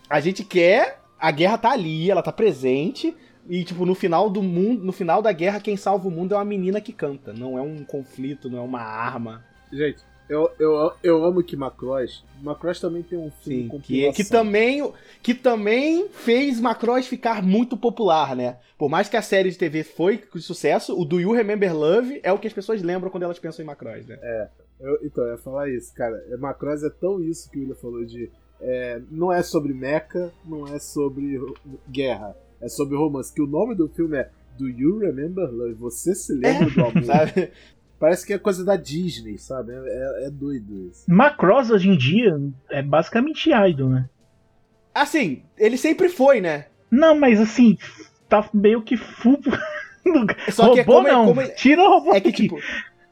a 0.09 0.21
gente 0.21 0.45
quer. 0.45 1.01
A 1.19 1.31
guerra 1.31 1.57
tá 1.57 1.71
ali, 1.71 2.11
ela 2.11 2.23
tá 2.23 2.33
presente. 2.33 3.15
E, 3.49 3.65
tipo, 3.65 3.85
no 3.85 3.95
final 3.95 4.31
do 4.31 4.43
mundo, 4.43 4.85
no 4.85 4.93
final 4.93 5.21
da 5.21 5.33
guerra, 5.33 5.61
quem 5.61 5.77
salva 5.77 6.09
o 6.09 6.11
mundo 6.11 6.35
é 6.35 6.39
uma 6.39 6.45
menina 6.45 6.81
que 6.81 6.93
canta. 6.93 7.33
Não 7.33 7.59
é 7.59 7.63
um 7.63 7.85
conflito, 7.85 8.49
não 8.49 8.59
é 8.59 8.63
uma 8.63 8.81
arma. 8.81 9.45
Gente, 9.71 10.03
eu, 10.29 10.51
eu, 10.59 10.93
eu 11.03 11.25
amo 11.25 11.43
que 11.43 11.57
Macross. 11.57 12.25
Macross 12.43 12.81
também 12.81 13.03
tem 13.03 13.19
um 13.19 13.31
filme 13.31 13.63
Sim, 13.65 13.69
com 13.69 13.81
que, 13.81 14.11
que 14.13 14.25
também 14.25 14.93
que 15.23 15.35
também 15.35 16.09
fez 16.09 16.59
Macross 16.59 17.07
ficar 17.07 17.43
muito 17.43 17.77
popular, 17.77 18.35
né? 18.35 18.59
Por 18.79 18.89
mais 18.89 19.09
que 19.09 19.17
a 19.17 19.23
série 19.23 19.51
de 19.51 19.59
TV 19.59 19.85
foi 19.85 20.23
de 20.35 20.41
sucesso, 20.41 20.99
o 20.99 21.05
Do 21.05 21.21
You 21.21 21.33
Remember 21.33 21.77
Love 21.77 22.21
é 22.23 22.33
o 22.33 22.39
que 22.39 22.47
as 22.47 22.53
pessoas 22.55 22.83
lembram 22.83 23.11
quando 23.11 23.25
elas 23.25 23.39
pensam 23.39 23.63
em 23.63 23.67
Macross, 23.67 24.07
né? 24.07 24.49
Eu, 24.81 24.99
então, 25.03 25.25
eu 25.25 25.33
ia 25.33 25.39
falar 25.39 25.69
isso, 25.69 25.93
cara. 25.95 26.17
É, 26.31 26.37
Macross 26.37 26.83
é 26.83 26.91
tão 26.91 27.23
isso 27.23 27.51
que 27.51 27.59
o 27.59 27.61
William 27.61 27.77
falou 27.77 28.05
de. 28.05 28.31
é, 28.61 29.01
não 29.11 29.33
é 29.33 29.43
sobre 29.43 29.73
mecha, 29.75 30.33
não 30.45 30.67
é 30.67 30.79
sobre 30.79 31.39
guerra, 31.89 32.35
é 32.65 32.69
sobre 32.69 32.97
romance. 32.97 33.33
Que 33.33 33.43
o 33.43 33.47
nome 33.47 33.75
do 33.75 33.89
filme 33.89 34.17
é 34.17 34.31
Do 34.59 34.69
You 34.69 34.99
Remember 34.99 35.51
Love? 35.51 35.75
Você 35.75 36.15
se 36.15 36.33
lembra 36.35 36.71
do 36.71 36.81
amor? 36.85 37.05
Sabe? 37.05 37.51
Parece 37.99 38.27
que 38.27 38.33
é 38.33 38.39
coisa 38.39 38.65
da 38.65 38.77
Disney, 38.77 39.39
sabe? 39.39 39.73
É, 39.73 39.77
é- 39.77 40.27
é 40.27 40.31
doido 40.31 40.89
isso. 40.91 41.05
Macross 41.09 41.71
hoje 41.71 41.89
em 41.89 41.97
dia 41.97 42.37
é 42.71 42.83
basicamente 42.83 43.51
idol, 43.51 43.89
né? 43.91 44.09
Assim, 44.95 45.43
ele 45.57 45.77
sempre 45.77 46.09
foi, 46.09 46.41
né? 46.41 46.67
Não, 46.91 47.19
mas 47.19 47.41
assim, 47.41 47.77
tá 48.29 48.49
meio 48.53 48.83
que 48.83 48.97
full. 48.97 49.41
Só 50.53 50.73
que 50.73 50.81
é 50.81 50.83
robô 50.83 50.99
como, 50.99 51.09
não. 51.09 51.27
como 51.27 51.49
Tira 51.55 51.83
o 51.83 51.89
robô 51.89 52.15
é 52.15 52.21
que 52.21 52.31
tipo, 52.33 52.59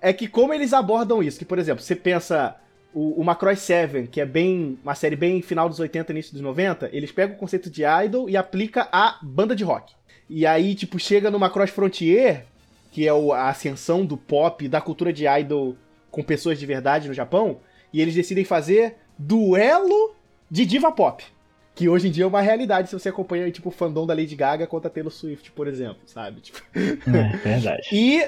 é 0.00 0.12
que 0.12 0.28
como 0.28 0.52
eles 0.52 0.72
abordam 0.72 1.22
isso, 1.22 1.38
que 1.38 1.44
por 1.44 1.58
exemplo, 1.58 1.82
você 1.82 1.96
pensa 1.96 2.54
o, 2.94 3.20
o 3.20 3.24
Macross 3.24 3.60
7, 3.60 4.08
que 4.08 4.20
é 4.20 4.26
bem 4.26 4.78
uma 4.82 4.94
série 4.94 5.16
bem 5.16 5.40
final 5.42 5.68
dos 5.68 5.80
80, 5.80 6.12
início 6.12 6.32
dos 6.32 6.42
90, 6.42 6.90
eles 6.92 7.10
pegam 7.12 7.36
o 7.36 7.38
conceito 7.38 7.70
de 7.70 7.82
idol 8.04 8.28
e 8.28 8.36
aplica 8.36 8.88
a 8.92 9.18
banda 9.22 9.54
de 9.56 9.64
rock. 9.64 9.94
E 10.28 10.46
aí, 10.46 10.74
tipo, 10.74 10.98
chega 10.98 11.30
no 11.30 11.38
Macross 11.38 11.70
Frontier, 11.70 12.44
que 12.90 13.06
é 13.06 13.12
o- 13.12 13.32
a 13.32 13.48
ascensão 13.48 14.04
do 14.04 14.16
pop, 14.16 14.66
da 14.68 14.80
cultura 14.80 15.12
de 15.12 15.26
idol 15.26 15.76
com 16.10 16.22
pessoas 16.22 16.58
de 16.58 16.66
verdade 16.66 17.08
no 17.08 17.14
Japão, 17.14 17.58
e 17.92 18.00
eles 18.00 18.14
decidem 18.14 18.44
fazer 18.44 18.96
duelo 19.18 20.14
de 20.50 20.64
diva 20.66 20.92
pop. 20.92 21.24
Que 21.74 21.88
hoje 21.88 22.08
em 22.08 22.10
dia 22.10 22.24
é 22.24 22.26
uma 22.26 22.42
realidade 22.42 22.90
se 22.90 22.98
você 22.98 23.08
acompanha, 23.08 23.50
tipo, 23.50 23.70
o 23.70 23.72
fandom 23.72 24.06
da 24.06 24.12
Lady 24.12 24.36
Gaga 24.36 24.66
contra 24.66 24.90
Taylor 24.90 25.10
Swift, 25.10 25.50
por 25.52 25.66
exemplo, 25.66 26.00
sabe? 26.04 26.42
Tipo, 26.42 26.60
É, 26.76 27.36
verdade. 27.38 27.88
e, 27.92 28.22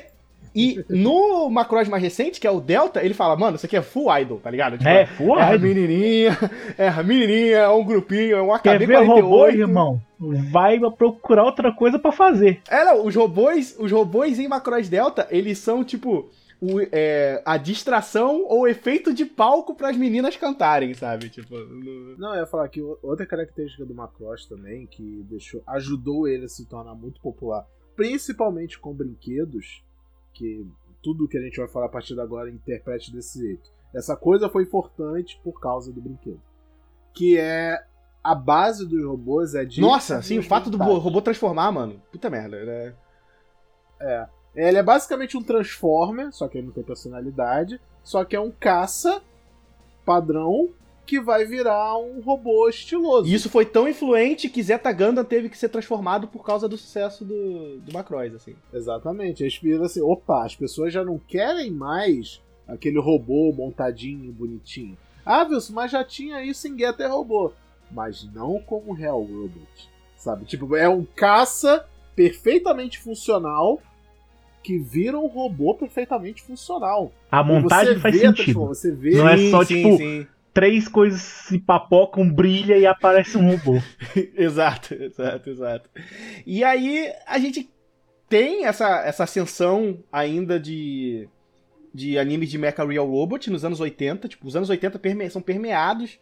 e 0.55 0.85
no 0.89 1.49
Macross 1.51 1.89
mais 1.89 2.03
recente, 2.03 2.39
que 2.41 2.47
é 2.47 2.51
o 2.51 2.61
Delta, 2.61 3.03
ele 3.05 3.15
fala, 3.15 3.37
mano, 3.37 3.57
isso 3.57 3.67
aqui 3.67 3.77
é 3.77 3.83
full 3.83 4.15
idol, 4.19 4.39
tá 4.39 4.51
ligado? 4.51 4.79
Tipo, 4.79 4.89
É, 4.89 5.07
full 5.07 5.39
é 5.39 5.43
a 5.43 5.55
idol. 5.55 5.69
menininha, 5.69 6.39
é 6.79 6.89
a 6.89 7.03
menininha, 7.03 7.57
é 7.59 7.69
um 7.69 7.85
grupinho, 7.85 8.37
é 8.37 8.43
um 8.43 8.59
Quer 8.59 8.77
AKB 8.77 8.87
ver 8.87 8.99
robô, 9.05 9.39
48. 9.39 9.59
irmão? 9.61 10.01
Vai 10.53 10.79
procurar 10.97 11.45
outra 11.45 11.73
coisa 11.73 11.99
pra 11.99 12.13
fazer. 12.13 12.61
É, 12.71 12.85
não, 12.85 13.05
os 13.05 13.15
robôs, 13.15 13.77
os 13.79 13.91
robôs 13.91 14.39
em 14.39 14.49
Macross 14.49 14.89
Delta, 14.89 15.27
eles 15.31 15.59
são, 15.59 15.85
tipo, 15.85 16.31
o, 16.63 16.81
é, 16.93 17.43
a 17.45 17.57
distração 17.59 18.45
ou 18.49 18.67
efeito 18.67 19.13
de 19.13 19.27
palco 19.27 19.75
pras 19.75 19.97
meninas 19.97 20.35
cantarem, 20.37 20.95
sabe? 20.95 21.29
Tipo, 21.29 21.57
no- 21.59 22.17
Não, 22.17 22.33
eu 22.35 22.41
ia 22.41 22.47
falar 22.47 22.69
que 22.69 22.81
outra 23.03 23.27
característica 23.27 23.85
do 23.85 23.93
Macross 23.95 24.47
também, 24.47 24.87
que 24.87 25.25
deixou, 25.29 25.63
ajudou 25.67 26.27
ele 26.27 26.45
a 26.47 26.49
se 26.49 26.65
tornar 26.67 26.95
muito 26.95 27.21
popular, 27.21 27.67
principalmente 27.95 28.79
com 28.79 28.95
brinquedos, 28.95 29.83
que 30.35 30.67
tudo 31.03 31.29
que 31.29 31.39
a 31.39 31.41
gente 31.41 31.57
vai 31.57 31.69
falar 31.69 31.87
a 31.87 31.91
partir 31.91 32.15
de 32.15 32.21
agora 32.21 32.51
interprete 32.51 33.13
desse 33.13 33.39
jeito. 33.39 33.71
Essa 33.95 34.17
coisa 34.17 34.49
foi 34.49 34.65
importante 34.65 35.41
por 35.43 35.61
causa 35.61 35.93
do 35.93 36.01
brinquedo. 36.01 36.41
Que 37.13 37.39
é 37.39 37.83
a 38.23 38.35
base 38.35 38.87
dos 38.87 39.05
robôs 39.05 39.55
é 39.55 39.65
de. 39.65 39.81
Nossa, 39.81 40.21
sim, 40.21 40.39
o 40.39 40.43
fato 40.43 40.69
do 40.69 40.77
robô 40.77 41.23
transformar, 41.23 41.71
mano. 41.71 42.03
Puta 42.11 42.29
merda, 42.29 42.65
né? 42.65 42.95
Ele 44.55 44.79
é 44.79 44.83
basicamente 44.83 45.37
um 45.37 45.43
Transformer, 45.43 46.33
só 46.33 46.49
que 46.49 46.59
ele 46.59 46.69
não 46.69 46.75
tem 46.75 46.85
personalidade, 46.85 47.81
só 48.03 48.25
que 48.25 48.37
é 48.37 48.41
um 48.41 48.51
caça 48.51 49.23
padrão 50.05 50.71
que 51.07 51.21
vai 51.21 51.45
virar 51.45 51.99
um 51.99 52.21
robô 52.21 52.69
estiloso. 52.69 53.29
E 53.29 53.35
isso 53.35 53.51
foi 53.51 53.65
tão 53.65 53.89
influente 53.89 54.49
que 54.49 54.63
Zeta 54.63 54.93
Gundam 54.93 55.25
teve 55.25 55.49
que 55.49 55.59
ser 55.59 55.69
transformado 55.69 56.27
por 56.27 56.45
causa 56.45 56.69
do 56.69 56.79
sucesso 56.79 57.25
do, 57.25 57.79
do 57.79 57.93
Macross, 57.93 58.35
assim. 58.35 58.55
Exatamente. 58.73 59.43
Eles 59.43 59.57
viram 59.57 59.85
assim, 59.85 60.01
opa, 60.01 60.45
as 60.45 60.55
pessoas 60.57 60.93
já 60.93 61.05
não 61.05 61.19
querem 61.19 61.71
mais 61.71 62.41
aquele 62.67 62.99
robô 62.99 63.53
montadinho 63.53 64.25
e 64.25 64.33
bonitinho. 64.33 64.97
Ah, 65.25 65.47
Wilson, 65.49 65.73
mas 65.73 65.91
já 65.91 66.05
tinha 66.05 66.43
isso 66.45 66.69
em 66.69 66.79
Getter 66.79 67.11
Robô. 67.11 67.53
Mas 67.91 68.29
não 68.33 68.59
como 68.61 68.93
Real 68.93 69.23
Robot. 69.23 69.89
Sabe? 70.17 70.45
Tipo, 70.45 70.75
é 70.77 70.89
um 70.89 71.05
caça 71.05 71.87
perfeitamente 72.15 72.99
funcional 72.99 73.81
que 74.63 74.79
vira 74.79 75.19
um 75.19 75.27
robô 75.27 75.75
perfeitamente 75.75 76.43
funcional. 76.43 77.13
A 77.31 77.45
montagem 77.45 77.95
você 77.95 78.01
faz 78.01 78.19
vê 78.19 78.27
a 78.27 78.35
sentido. 78.35 78.73
vê 78.97 79.11
Não 79.17 79.29
é 79.29 79.51
só, 79.51 79.63
sim, 79.63 79.77
tipo, 79.77 79.97
sim. 79.99 80.27
Três 80.55 80.87
coisas 80.87 81.21
se 81.21 81.59
papocam, 81.59 82.33
brilha 82.33 82.79
e 82.79 82.87
aparece 82.87 83.37
um 83.37 83.51
robô. 83.51 83.83
exato, 84.37 84.95
exato, 84.95 85.51
exato. 85.51 85.91
E 86.47 86.63
aí 86.63 87.13
a 87.27 87.39
gente 87.41 87.69
tem 88.29 88.65
essa, 88.65 89.01
essa 89.05 89.25
ascensão 89.25 90.03
ainda 90.13 90.59
de, 90.59 91.29
de 91.93 92.17
animes 92.17 92.49
de 92.51 92.57
Mecha 92.57 92.85
Real 92.85 93.07
Robot 93.11 93.51
nos 93.51 93.65
anos 93.65 93.81
80. 93.81 94.29
Tipo, 94.29 94.47
os 94.47 94.55
anos 94.55 94.71
80 94.71 94.97
perme- 95.01 95.29
são 95.29 95.43
permeados 95.43 96.19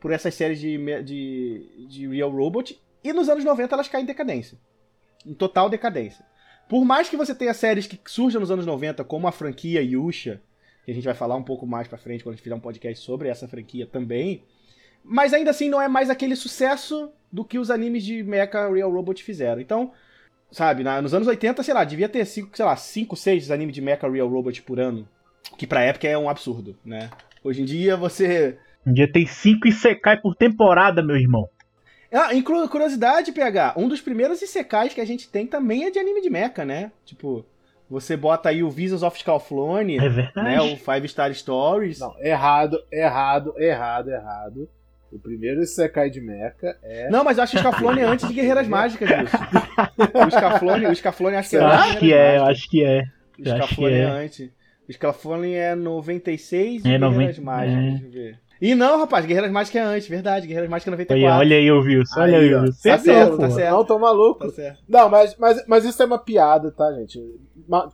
por 0.00 0.10
essas 0.10 0.34
séries 0.34 0.58
de, 0.60 0.76
de, 1.04 1.86
de 1.88 2.08
Real 2.08 2.30
Robot. 2.30 2.76
E 3.04 3.12
nos 3.12 3.28
anos 3.28 3.44
90 3.44 3.72
elas 3.72 3.88
caem 3.88 4.02
em 4.02 4.06
decadência. 4.06 4.58
Em 5.24 5.32
total 5.32 5.70
decadência. 5.70 6.24
Por 6.68 6.84
mais 6.84 7.08
que 7.08 7.16
você 7.16 7.32
tenha 7.32 7.54
séries 7.54 7.86
que 7.86 8.00
surjam 8.06 8.40
nos 8.40 8.50
anos 8.50 8.66
90, 8.66 9.04
como 9.04 9.28
a 9.28 9.32
franquia 9.32 9.80
Yusha, 9.80 10.42
que 10.86 10.90
a 10.92 10.94
gente 10.94 11.04
vai 11.04 11.14
falar 11.14 11.36
um 11.36 11.42
pouco 11.42 11.66
mais 11.66 11.86
pra 11.86 11.98
frente 11.98 12.22
quando 12.24 12.32
a 12.32 12.36
gente 12.36 12.44
fizer 12.44 12.54
um 12.54 12.60
podcast 12.60 13.04
sobre 13.04 13.28
essa 13.28 13.46
franquia 13.46 13.86
também, 13.86 14.42
mas 15.04 15.34
ainda 15.34 15.50
assim 15.50 15.68
não 15.68 15.82
é 15.82 15.88
mais 15.88 16.08
aquele 16.08 16.34
sucesso 16.34 17.10
do 17.30 17.44
que 17.44 17.58
os 17.58 17.70
animes 17.70 18.02
de 18.04 18.22
Mecha 18.22 18.68
Real 18.72 18.90
Robot 18.90 19.22
fizeram. 19.22 19.60
Então, 19.60 19.92
sabe, 20.50 20.82
na- 20.82 21.02
nos 21.02 21.12
anos 21.12 21.28
80, 21.28 21.62
sei 21.62 21.74
lá, 21.74 21.84
devia 21.84 22.08
ter 22.08 22.24
cinco, 22.24 22.56
sei 22.56 22.64
lá, 22.64 22.74
5, 22.76 23.14
6 23.16 23.50
animes 23.50 23.74
de 23.74 23.82
Mecha 23.82 24.08
Real 24.08 24.28
Robot 24.28 24.62
por 24.62 24.80
ano, 24.80 25.06
que 25.58 25.66
pra 25.66 25.82
época 25.82 26.08
é 26.08 26.16
um 26.16 26.28
absurdo, 26.30 26.76
né? 26.84 27.10
Hoje 27.44 27.62
em 27.62 27.64
dia 27.64 27.96
você 27.96 28.56
Um 28.86 28.92
dia 28.92 29.10
tem 29.10 29.26
cinco 29.26 29.66
Isekai 29.68 30.20
por 30.20 30.34
temporada, 30.36 31.02
meu 31.02 31.16
irmão. 31.16 31.48
Ah, 32.12 32.32
inclu- 32.34 32.68
curiosidade, 32.68 33.32
PH, 33.32 33.74
um 33.76 33.88
dos 33.88 34.00
primeiros 34.00 34.40
Isekais 34.40 34.94
que 34.94 35.00
a 35.00 35.04
gente 35.04 35.28
tem 35.28 35.46
também 35.46 35.84
é 35.84 35.90
de 35.90 35.98
anime 35.98 36.22
de 36.22 36.30
mecha, 36.30 36.64
né? 36.64 36.92
Tipo, 37.04 37.44
você 37.88 38.16
bota 38.16 38.48
aí 38.48 38.62
o 38.62 38.70
Visions 38.70 39.02
of 39.02 39.18
Scalflone, 39.18 39.96
É 39.98 40.08
verdade. 40.08 40.48
né? 40.48 40.60
O 40.60 40.76
Five 40.76 41.08
Star 41.08 41.32
Stories. 41.34 41.98
Não, 42.00 42.14
errado, 42.20 42.78
errado, 42.92 43.54
errado, 43.58 44.10
errado. 44.10 44.68
O 45.12 45.18
primeiro 45.18 45.62
Isekai 45.62 46.10
de 46.10 46.20
Mecha 46.20 46.76
é. 46.82 47.08
Não, 47.08 47.22
mas 47.24 47.38
eu 47.38 47.44
acho 47.44 47.52
que 47.52 47.58
o 47.58 47.60
Scaflone 47.60 48.00
é 48.00 48.04
antes 48.04 48.26
de 48.26 48.34
Guerreiras 48.34 48.66
Mágicas, 48.68 49.08
Wilson. 49.08 50.26
O 50.26 50.30
Scaflone, 50.30 50.86
o 50.86 50.94
Scaflone 50.96 51.36
acho 51.36 51.50
que 51.50 51.56
é 51.56 51.60
Eu 51.60 51.66
antes 51.66 51.78
de 51.84 51.90
acho 51.90 51.98
que 52.00 52.12
é, 52.12 52.36
eu 52.36 52.40
Mágicas. 52.42 52.48
acho 52.58 52.70
que 52.70 52.84
é. 52.84 53.02
O 53.38 53.44
Scaflone 53.48 53.94
é 53.94 53.98
é. 54.00 54.04
antes. 54.04 54.50
Scaffolding 54.92 55.52
é 55.54 55.74
96 55.74 56.84
É, 56.84 56.88
e 56.88 56.98
Guerreiras 56.98 57.38
90, 57.38 57.40
Mágicas, 57.42 57.78
é. 57.84 57.90
deixa 57.90 58.04
eu 58.04 58.10
ver. 58.10 58.38
E 58.60 58.74
não, 58.74 58.98
rapaz, 58.98 59.26
Guerreiras 59.26 59.52
Mágicas 59.52 59.82
é 59.82 59.84
antes, 59.84 60.08
verdade. 60.08 60.46
Guerreiras 60.46 60.70
Mágicas 60.70 60.88
é 60.88 60.90
94. 60.92 61.26
Aí, 61.26 61.38
olha 61.38 61.56
aí, 61.56 61.70
o 61.70 61.80
Wilson. 61.80 62.20
Olha 62.20 62.38
aí, 62.38 62.54
ó. 62.54 62.62
Wilson. 62.62 62.88
Tá 62.88 62.98
certo, 62.98 63.38
tá 63.38 63.50
certo. 63.50 63.72
Não, 63.74 63.84
tô 63.84 63.98
maluco. 63.98 64.46
Tá 64.46 64.50
certo. 64.50 64.82
Não, 64.88 65.08
mas, 65.10 65.36
mas, 65.36 65.66
mas 65.66 65.84
isso 65.84 66.02
é 66.02 66.06
uma 66.06 66.18
piada, 66.18 66.70
tá, 66.70 66.90
gente? 66.94 67.20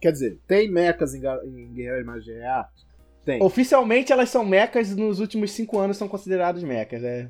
Quer 0.00 0.12
dizer, 0.12 0.38
tem 0.46 0.70
mechas 0.70 1.14
em, 1.14 1.20
em 1.44 1.72
Guerreiras 1.72 2.06
Mágicas 2.06 2.42
Arte? 2.42 2.86
Tem. 3.24 3.42
Oficialmente 3.42 4.12
elas 4.12 4.28
são 4.28 4.44
mechas, 4.44 4.94
nos 4.96 5.20
últimos 5.20 5.52
5 5.52 5.78
anos 5.78 5.96
são 5.96 6.08
considerados 6.08 6.62
mechas, 6.62 7.02
né? 7.02 7.28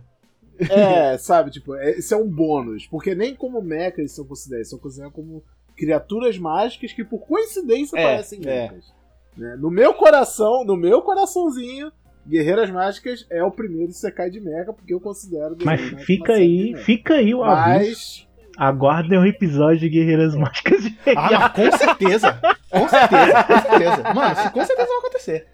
É, 0.70 1.16
sabe, 1.18 1.51
tipo, 1.51 1.74
é- 1.74 1.99
isso 1.99 2.14
é 2.14 2.16
um 2.16 2.28
bônus. 2.28 2.87
Porque 2.87 3.14
nem 3.14 3.35
como 3.35 3.61
mechas 3.62 4.12
são 4.12 4.24
considerados, 4.24 4.70
são 4.70 4.78
considerados 4.78 5.14
como 5.14 5.43
criaturas 5.76 6.39
mágicas 6.39 6.93
que 6.93 7.05
por 7.05 7.20
coincidência 7.20 7.99
É, 7.99 8.03
parecem 8.05 8.41
é. 8.45 8.68
mechas. 8.68 8.93
Né? 9.37 9.57
No 9.59 9.70
meu 9.70 9.95
coração, 9.95 10.64
no 10.64 10.76
meu 10.76 11.01
coraçãozinho, 11.03 11.91
Guerreiras 12.27 12.70
Mágicas 12.70 13.27
é 13.31 13.43
o 13.43 13.51
primeiro 13.51 13.93
Sekai 13.93 14.31
de 14.31 14.41
mecha, 14.41 14.73
porque 14.73 14.95
eu 14.95 15.01
considero 15.01 15.57
Mas 15.64 15.81
fica 16.05 16.35
aí, 16.35 16.75
fica 16.77 17.14
aí 17.14 17.35
o 17.35 17.43
aviso. 17.43 17.91
Mas 17.91 18.29
Aguardem 18.57 19.18
o 19.18 19.27
episódio 19.27 19.81
de 19.81 19.89
Guerreiras 19.89 20.35
Mágicas 20.37 20.83
de 20.83 20.97
Ah, 21.16 21.31
mas 21.31 21.53
com 21.53 21.79
certeza! 21.79 22.39
Com 22.70 22.89
certeza, 22.89 23.45
com 23.45 23.61
certeza. 23.61 24.14
Mano, 24.14 24.33
isso 24.41 24.51
com 24.53 24.64
certeza 24.64 24.89
vai 24.89 24.99
acontecer. 24.99 25.47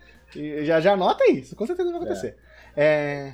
Já, 0.64 0.80
já 0.80 0.92
anota 0.92 1.24
aí, 1.24 1.38
isso 1.40 1.56
com 1.56 1.64
certeza 1.66 1.90
vai 1.90 2.00
acontecer. 2.00 2.36
É. 2.76 3.32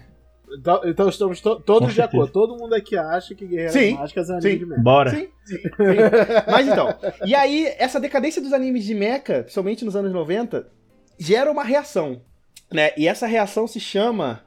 Então, 0.58 0.80
então 0.84 1.08
estamos 1.08 1.40
to- 1.40 1.58
todos 1.60 1.92
de 1.94 2.02
acordo. 2.02 2.30
Todo 2.30 2.56
mundo 2.56 2.74
aqui 2.74 2.96
acha 2.96 3.34
que 3.34 3.46
Guerreiras 3.46 3.72
Sim, 3.72 3.94
Mágicas 3.94 4.30
é 4.30 4.34
um 4.36 4.40
sim. 4.42 4.48
anime 4.48 4.60
de 4.64 4.66
mecha. 4.70 4.82
Bora. 4.82 5.10
Sim, 5.10 5.28
sim, 5.44 5.56
sim. 5.58 5.68
Mas 6.46 6.68
então, 6.68 6.94
e 7.24 7.34
aí, 7.34 7.74
essa 7.78 7.98
decadência 7.98 8.40
dos 8.42 8.52
animes 8.52 8.84
de 8.84 8.94
mecha, 8.94 9.42
principalmente 9.42 9.84
nos 9.84 9.96
anos 9.96 10.12
90, 10.12 10.68
gera 11.18 11.50
uma 11.50 11.64
reação. 11.64 12.20
Né? 12.74 12.90
E 12.96 13.06
essa 13.06 13.26
reação 13.26 13.66
se 13.66 13.78
chama 13.78 14.42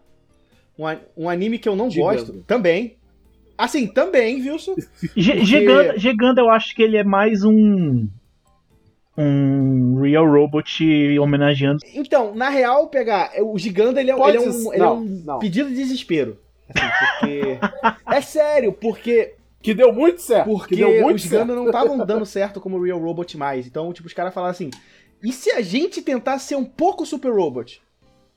um, 0.77 0.83
um 1.23 1.29
anime 1.29 1.57
que 1.57 1.67
eu 1.69 1.75
não 1.75 1.89
Giganda. 1.89 2.13
gosto. 2.15 2.43
Também. 2.45 2.97
Assim, 3.57 3.87
também, 3.87 4.41
Wilson. 4.41 4.75
Ge- 5.15 5.31
Porque- 5.31 5.45
Giganda, 5.45 5.97
Giganda, 5.97 6.41
eu 6.41 6.49
acho 6.49 6.75
que 6.75 6.83
ele 6.83 6.97
é 6.97 7.03
mais 7.03 7.43
um. 7.43 8.07
Um 9.17 9.99
Real 10.01 10.29
Robot 10.29 11.17
homenageando. 11.19 11.79
Então, 11.95 12.35
na 12.35 12.49
real, 12.49 12.87
pegar. 12.87 13.31
O 13.41 13.57
Giganda, 13.57 13.99
ele 13.99 14.11
é, 14.11 14.13
ele 14.13 14.37
é 14.37 14.39
um, 14.41 14.51
ser- 14.51 14.67
ele 14.67 14.75
é 14.75 14.79
não, 14.79 14.97
um 14.97 15.23
não. 15.25 15.39
pedido 15.39 15.69
de 15.69 15.75
desespero. 15.75 16.37
Assim, 16.69 16.87
porque. 17.19 17.57
é 18.15 18.21
sério, 18.21 18.73
porque 18.73 19.33
Que 19.61 19.73
deu 19.73 19.91
muito 19.91 20.21
certo. 20.21 20.45
Porque 20.49 20.75
que 20.75 20.81
deu 20.83 21.01
muito 21.01 21.15
os 21.15 21.23
certo. 21.23 21.47
não 21.47 21.65
estavam 21.65 22.05
dando 22.05 22.25
certo 22.27 22.61
como 22.61 22.79
Real 22.83 22.99
Robot 22.99 23.35
mais. 23.37 23.65
Então, 23.65 23.91
tipo, 23.91 24.07
os 24.07 24.13
caras 24.13 24.33
falaram 24.33 24.51
assim: 24.51 24.69
e 25.23 25.31
se 25.33 25.49
a 25.51 25.61
gente 25.61 26.01
tentar 26.03 26.37
ser 26.37 26.55
um 26.55 26.65
pouco 26.65 27.03
Super 27.05 27.31
Robot? 27.33 27.81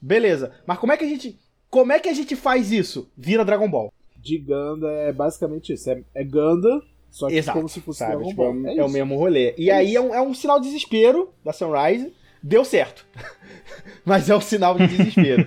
Beleza, 0.01 0.53
mas 0.67 0.79
como 0.79 0.93
é 0.93 0.97
que 0.97 1.05
a 1.05 1.09
gente. 1.09 1.39
Como 1.69 1.93
é 1.93 2.01
que 2.01 2.09
a 2.09 2.13
gente 2.15 2.35
faz 2.35 2.73
isso? 2.73 3.11
Vira 3.17 3.45
Dragon 3.45 3.69
Ball. 3.71 3.93
De 4.17 4.39
Ganda 4.39 4.89
é 4.91 5.13
basicamente 5.13 5.73
isso. 5.73 5.89
É, 5.91 6.03
é 6.15 6.25
Ganda, 6.25 6.83
só 7.11 7.29
que 7.29 7.35
Exato, 7.37 7.59
como 7.59 7.69
se 7.69 7.81
fosse 7.81 8.01
Sabe? 8.01 8.13
Dragon 8.17 8.29
Tipo, 8.29 8.43
é, 8.43 8.47
Ball. 8.47 8.55
o- 8.63 8.67
É 8.69 8.77
é 8.79 8.85
o 8.85 8.89
mesmo 8.91 9.17
rolê. 9.17 9.55
E 9.57 9.71
É 9.71 9.75
aí 9.75 9.95
é 9.97 10.01
um, 10.01 10.15
é 10.15 10.21
um 10.21 10.35
sinal 10.35 10.59
de 10.61 10.67
desespero 10.67 11.33
da 11.45 11.53
Sunrise. 11.53 12.13
Deu 12.43 12.65
certo. 12.65 13.07
mas 14.05 14.29
é 14.31 14.37
um 14.37 14.41
sinal 14.41 14.77
de 14.77 14.87
desespero. 14.89 15.47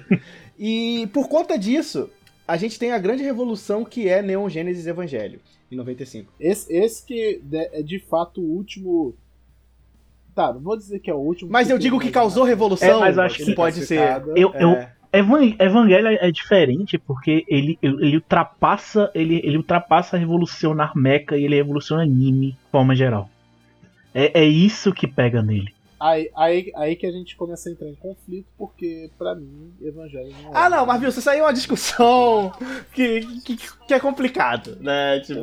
e 0.58 1.08
por 1.14 1.28
conta 1.28 1.58
disso, 1.58 2.10
a 2.48 2.56
gente 2.58 2.78
tem 2.80 2.92
a 2.92 3.00
grande 3.00 3.24
revolução 3.24 3.84
que 3.84 4.08
é 4.08 4.22
Neon 4.22 4.48
Genesis 4.50 4.86
Evangelho, 4.88 5.40
em 5.72 5.76
95. 5.76 6.32
Esse, 6.40 6.72
esse 6.74 7.06
que 7.06 7.42
é 7.52 7.82
de 7.82 8.00
fato 8.00 8.42
o 8.42 8.46
último. 8.56 9.16
Tá, 10.36 10.52
não 10.54 10.60
vou 10.62 10.76
dizer 10.78 11.00
que 11.00 11.10
é 11.12 11.14
o 11.14 11.18
último. 11.18 11.52
Mas 11.52 11.70
eu 11.70 11.78
digo 11.78 12.00
que 12.00 12.10
causou 12.10 12.44
revolução. 12.44 12.98
É, 12.98 13.00
mas 13.00 13.18
eu 13.18 13.24
acho 13.24 13.44
que- 13.46 13.54
pode 13.54 13.86
ser. 13.86 14.00
Eu, 14.36 14.52
eu, 14.56 14.70
É. 14.72 14.94
Evan- 15.16 15.56
Evangelho 15.60 16.08
é 16.08 16.32
diferente 16.32 16.98
porque 16.98 17.46
ele, 17.48 17.78
ele 17.84 18.16
ultrapassa 18.16 19.12
ele, 19.14 19.40
ele 19.44 19.58
ultrapassa 19.58 20.18
revolucionar 20.18 20.92
mecha 20.98 21.38
e 21.38 21.46
ele 21.46 21.56
revoluciona 21.56 22.02
anime 22.02 22.54
de 22.54 22.72
forma 22.72 22.96
geral. 22.96 23.30
É, 24.12 24.42
é 24.42 24.44
isso 24.44 24.92
que 24.92 25.06
pega 25.08 25.42
nele. 25.44 25.72
Aí, 26.00 26.30
aí, 26.36 26.72
aí 26.76 26.96
que 26.96 27.06
a 27.06 27.12
gente 27.12 27.36
começa 27.36 27.70
a 27.70 27.72
entrar 27.72 27.88
em 27.88 27.96
conflito, 27.96 28.48
porque 28.58 29.10
pra 29.18 29.36
mim, 29.36 29.72
Evangelho 29.82 30.34
não 30.44 30.50
é. 30.50 30.52
Ah, 30.54 30.70
não, 30.70 30.86
mas 30.86 31.00
viu, 31.00 31.10
isso 31.10 31.30
aí 31.30 31.40
é 31.40 31.44
uma 31.44 31.54
discussão 31.54 32.52
que, 32.92 33.22
que, 33.46 33.56
que 33.88 33.94
é 33.94 34.00
complicado, 34.00 34.78
né? 34.82 35.20
Tipo, 35.22 35.42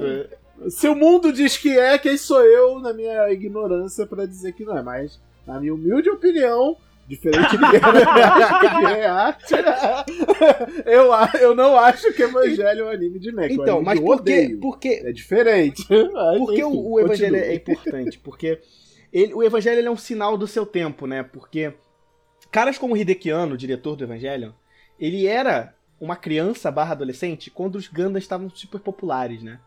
Se 0.69 0.89
o 0.89 0.95
mundo 0.95 1.33
diz 1.33 1.57
que 1.57 1.79
é, 1.79 1.99
quem 1.99 2.17
sou 2.17 2.43
eu, 2.43 2.79
na 2.81 2.93
minha 2.93 3.31
ignorância, 3.31 4.07
pra 4.07 4.27
dizer 4.27 4.53
que 4.53 4.65
não 4.65 4.77
é? 4.77 4.83
Mas, 4.83 5.21
na 5.47 5.59
minha 5.59 5.73
humilde 5.73 6.11
opinião, 6.11 6.77
diferente 7.09 7.51
de 7.51 7.71
Guerra 7.71 9.13
Arte, 9.13 9.55
eu, 10.87 11.11
eu 11.41 11.55
não 11.55 11.77
acho 11.77 12.13
que 12.13 12.23
Evangelho 12.23 12.83
é 12.83 12.85
um 12.85 12.89
anime 12.89 13.19
de 13.19 13.33
mecha. 13.33 13.55
então, 13.55 13.79
eu 13.79 13.83
mas 13.83 13.99
por 13.99 14.23
que, 14.23 14.33
odeio. 14.33 14.61
por 14.61 14.79
que, 14.79 14.89
É 14.89 15.13
diferente. 15.13 15.85
Mas, 16.13 16.39
por 16.39 16.53
que 16.53 16.63
enfim, 16.63 16.77
o, 16.77 16.93
o 16.93 17.01
evangelho 17.01 17.35
continua. 17.35 17.53
é 17.53 17.55
importante? 17.55 18.19
Porque 18.19 18.61
ele, 19.13 19.35
o 19.35 19.43
evangelho 19.43 19.87
é 19.87 19.91
um 19.91 19.97
sinal 19.97 20.39
do 20.39 20.47
seu 20.47 20.65
tempo, 20.65 21.07
né? 21.07 21.23
Porque 21.23 21.73
caras 22.51 22.79
como 22.79 22.97
Hideki 22.97 23.31
Anno, 23.31 23.55
o 23.55 23.59
diretor 23.59 23.97
do 23.97 24.05
Evangelho, 24.05 24.55
ele 24.99 25.27
era 25.27 25.75
uma 26.01 26.17
criança 26.17 26.71
barra 26.71 26.93
adolescente 26.93 27.51
quando 27.51 27.77
os 27.77 27.89
Gundams 27.89 28.25
estavam 28.25 28.49
super 28.51 28.81
populares, 28.81 29.43
né? 29.43 29.59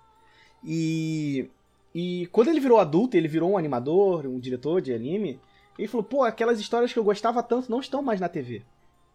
E, 0.65 1.47
e 1.93 2.27
quando 2.31 2.47
ele 2.49 2.59
virou 2.59 2.79
adulto, 2.79 3.17
ele 3.17 3.27
virou 3.27 3.51
um 3.51 3.57
animador, 3.57 4.25
um 4.25 4.39
diretor 4.39 4.81
de 4.81 4.93
anime, 4.93 5.39
ele 5.77 5.87
falou, 5.87 6.03
pô, 6.03 6.23
aquelas 6.23 6.59
histórias 6.59 6.93
que 6.93 6.99
eu 6.99 7.03
gostava 7.03 7.41
tanto 7.43 7.69
não 7.71 7.79
estão 7.79 8.01
mais 8.01 8.19
na 8.19 8.29
TV, 8.29 8.61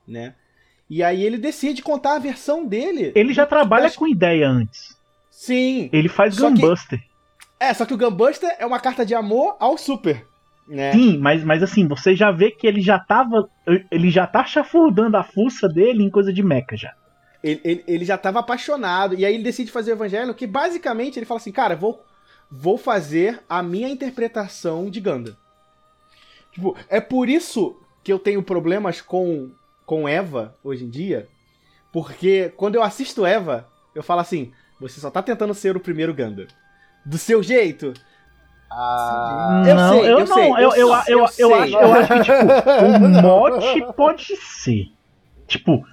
né? 0.07 0.35
E 0.91 1.03
aí 1.03 1.23
ele 1.23 1.37
decide 1.37 1.83
contar 1.83 2.17
a 2.17 2.19
versão 2.19 2.67
dele. 2.67 3.13
Ele 3.15 3.33
já 3.35 3.45
trabalha 3.47 3.85
das- 3.85 3.97
com 3.97 4.07
ideia 4.09 4.49
antes. 4.49 4.97
Sim. 5.31 5.89
Ele 5.93 6.09
faz 6.09 6.35
Só 6.35 6.49
que- 6.51 6.61
Gunbuster. 6.61 7.01
É, 7.61 7.75
só 7.75 7.85
que 7.85 7.93
o 7.95 7.99
Gunbuster 7.99 8.55
é 8.59 8.65
uma 8.65 8.81
carta 8.81 9.05
de 9.05 9.15
amor 9.15 9.57
ao 9.61 9.77
Super, 9.77 10.25
né? 10.67 10.93
Sim, 10.93 11.19
mas, 11.19 11.45
mas 11.45 11.63
assim, 11.63 11.87
você 11.87 12.15
já 12.17 12.31
vê 12.31 12.51
que 12.51 12.67
ele 12.67 12.81
já 12.81 12.99
tava. 12.99 13.49
Ele 13.91 14.11
já 14.11 14.27
tá 14.27 14.45
chafurdando 14.45 15.17
a 15.17 15.23
fuça 15.25 15.69
dele 15.69 16.03
em 16.03 16.11
coisa 16.11 16.33
de 16.33 16.43
mecha 16.43 16.77
já. 16.77 16.95
Ele, 17.43 17.61
ele, 17.65 17.85
ele 17.87 18.05
já 18.05 18.19
tava 18.19 18.41
apaixonado. 18.41 19.15
E 19.15 19.25
aí 19.25 19.35
ele 19.35 19.43
decide 19.45 19.71
fazer 19.71 19.93
o 19.93 19.95
Evangelho, 19.95 20.35
que 20.35 20.47
basicamente 20.47 21.19
ele 21.19 21.27
fala 21.27 21.39
assim, 21.41 21.53
cara, 21.53 21.77
vou, 21.77 22.03
vou 22.51 22.77
fazer 22.77 23.43
a 23.49 23.63
minha 23.63 23.89
interpretação 23.89 24.91
de 24.91 25.01
Ganda. 25.01 25.37
Tipo, 26.53 26.77
é 26.89 27.01
por 27.01 27.29
isso 27.29 27.81
que 28.03 28.13
eu 28.13 28.19
tenho 28.19 28.43
problemas 28.43 29.01
com, 29.01 29.51
com 29.87 30.09
Eva 30.09 30.57
hoje 30.65 30.85
em 30.85 30.91
dia. 30.91 31.29
Porque 31.93 32.53
quando 32.57 32.75
eu 32.75 32.83
assisto 32.83 33.25
Eva, 33.25 33.69
eu 33.95 34.03
falo 34.03 34.21
assim, 34.21 34.53
você 34.81 35.01
só 35.01 35.11
tá 35.11 35.23
tentando 35.23 35.55
ser 35.55 35.77
o 35.77 35.81
primeiro 35.81 36.13
Ganda. 36.15 36.49
Do 37.05 37.17
seu 37.17 37.43
jeito. 37.43 37.95
Ah, 38.71 39.63
Eu 39.67 39.75
não, 39.75 39.91
sei, 39.91 40.01
eu 40.01 40.05
eu 40.05 40.19
não, 40.27 40.27
sei, 40.27 40.51
eu, 40.51 40.57
eu 40.57 40.73
eu, 40.75 40.97
sei, 40.99 41.15
eu, 41.15 41.19
eu 41.19 41.21
eu, 41.21 41.29
sei. 41.29 41.53
acho, 41.55 41.77
eu 41.77 41.93
acho 41.95 42.09
que, 42.09 42.21
tipo, 42.23 43.05
o 43.05 43.09
mote 43.23 43.93
pode 43.95 44.37
ser. 44.37 44.87
Tipo, 45.47 45.85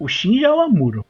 o 0.00 0.08
Shinji 0.08 0.44
é 0.44 0.50
o 0.52 0.58
Amuro. 0.60 1.04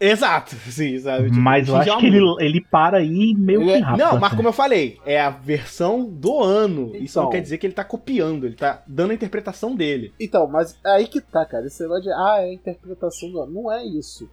Exato, 0.00 0.54
sim, 0.70 0.96
sabe? 1.00 1.24
Tipo, 1.28 1.40
mas 1.40 1.66
eu 1.66 1.74
acho 1.74 1.98
que 1.98 2.06
ele, 2.06 2.20
ele 2.38 2.60
para 2.60 2.98
aí 2.98 3.34
meio 3.36 3.62
Ele 3.62 3.70
que 3.72 3.76
é- 3.78 3.80
rápido. 3.80 3.98
Não, 4.04 4.12
mas 4.14 4.24
até. 4.28 4.36
como 4.36 4.48
eu 4.48 4.52
falei, 4.52 4.96
é 5.04 5.20
a 5.20 5.28
versão 5.30 6.04
do 6.04 6.40
ano. 6.40 6.94
Isso 6.94 7.18
não 7.18 7.24
Então. 7.24 7.30
quer 7.30 7.40
dizer 7.40 7.58
que 7.58 7.66
ele 7.66 7.74
tá 7.74 7.82
copiando, 7.82 8.46
ele 8.46 8.54
tá 8.54 8.80
dando 8.86 9.10
a 9.10 9.14
interpretação 9.14 9.74
dele. 9.74 10.12
Então, 10.20 10.46
mas 10.46 10.78
aí 10.84 11.08
que 11.08 11.20
tá, 11.20 11.44
cara. 11.44 11.66
Esse 11.66 11.82
negócio 11.82 12.04
de. 12.04 12.10
Ah, 12.12 12.36
é 12.38 12.44
a 12.50 12.52
interpretação 12.52 13.28
do 13.32 13.40
ano. 13.40 13.52
Não 13.52 13.72
é 13.72 13.84
isso. 13.84 14.30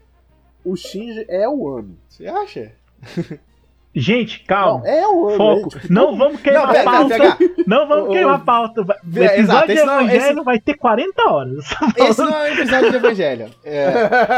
O 0.64 0.76
Shinji 0.76 1.26
é 1.28 1.50
o 1.50 1.68
ano. 1.68 1.98
Você 2.10 2.28
acha? 2.28 2.72
Gente, 3.96 4.40
calma. 4.42 4.80
Não, 4.84 4.88
é 4.88 5.08
o. 5.08 5.30
Foco. 5.38 5.78
é, 5.78 5.80
tipo, 5.80 5.94
Não 5.94 6.18
vamos 6.18 6.42
queimar 6.42 6.66
Não, 6.68 6.74
pega, 6.74 6.84
pauta. 6.92 7.18
pega. 7.18 7.38
Não 7.66 7.88
vamos 7.88 8.10
queimar 8.10 8.44
pauta. 8.44 8.82
O 8.82 8.84
episódio 9.24 9.40
exato, 9.40 9.68
de 9.68 9.74
Evangelho 9.80 10.18
esse- 10.34 10.44
vai 10.44 10.60
ter 10.60 10.74
40 10.76 11.30
horas. 11.32 11.66
Esse 11.98 12.22
não 12.22 12.36
é 12.38 12.50
um 12.50 12.54
episódio 12.54 12.90
de 12.92 12.96
Evangelho. 12.98 13.50
É, 13.64 13.94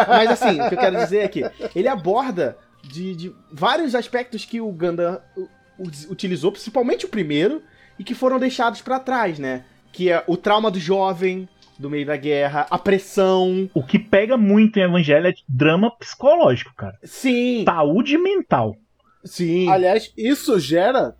mas 0.08 0.30
assim, 0.32 0.62
o 0.62 0.70
que 0.70 0.76
eu 0.76 0.80
quero 0.80 0.96
dizer 0.98 1.18
é 1.20 1.28
que 1.28 1.44
ele 1.76 1.88
aborda 1.88 2.58
de, 2.84 3.16
de 3.16 3.36
vários 3.52 3.96
aspectos 3.96 4.46
que 4.46 4.62
o 4.62 4.68
u- 4.70 5.48
utilizou, 6.10 6.52
principalmente 6.52 7.06
o 7.06 7.10
primeiro, 7.10 7.62
e 7.98 8.04
que 8.04 8.14
foram 8.14 8.38
deixados 8.40 8.82
pra 8.82 9.00
trás, 9.00 9.40
né? 9.40 9.64
Que 9.92 10.12
é 10.12 10.24
o 10.28 10.38
trauma 10.38 10.70
do 10.70 10.80
jovem, 10.80 11.50
do 11.80 11.90
meio 11.90 12.06
da 12.06 12.16
guerra, 12.16 12.66
a 12.70 12.78
pressão. 12.78 13.70
O 13.74 13.84
que 13.84 13.98
pega 14.00 14.38
muito 14.38 14.78
em 14.78 14.84
Evangelho 14.84 15.28
é 15.28 15.34
drama 15.50 15.90
psicológico, 15.98 16.74
cara. 16.76 16.96
Sim, 17.04 17.64
Saúde 17.66 18.18
mental. 18.18 18.76
Sim. 19.28 19.70
Aliás, 19.70 20.12
isso 20.18 20.58
gera. 20.60 21.16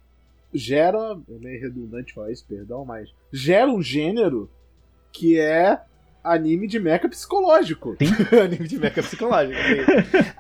Gera. 0.54 1.18
É 1.30 1.40
meio 1.44 1.62
redundante 1.62 2.14
falar 2.14 2.32
isso, 2.32 2.46
perdão, 2.48 2.84
mas. 2.86 3.10
Gera 3.32 3.70
um 3.70 3.82
gênero 3.82 4.50
que 5.12 5.40
é 5.40 5.80
anime 6.24 6.68
de 6.68 6.80
mecha 6.80 7.08
psicológico. 7.10 7.96
anime 8.44 8.68
de 8.68 8.80
mecha 8.80 9.02
psicológico. 9.04 9.60
sim. 9.62 10.32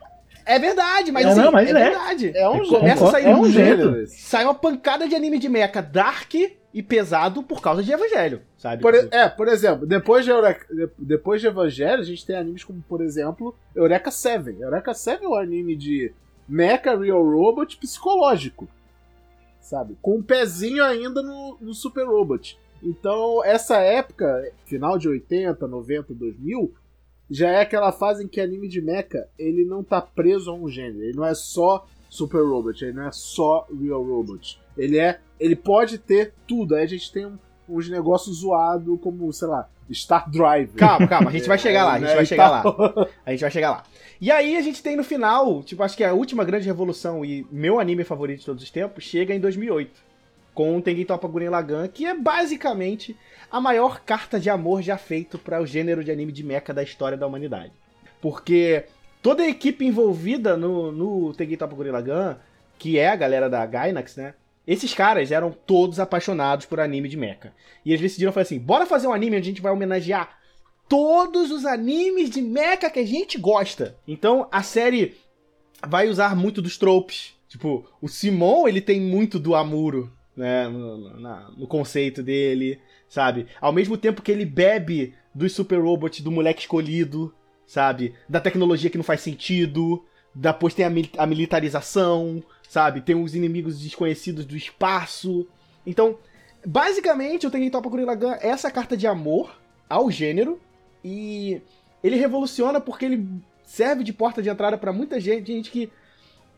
É 0.46 0.58
verdade, 0.60 1.12
mas, 1.12 1.26
É, 1.26 1.30
assim, 1.30 1.42
não, 1.42 1.52
mas 1.52 1.68
é, 1.68 1.72
é. 1.72 1.74
verdade. 1.74 2.32
É 2.34 2.48
um 2.50 2.54
É, 2.54 2.64
gênero. 2.64 2.80
começa 2.80 3.06
a 3.08 3.12
sair 3.12 3.26
é 3.26 3.36
um 3.36 3.42
um 3.42 3.50
gênero. 3.52 4.02
esse. 4.02 4.22
Sai 4.22 4.46
uma 4.46 4.56
pancada 4.56 5.06
de 5.08 5.14
anime 5.14 5.40
de 5.40 5.50
mecha 5.50 5.82
dark 5.82 6.34
e 6.74 6.82
pesado 6.84 7.44
por 7.44 7.62
causa 7.62 7.84
de 7.84 7.92
Evangelho, 7.92 8.42
sabe? 8.58 8.82
Por, 8.82 8.94
Tipo, 8.94 9.14
é, 9.14 9.28
por 9.28 9.48
exemplo, 9.50 9.86
depois 9.86 10.24
de, 10.24 10.32
Eureka, 10.32 10.66
de- 10.74 10.90
depois 10.98 11.42
de 11.42 11.48
Evangelho, 11.48 12.00
a 12.02 12.06
gente 12.06 12.26
tem 12.26 12.36
animes 12.38 12.64
como, 12.64 12.82
por 12.88 13.02
exemplo, 13.02 13.54
Eureka 13.76 14.10
7. 14.10 14.56
Eureka 14.62 14.94
7 14.94 15.26
é 15.26 15.28
um 15.28 15.36
anime 15.36 15.76
de 15.76 16.14
Mecha 16.48 16.96
Real 16.98 17.24
Robot 17.24 17.78
psicológico. 17.78 18.68
Sabe? 19.62 19.98
Com 20.02 20.18
um 20.18 20.24
pezinho 20.24 20.84
ainda 20.84 21.22
no, 21.22 21.58
no 21.60 21.74
Super 21.74 22.06
Robot. 22.08 22.58
Então, 22.82 23.44
essa 23.44 23.78
época, 23.80 24.52
final 24.66 24.98
de 24.98 25.10
80, 25.10 25.68
90, 25.68 26.14
2000, 26.14 26.74
já 27.30 27.50
é 27.50 27.62
aquela 27.62 27.92
fase 27.92 28.24
em 28.24 28.28
que 28.28 28.40
anime 28.40 28.68
de 28.68 28.82
mecha, 28.82 29.28
ele 29.38 29.66
não 29.66 29.84
tá 29.84 30.00
preso 30.02 30.50
a 30.52 30.54
um 30.54 30.70
gênero. 30.70 31.04
Ele 31.04 31.18
não 31.18 31.26
é 31.26 31.34
só 31.34 31.86
Super 32.10 32.42
Robot, 32.46 32.86
ele 32.86 32.94
não 32.94 33.08
é 33.08 33.12
só 33.12 33.68
Real 33.82 34.02
Robot. 34.04 34.60
Ele 34.78 34.98
é. 34.98 35.20
Ele 35.40 35.56
pode 35.56 35.98
ter 35.98 36.34
tudo. 36.48 36.76
Aí 36.76 36.84
a 36.84 36.88
gente 36.88 37.12
tem 37.12 37.26
um- 37.26 37.38
uns 37.68 37.90
negócios 37.90 38.38
zoados, 38.38 39.00
como, 39.02 39.32
sei 39.34 39.48
lá, 39.48 39.68
Star 39.92 40.30
Drive. 40.30 40.70
Calma, 40.74 41.08
calma, 41.08 41.30
a 41.30 41.34
gente 41.34 41.48
vai 41.48 41.58
chegar 41.60 41.86
lá, 41.86 41.94
a 41.94 42.00
gente 42.00 42.10
Né, 42.10 42.16
vai 42.16 42.26
chegar 42.26 42.50
lá. 42.50 42.64
A 43.26 43.32
gente 43.32 43.42
vai 43.42 43.52
chegar 43.52 43.72
lá. 43.72 43.84
E 44.20 44.32
aí 44.32 44.58
a 44.58 44.62
gente 44.62 44.82
tem 44.82 44.96
no 44.96 45.04
final, 45.04 45.62
tipo, 45.64 45.84
acho 45.84 45.96
que 45.96 46.04
a 46.04 46.14
última 46.14 46.44
grande 46.44 46.66
revolução 46.66 47.24
e 47.24 47.46
meu 47.52 47.80
anime 47.80 48.04
favorito 48.04 48.40
de 48.40 48.46
todos 48.46 48.64
os 48.64 48.72
tempos 48.72 49.04
chega 49.04 49.34
em 49.34 49.40
2008. 49.40 50.08
Com 50.54 50.76
o 50.76 50.82
Tengen 50.82 51.06
Toppa 51.06 51.28
Gurren 51.28 51.50
Lagann, 51.50 51.88
que 51.88 52.06
é 52.06 52.16
basicamente 52.16 53.16
a 53.52 53.62
maior 53.62 54.00
carta 54.02 54.40
de 54.40 54.50
amor 54.50 54.82
já 54.82 54.98
feito 54.98 55.38
para 55.38 55.62
o 55.62 55.68
gênero 55.68 56.04
de 56.04 56.10
anime 56.12 56.32
de 56.32 56.44
mecha 56.44 56.74
da 56.74 56.82
história 56.82 57.16
da 57.16 57.28
humanidade. 57.28 57.72
Porque 58.20 58.86
toda 59.22 59.44
a 59.44 59.48
equipe 59.48 59.86
envolvida 59.86 60.58
no, 60.58 60.92
no 60.92 61.34
Tengen 61.34 61.58
Toppa 61.58 61.76
Gurren 61.76 61.92
Lagann, 61.92 62.38
que 62.80 62.98
é 62.98 63.10
a 63.10 63.16
galera 63.16 63.48
da 63.48 63.64
Gainax, 63.68 64.16
né? 64.16 64.34
Esses 64.68 64.94
caras 64.94 65.32
eram 65.32 65.52
todos 65.52 65.98
apaixonados 66.00 66.66
por 66.66 66.80
anime 66.80 67.08
de 67.08 67.16
mecha. 67.16 67.54
E 67.86 67.92
eles 67.92 68.02
decidiram 68.02 68.34
falar 68.34 68.42
assim: 68.44 68.60
bora 68.60 68.86
fazer 68.86 69.08
um 69.08 69.14
anime 69.14 69.38
onde 69.38 69.48
a 69.48 69.52
gente 69.52 69.62
vai 69.62 69.72
homenagear 69.72 70.38
todos 70.90 71.52
os 71.52 71.66
animes 71.66 72.30
de 72.30 72.42
mecha 72.42 72.90
que 72.90 73.00
a 73.00 73.06
gente 73.06 73.38
gosta. 73.38 73.98
Então 74.08 74.48
a 74.52 74.62
série 74.62 75.16
vai 75.88 76.08
usar 76.08 76.36
muito 76.36 76.62
dos 76.62 76.78
tropes. 76.78 77.34
Tipo, 77.48 77.86
o 78.02 78.08
Simon, 78.10 78.68
ele 78.68 78.82
tem 78.82 79.00
muito 79.00 79.40
do 79.40 79.56
Amuro, 79.56 80.12
né, 80.36 80.68
no, 80.68 80.98
no- 80.98 81.52
no 81.60 81.68
conceito 81.68 82.22
dele, 82.22 82.80
sabe? 83.08 83.48
Ao 83.62 83.72
mesmo 83.72 83.98
tempo 83.98 84.22
que 84.22 84.32
ele 84.32 84.46
bebe 84.46 85.14
dos 85.34 85.54
super 85.54 85.80
robots 85.82 86.20
do 86.22 86.32
moleque 86.32 86.62
escolhido, 86.62 87.34
sabe? 87.66 88.14
Da 88.28 88.42
tecnologia 88.42 88.90
que 88.90 88.98
não 88.98 89.04
faz 89.04 89.22
sentido, 89.22 90.04
depois 90.40 90.74
tem 90.74 90.86
a, 90.86 90.90
mil- 90.90 91.10
a 91.18 91.26
militarização, 91.26 92.44
sabe? 92.70 93.02
Tem 93.02 93.16
os 93.16 93.34
inimigos 93.36 93.80
desconhecidos 93.80 94.46
do 94.46 94.56
espaço. 94.56 95.48
Então, 95.86 96.18
basicamente, 96.66 97.48
o 97.48 97.52
Tengen 97.52 97.70
Toppa 97.70 97.90
Gurren 97.90 98.06
é 98.42 98.50
essa 98.50 98.70
carta 98.70 98.96
de 98.96 99.08
amor 99.08 99.60
ao 99.90 100.12
gênero 100.12 100.60
e 101.04 101.62
ele 102.04 102.18
revoluciona 102.18 102.80
porque 102.80 103.06
ele 103.06 103.28
serve 103.64 104.04
de 104.04 104.14
porta 104.14 104.42
de 104.42 104.50
entrada 104.50 104.78
pra 104.78 104.94
muita 104.94 105.20
gente, 105.20 105.52
gente 105.52 105.72
que 105.72 105.90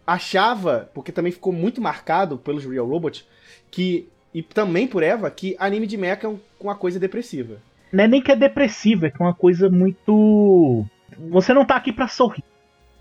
achava, 0.06 0.90
porque 0.94 1.12
também 1.12 1.32
ficou 1.32 1.54
muito 1.54 1.82
marcado 1.82 2.38
pelos 2.38 2.66
Real 2.66 2.88
Robot, 2.88 3.26
que 3.72 4.08
e 4.34 4.44
também 4.44 4.88
por 4.88 5.02
Eva, 5.02 5.30
que 5.32 5.56
anime 5.60 5.88
de 5.88 5.98
mecha 5.98 6.28
é 6.28 6.30
um- 6.30 6.40
uma 6.60 6.76
coisa 6.76 7.00
depressiva. 7.00 7.58
Não 7.92 8.04
é 8.04 8.08
nem 8.08 8.22
que 8.22 8.32
é 8.32 8.36
depressivo, 8.36 9.06
é 9.06 9.10
que 9.10 9.20
é 9.22 9.26
uma 9.26 9.34
coisa 9.34 9.70
muito. 9.70 10.86
Você 11.32 11.52
não 11.54 11.66
tá 11.66 11.76
aqui 11.76 11.92
pra 11.92 12.08
sorrir. 12.08 12.44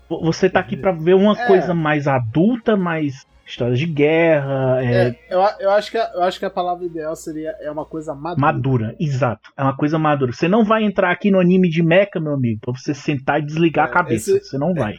Vo- 0.09 0.21
Você 0.25 0.49
tá 0.49 0.59
aqui 0.59 0.75
pra 0.75 0.91
ver 0.91 1.13
uma 1.13 1.39
É. 1.39 1.47
coisa 1.47 1.73
mais 1.73 2.07
adulta, 2.07 2.75
mais 2.75 3.25
histórias 3.45 3.79
de 3.79 3.87
guerra, 3.87 4.83
é, 4.83 5.07
É, 5.09 5.19
eu, 5.29 5.39
eu, 5.59 5.71
acho 5.71 5.89
que 5.89 5.97
a, 5.97 6.11
eu 6.13 6.21
acho 6.23 6.37
que 6.37 6.45
a 6.45 6.49
palavra 6.51 6.85
ideal 6.85 7.15
seria 7.15 7.55
é 7.59 7.71
uma 7.71 7.85
coisa 7.85 8.13
madura. 8.13 8.41
madura. 8.53 8.95
Exato. 8.99 9.49
É 9.57 9.63
uma 9.63 9.75
coisa 9.75 9.97
madura. 9.97 10.31
Você 10.31 10.47
não 10.47 10.63
vai 10.63 10.83
entrar 10.83 11.11
aqui 11.11 11.31
no 11.31 11.39
anime 11.39 11.67
de 11.69 11.81
mecha, 11.81 12.19
meu 12.19 12.33
amigo, 12.33 12.59
pra 12.61 12.73
você 12.73 12.93
sentar 12.93 13.39
e 13.41 13.45
desligar 13.45 13.87
É, 13.87 13.89
a 13.89 13.93
cabeça. 13.93 14.31
esse- 14.37 14.49
Você 14.49 14.57
não 14.57 14.73
vai. 14.73 14.95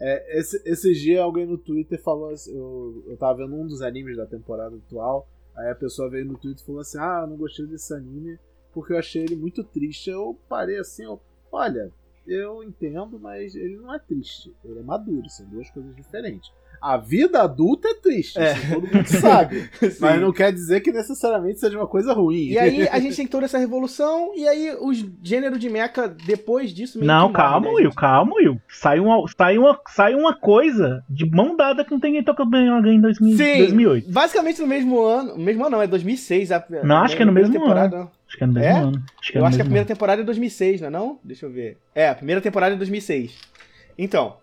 É, 0.00 0.38
esse, 0.38 0.62
esses 0.64 1.00
dias 1.00 1.20
alguém 1.20 1.44
no 1.44 1.58
Twitter 1.58 2.00
falou 2.00 2.30
assim, 2.30 2.56
eu, 2.56 3.02
eu 3.08 3.16
tava 3.16 3.38
vendo 3.38 3.56
um 3.56 3.66
dos 3.66 3.82
animes 3.82 4.16
da 4.16 4.26
temporada 4.26 4.76
atual, 4.76 5.26
aí 5.56 5.68
a 5.68 5.74
pessoa 5.74 6.08
veio 6.08 6.24
no 6.24 6.38
Twitter 6.38 6.62
e 6.62 6.66
falou 6.66 6.80
assim, 6.82 6.98
ah, 7.00 7.22
eu 7.22 7.26
não 7.26 7.36
gostei 7.36 7.66
desse 7.66 7.92
anime 7.92 8.38
porque 8.72 8.92
eu 8.92 8.98
achei 8.98 9.22
ele 9.24 9.34
muito 9.34 9.64
triste. 9.64 10.08
Eu 10.08 10.38
parei 10.48 10.78
assim, 10.78 11.02
eu, 11.02 11.20
olha, 11.50 11.90
eu 12.28 12.62
entendo, 12.62 13.18
mas 13.20 13.54
ele 13.54 13.76
não 13.76 13.94
é 13.94 13.98
triste, 13.98 14.52
ele 14.64 14.78
é 14.80 14.82
maduro, 14.82 15.28
são 15.28 15.46
duas 15.46 15.68
coisas 15.70 15.94
diferentes. 15.96 16.50
A 16.80 16.96
vida 16.96 17.42
adulta 17.42 17.88
é 17.88 17.94
triste, 17.94 18.38
É. 18.38 18.52
isso 18.52 18.72
todo 18.74 18.86
mundo 18.94 19.06
sabe, 19.08 19.68
mas 19.98 20.20
não 20.20 20.32
quer 20.32 20.52
dizer 20.52 20.80
que 20.80 20.92
necessariamente 20.92 21.58
seja 21.58 21.76
uma 21.76 21.88
coisa 21.88 22.12
ruim. 22.12 22.50
E 22.50 22.58
aí 22.58 22.86
a 22.88 23.00
gente 23.00 23.16
tem 23.16 23.26
toda 23.26 23.46
essa 23.46 23.58
revolução, 23.58 24.32
e 24.36 24.46
aí 24.46 24.76
os 24.80 25.04
gêneros 25.20 25.58
de 25.58 25.68
mecha, 25.68 26.06
depois 26.06 26.70
disso, 26.72 26.98
meio 26.98 27.08
Não, 27.08 27.28
que 27.30 27.34
calma, 27.34 27.66
né, 27.66 27.72
Will, 27.72 27.84
gente? 27.86 27.96
calma, 27.96 28.32
Will. 28.36 28.60
Sai 28.68 29.00
uma, 29.00 29.26
sai, 29.36 29.58
uma, 29.58 29.80
sai 29.88 30.14
uma 30.14 30.32
coisa 30.38 31.02
de 31.10 31.28
mão 31.28 31.56
dada 31.56 31.84
com 31.84 31.98
Tengen 31.98 32.22
Toppa 32.22 32.44
Gurren 32.44 32.70
Lagann 32.70 32.94
em 32.94 33.00
2000, 33.00 33.36
Sim. 33.36 33.58
2008. 33.58 34.12
Basicamente 34.12 34.60
no 34.60 34.66
mesmo 34.68 35.00
ano, 35.02 35.36
no 35.36 35.42
mesmo 35.44 35.62
ano 35.64 35.70
não, 35.76 35.82
é 35.82 35.86
2006. 35.88 36.52
A, 36.52 36.64
Não, 36.84 36.98
acho 36.98 37.16
que 37.16 37.22
é 37.22 37.26
no 37.26 37.32
mesmo 37.32 37.52
temporada, 37.52 37.98
não. 37.98 38.17
Que 38.38 38.44
é 38.44 38.46
no 38.46 38.52
mesmo 38.54 38.68
É? 38.68 38.72
ano. 38.80 39.04
Acho 39.20 39.32
que 39.32 39.38
é 39.38 39.40
Eu 39.40 39.44
acho 39.46 39.56
que 39.56 39.62
a 39.62 39.64
primeira 39.64 39.86
temporada 39.86 40.22
é 40.22 40.24
2006, 40.24 40.80
não 40.80 40.88
é 40.88 40.90
não? 40.90 41.18
Deixa 41.22 41.44
eu 41.46 41.50
ver. 41.50 41.76
É, 41.94 42.08
a 42.08 42.14
primeira 42.14 42.40
temporada 42.40 42.74
é 42.74 42.78
2006. 42.78 43.36
Então, 43.98 44.36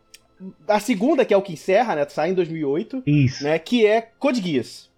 a 0.68 0.80
segunda, 0.80 1.24
que 1.26 1.34
é 1.34 1.38
o 1.38 1.42
que 1.42 1.54
encerra, 1.54 1.96
né, 1.96 2.06
sai 2.10 2.30
em 2.32 2.34
2008, 2.34 2.98
ano. 2.98 3.04
Isso. 3.08 3.44
né, 3.44 3.58
que 3.58 3.86
é 3.88 4.02
Code 4.20 4.42
Geass. 4.42 4.90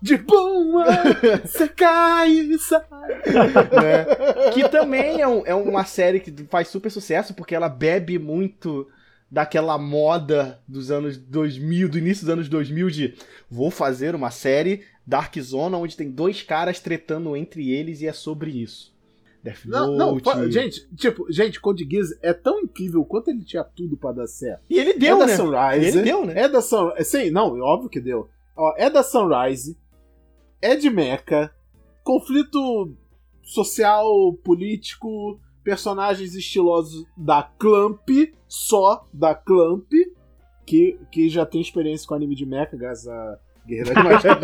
De 0.00 0.16
boa, 0.16 0.84
você 1.46 1.68
cai 1.68 2.30
e 2.30 2.58
sai. 2.58 2.80
né? 2.90 4.50
Que 4.52 4.68
também 4.68 5.20
é, 5.20 5.28
um- 5.28 5.46
é 5.46 5.54
uma 5.54 5.84
série 5.84 6.18
que 6.20 6.32
faz 6.50 6.68
super 6.68 6.90
sucesso, 6.90 7.34
porque 7.34 7.54
ela 7.54 7.68
bebe 7.68 8.18
muito 8.18 8.88
daquela 9.30 9.78
moda 9.78 10.60
dos 10.68 10.90
anos 10.90 11.16
2000, 11.16 11.88
do 11.88 11.98
início 11.98 12.24
dos 12.26 12.32
anos 12.32 12.48
2000 12.48 12.90
de 12.90 13.14
vou 13.50 13.70
fazer 13.70 14.14
uma 14.14 14.30
série 14.30 14.82
Dark 15.06 15.36
Zona 15.40 15.76
onde 15.78 15.96
tem 15.96 16.10
dois 16.10 16.42
caras 16.42 16.78
tretando 16.80 17.36
entre 17.36 17.70
eles 17.70 18.00
e 18.00 18.06
é 18.06 18.12
sobre 18.12 18.50
isso. 18.50 18.92
Death 19.42 19.64
Não, 19.64 19.96
não, 19.96 20.12
Note. 20.14 20.24
fa- 20.24 20.48
gente, 20.48 20.88
tipo, 20.94 21.26
gente, 21.32 21.60
Code 21.60 21.84
Geass 21.90 22.16
é 22.22 22.32
tão 22.32 22.60
incrível 22.60 23.04
quanto 23.04 23.28
ele 23.28 23.44
tinha 23.44 23.64
tudo 23.64 23.96
pra 23.96 24.12
dar 24.12 24.28
certo. 24.28 24.62
E 24.70 24.78
ele 24.78 24.94
deu, 24.94 25.16
é 25.16 25.18
da 25.18 25.26
né? 25.26 25.36
Sunrise. 25.36 25.86
Ele 25.98 26.02
deu, 26.02 26.24
né? 26.24 26.40
É 26.42 26.48
da 26.48 26.62
Sunrise. 26.62 27.04
Sim, 27.10 27.30
não, 27.30 27.58
óbvio 27.60 27.90
que 27.90 28.00
deu. 28.00 28.28
Ó, 28.56 28.72
é 28.76 28.88
da 28.88 29.02
Sunrise. 29.02 29.76
É 30.60 30.76
de 30.76 30.88
Mecha. 30.88 31.52
Conflito 32.04 32.94
social, 33.42 34.32
político. 34.44 35.40
Personagens 35.64 36.34
estilosos 36.36 37.04
da 37.16 37.42
Clamp. 37.42 38.08
Só 38.46 39.04
da 39.12 39.34
Clamp. 39.34 39.90
Que, 40.64 40.98
que 41.10 41.28
já 41.28 41.44
tem 41.44 41.60
experiência 41.60 42.06
com 42.06 42.14
anime 42.14 42.36
de 42.36 42.46
Mecha, 42.46 42.76
graças 42.76 43.08
a 43.08 43.38
Guerreira 43.66 43.94
de 43.94 44.02
Magia. 44.02 44.32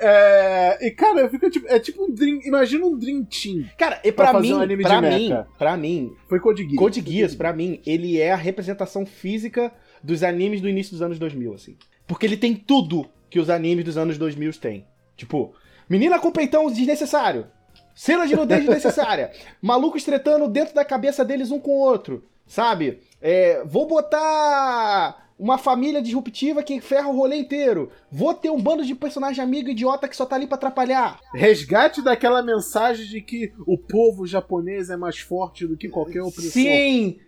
é, 0.00 0.86
e 0.86 0.90
cara, 0.90 1.20
eu 1.20 1.30
fico 1.30 1.48
tipo. 1.50 1.66
É 1.68 1.78
tipo 1.78 2.04
um 2.04 2.12
Dream. 2.12 2.40
Imagina 2.44 2.84
um 2.84 2.98
Dream 2.98 3.24
Team. 3.24 3.64
Cara, 3.78 4.00
e 4.04 4.12
Pra 4.12 4.26
pra, 4.26 4.34
fazer 4.34 4.48
mim, 4.48 4.54
um 4.54 4.82
pra 4.82 5.00
mim, 5.00 5.30
pra 5.58 5.76
mim, 5.76 6.16
Foi 6.28 6.40
Code 6.40 6.64
Geass. 6.64 6.76
Code 6.76 7.00
Geass, 7.00 7.34
pra 7.34 7.52
mim, 7.52 7.80
ele 7.86 8.20
é 8.20 8.32
a 8.32 8.36
representação 8.36 9.06
física 9.06 9.72
dos 10.02 10.22
animes 10.22 10.60
do 10.60 10.68
início 10.68 10.92
dos 10.92 11.02
anos 11.02 11.18
2000, 11.18 11.54
assim. 11.54 11.76
Porque 12.06 12.26
ele 12.26 12.36
tem 12.36 12.54
tudo 12.54 13.06
que 13.30 13.38
os 13.38 13.48
animes 13.48 13.84
dos 13.84 13.96
anos 13.96 14.18
2000 14.18 14.52
têm. 14.54 14.84
Tipo, 15.16 15.54
menina 15.88 16.18
com 16.18 16.30
peitão 16.30 16.70
desnecessário. 16.70 17.46
Cena 17.94 18.26
de 18.26 18.34
nudez 18.34 18.64
desnecessária. 18.64 19.30
Malucos 19.62 20.04
tretando 20.04 20.48
dentro 20.48 20.74
da 20.74 20.84
cabeça 20.84 21.24
deles 21.24 21.50
um 21.50 21.60
com 21.60 21.70
o 21.70 21.80
outro. 21.80 22.24
Sabe? 22.46 23.00
É, 23.26 23.64
vou 23.64 23.86
botar 23.88 25.30
uma 25.38 25.56
família 25.56 26.02
disruptiva 26.02 26.62
que 26.62 26.78
ferra 26.78 27.08
o 27.08 27.16
rolê 27.16 27.36
inteiro. 27.36 27.90
Vou 28.12 28.34
ter 28.34 28.50
um 28.50 28.60
bando 28.60 28.84
de 28.84 28.94
personagem 28.94 29.42
amigo 29.42 29.70
idiota 29.70 30.06
que 30.06 30.14
só 30.14 30.26
tá 30.26 30.36
ali 30.36 30.46
pra 30.46 30.56
atrapalhar. 30.56 31.18
Resgate 31.32 32.02
daquela 32.02 32.42
mensagem 32.42 33.06
de 33.06 33.22
que 33.22 33.50
o 33.66 33.78
povo 33.78 34.26
japonês 34.26 34.90
é 34.90 34.96
mais 34.98 35.18
forte 35.20 35.66
do 35.66 35.74
que 35.74 35.88
qualquer 35.88 36.20
opressor. 36.20 36.52
Sim! 36.52 37.18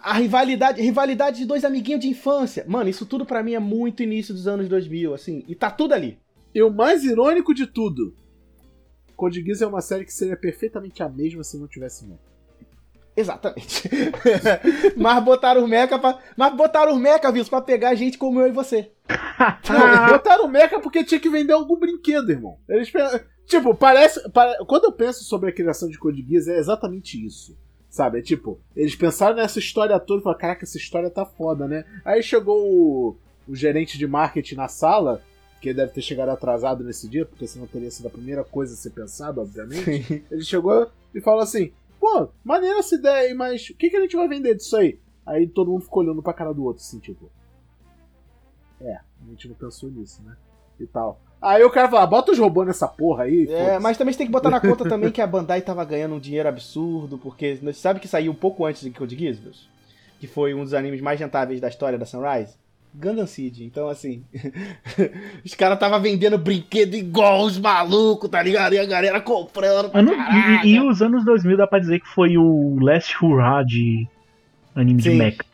A 0.00 0.12
rivalidade, 0.12 0.82
rivalidade 0.82 1.38
de 1.38 1.46
dois 1.46 1.64
amiguinhos 1.64 2.02
de 2.02 2.08
infância. 2.08 2.66
Mano, 2.68 2.90
isso 2.90 3.06
tudo 3.06 3.24
pra 3.24 3.42
mim 3.42 3.54
é 3.54 3.58
muito 3.58 4.02
início 4.02 4.34
dos 4.34 4.46
anos 4.46 4.68
2000, 4.68 5.14
assim. 5.14 5.44
E 5.48 5.54
tá 5.54 5.70
tudo 5.70 5.94
ali. 5.94 6.18
E 6.54 6.62
o 6.62 6.70
mais 6.70 7.04
irônico 7.04 7.54
de 7.54 7.66
tudo: 7.66 8.14
Code 9.16 9.42
Geass 9.42 9.62
é 9.62 9.66
uma 9.66 9.80
série 9.80 10.04
que 10.04 10.12
seria 10.12 10.36
perfeitamente 10.36 11.02
a 11.02 11.08
mesma 11.08 11.42
se 11.42 11.58
não 11.58 11.66
tivesse 11.66 12.04
mecha. 12.04 12.31
Exatamente. 13.16 13.88
mas 14.96 15.22
botaram 15.24 15.64
o 15.64 15.68
mecha 15.68 15.98
pra... 15.98 16.18
Mas 16.36 16.54
botaram 16.54 16.94
o 16.94 16.98
mecha, 16.98 17.30
viu? 17.30 17.44
Pra 17.44 17.60
pegar 17.60 17.94
gente 17.94 18.16
como 18.18 18.40
eu 18.40 18.48
e 18.48 18.52
você. 18.52 18.90
Não, 19.68 20.08
botaram 20.08 20.48
mecha 20.48 20.80
porque 20.80 21.04
tinha 21.04 21.20
que 21.20 21.28
vender 21.28 21.52
algum 21.52 21.76
brinquedo, 21.78 22.30
irmão. 22.30 22.56
Eles 22.68 22.90
Tipo, 23.46 23.74
parece. 23.74 24.28
pare- 24.30 24.64
Quando 24.66 24.84
eu 24.84 24.92
penso 24.92 25.24
sobre 25.24 25.50
a 25.50 25.52
criação 25.52 25.88
de 25.88 25.98
Code 25.98 26.24
Geass, 26.26 26.48
é 26.48 26.58
exatamente 26.58 27.22
isso. 27.24 27.56
Sabe? 27.90 28.20
É 28.20 28.22
tipo, 28.22 28.58
eles 28.74 28.94
pensaram 28.96 29.36
nessa 29.36 29.58
história 29.58 29.98
toda 30.00 30.20
e 30.20 30.22
falaram: 30.22 30.40
caraca, 30.40 30.64
essa 30.64 30.78
história 30.78 31.10
tá 31.10 31.26
foda, 31.26 31.68
né? 31.68 31.84
Aí 32.04 32.22
chegou 32.22 32.56
o, 32.58 33.16
o 33.46 33.54
gerente 33.54 33.98
de 33.98 34.06
marketing 34.06 34.54
na 34.54 34.68
sala, 34.68 35.20
que 35.60 35.74
deve 35.74 35.92
ter 35.92 36.00
chegado 36.00 36.30
atrasado 36.30 36.82
nesse 36.82 37.06
dia, 37.06 37.26
porque 37.26 37.46
senão 37.46 37.66
teria 37.66 37.90
sido 37.90 38.06
a 38.06 38.10
primeira 38.10 38.42
coisa 38.44 38.72
a 38.72 38.76
ser 38.78 38.90
pensada, 38.90 39.42
obviamente. 39.42 40.24
Ele 40.30 40.42
chegou 40.42 40.90
e 41.14 41.20
falou 41.20 41.40
assim: 41.40 41.70
pô, 42.02 42.30
maneira 42.42 42.80
essa 42.80 42.96
ideia 42.96 43.28
aí, 43.28 43.32
mas 43.32 43.70
o 43.70 43.76
que, 43.76 43.88
que 43.88 43.96
a 43.96 44.00
gente 44.00 44.16
vai 44.16 44.26
vender 44.26 44.56
disso 44.56 44.76
aí? 44.76 44.98
Aí 45.24 45.46
todo 45.46 45.70
mundo 45.70 45.84
ficou 45.84 46.02
olhando 46.02 46.20
pra 46.20 46.32
cara 46.32 46.52
do 46.52 46.64
outro, 46.64 46.82
assim, 46.82 46.98
tipo. 46.98 47.30
É, 48.80 48.94
a 48.94 49.30
gente 49.30 49.46
não 49.46 49.54
pensou 49.54 49.88
nisso, 49.88 50.20
né? 50.24 50.36
E 50.80 50.86
tal. 50.86 51.20
Aí 51.40 51.62
o 51.62 51.70
cara 51.70 51.88
fala, 51.88 52.04
bota 52.04 52.32
os 52.32 52.38
robôs 52.40 52.66
nessa 52.66 52.88
porra 52.88 53.24
aí. 53.24 53.46
É, 53.48 53.78
mas 53.78 53.96
também 53.96 54.12
você 54.12 54.18
tem 54.18 54.26
que 54.26 54.32
botar 54.32 54.50
na 54.50 54.60
conta 54.60 54.88
também 54.88 55.12
que 55.12 55.20
a 55.20 55.26
Bandai 55.26 55.62
tava 55.62 55.84
ganhando 55.84 56.16
um 56.16 56.20
dinheiro 56.20 56.48
absurdo, 56.48 57.16
porque 57.18 57.54
você 57.54 57.72
sabe 57.72 58.00
que 58.00 58.08
saiu 58.08 58.32
um 58.32 58.34
pouco 58.34 58.64
antes 58.64 58.82
de 58.82 58.90
Code 58.90 59.16
Geass, 59.16 59.68
que 60.18 60.26
foi 60.26 60.54
um 60.54 60.64
dos 60.64 60.74
animes 60.74 61.00
mais 61.00 61.20
rentáveis 61.20 61.60
da 61.60 61.68
história 61.68 61.98
da 61.98 62.04
Sunrise? 62.04 62.56
Gundam 62.94 63.26
Seed. 63.26 63.60
Então, 63.60 63.88
assim, 63.88 64.24
os 65.44 65.54
caras 65.54 65.78
tava 65.78 65.98
vendendo 65.98 66.36
brinquedo 66.36 66.94
igual 66.94 67.42
os 67.44 67.58
malucos, 67.58 68.28
tá 68.28 68.42
ligado? 68.42 68.74
E 68.74 68.78
a 68.78 68.84
galera 68.84 69.20
comprando. 69.20 69.90
E, 70.64 70.68
e, 70.68 70.80
os 70.80 71.00
anos 71.00 71.24
2000 71.24 71.56
dá 71.56 71.66
pra 71.66 71.78
dizer 71.78 72.00
que 72.00 72.08
foi 72.08 72.36
o 72.36 72.78
last 72.80 73.16
hurrah 73.24 73.62
de 73.62 74.06
anime 74.74 75.02
Sim. 75.02 75.10
de 75.10 75.16
mecha. 75.16 75.44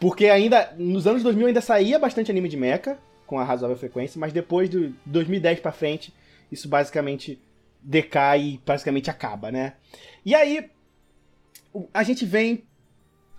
Porque 0.00 0.26
ainda, 0.26 0.74
nos 0.76 1.06
anos 1.06 1.22
2000 1.22 1.46
ainda 1.46 1.60
saía 1.60 1.98
bastante 1.98 2.30
anime 2.30 2.48
de 2.48 2.56
mecha, 2.56 2.98
com 3.26 3.38
a 3.38 3.44
razoável 3.44 3.76
frequência, 3.76 4.18
mas 4.18 4.32
depois 4.32 4.68
de 4.68 4.92
2010 5.06 5.60
para 5.60 5.72
frente, 5.72 6.12
isso 6.50 6.68
basicamente 6.68 7.38
decai 7.80 8.42
e 8.42 8.60
basicamente 8.66 9.10
acaba, 9.10 9.50
né? 9.52 9.74
E 10.24 10.34
aí, 10.34 10.68
a 11.92 12.02
gente 12.02 12.24
vem 12.24 12.64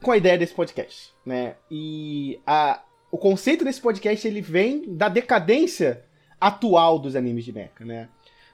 com 0.02 0.12
a 0.12 0.18
ideia 0.18 0.38
desse 0.38 0.54
podcast, 0.54 1.12
né? 1.26 1.56
E 1.70 2.40
a, 2.46 2.82
o 3.16 3.18
conceito 3.18 3.64
desse 3.64 3.80
podcast, 3.80 4.28
ele 4.28 4.42
vem 4.42 4.94
da 4.94 5.08
decadência 5.08 6.04
atual 6.40 7.00
dos 7.00 7.16
animes 7.16 7.46
de 7.46 7.54
mecha, 7.54 7.86
né? 7.86 8.10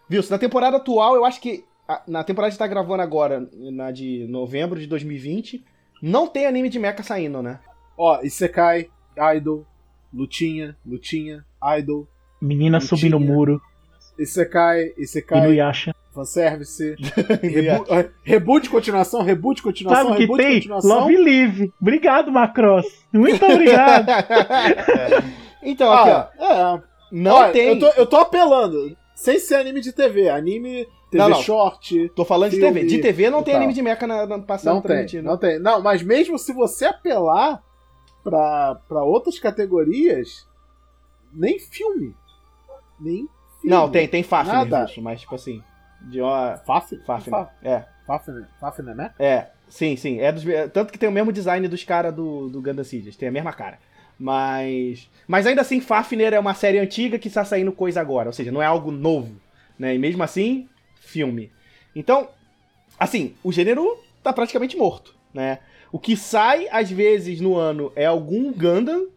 Viu? 0.07 0.21
Na 0.29 0.37
temporada 0.37 0.77
atual, 0.77 1.15
eu 1.15 1.25
acho 1.25 1.41
que 1.41 1.65
na 2.07 2.23
temporada 2.23 2.51
que 2.51 2.59
tá 2.59 2.67
gravando 2.67 3.01
agora, 3.01 3.49
na 3.51 3.89
de 3.89 4.27
novembro 4.29 4.79
de 4.79 4.85
2020, 4.85 5.65
não 5.99 6.27
tem 6.27 6.45
anime 6.45 6.69
de 6.69 6.77
mecha 6.77 7.01
saindo, 7.01 7.41
né? 7.41 7.59
Ó, 7.97 8.21
Isekai, 8.21 8.87
Idol, 9.35 9.65
Lutinha, 10.13 10.77
Lutinha, 10.85 11.43
Idol. 11.79 12.07
Menina 12.39 12.77
Lutinha, 12.77 12.87
subindo 12.87 13.17
o 13.17 13.19
muro. 13.19 13.59
Isekai, 14.19 14.93
Isekai. 14.95 15.39
Inuyasha. 15.39 15.95
Fanservice. 16.13 16.95
rebo 17.41 17.85
eh, 17.89 18.09
reboot 18.23 18.69
continuação, 18.69 19.21
reboot 19.21 19.61
continuação, 19.61 20.03
Sabe 20.03 20.15
que 20.15 20.21
reboot 20.23 20.43
tem? 20.43 20.53
continuação. 20.55 20.99
Love 20.99 21.17
Live. 21.17 21.73
Obrigado, 21.81 22.31
Macross. 22.31 22.85
Muito 23.11 23.45
obrigado. 23.45 24.07
Então, 25.63 25.93
aqui, 25.93 26.09
ó. 26.39 26.43
É. 26.43 26.83
Não 27.11 27.35
Olha, 27.35 27.51
tem. 27.51 27.67
Eu 27.67 27.79
tô, 27.79 27.87
eu 27.89 28.05
tô 28.07 28.17
apelando. 28.17 28.97
Sem 29.13 29.37
ser 29.37 29.55
anime 29.55 29.81
de 29.81 29.91
TV. 29.91 30.27
Anime 30.29 30.87
TV 31.11 31.23
não, 31.23 31.29
não. 31.29 31.41
short. 31.41 32.09
Tô 32.15 32.25
falando 32.25 32.51
filme, 32.51 32.67
de 32.67 32.73
TV. 32.73 32.87
De 32.87 33.01
TV 33.01 33.29
não 33.29 33.43
tem 33.43 33.53
tal. 33.53 33.61
anime 33.61 33.73
de 33.73 33.81
mecha 33.81 34.07
na, 34.07 34.25
na 34.25 34.39
passando 34.39 34.75
não 34.75 34.81
tem, 34.81 35.21
Não 35.21 35.37
tem. 35.37 35.59
Não, 35.59 35.81
mas 35.81 36.01
mesmo 36.01 36.39
se 36.39 36.53
você 36.53 36.85
apelar 36.85 37.61
pra, 38.23 38.75
pra 38.87 39.03
outras 39.03 39.37
categorias, 39.37 40.47
nem 41.33 41.59
filme. 41.59 42.15
Nem 42.99 43.17
filme. 43.17 43.29
Não, 43.63 43.89
tem, 43.91 44.07
tem 44.07 44.23
Fafner, 44.23 44.55
Nada. 44.55 44.87
mas 45.01 45.21
tipo 45.21 45.35
assim. 45.35 45.61
De 46.01 46.21
uma. 46.21 46.57
Fafner? 46.57 47.03
Fafner. 47.03 47.47
É. 47.63 47.83
Fafner, 48.05 48.45
Fafner, 48.59 48.95
né? 48.95 49.11
É, 49.17 49.47
sim, 49.69 49.95
sim. 49.95 50.19
É 50.19 50.31
dos, 50.31 50.43
tanto 50.73 50.91
que 50.91 50.99
tem 50.99 51.07
o 51.07 51.11
mesmo 51.11 51.31
design 51.31 51.67
dos 51.67 51.83
caras 51.83 52.13
do, 52.13 52.49
do 52.49 52.61
Gundam 52.61 52.83
Seeds, 52.83 53.15
tem 53.15 53.29
a 53.29 53.31
mesma 53.31 53.53
cara. 53.53 53.79
Mas. 54.19 55.09
Mas 55.27 55.47
ainda 55.47 55.61
assim, 55.61 55.79
Fafner 55.79 56.33
é 56.33 56.39
uma 56.39 56.53
série 56.53 56.79
antiga 56.79 57.17
que 57.17 57.27
está 57.27 57.45
saindo 57.45 57.71
coisa 57.71 58.01
agora. 58.01 58.29
Ou 58.29 58.33
seja, 58.33 58.51
não 58.51 58.61
é 58.61 58.65
algo 58.65 58.91
novo. 58.91 59.35
Né? 59.79 59.95
E 59.95 59.99
mesmo 59.99 60.21
assim, 60.21 60.67
filme. 60.99 61.51
Então, 61.95 62.29
assim, 62.99 63.33
o 63.43 63.51
gênero 63.51 63.97
tá 64.21 64.31
praticamente 64.31 64.77
morto, 64.77 65.15
né? 65.33 65.59
O 65.91 65.99
que 65.99 66.15
sai, 66.15 66.67
às 66.71 66.89
vezes, 66.91 67.41
no 67.41 67.57
ano 67.57 67.91
é 67.95 68.05
algum 68.05 68.53
Gundam. 68.53 69.07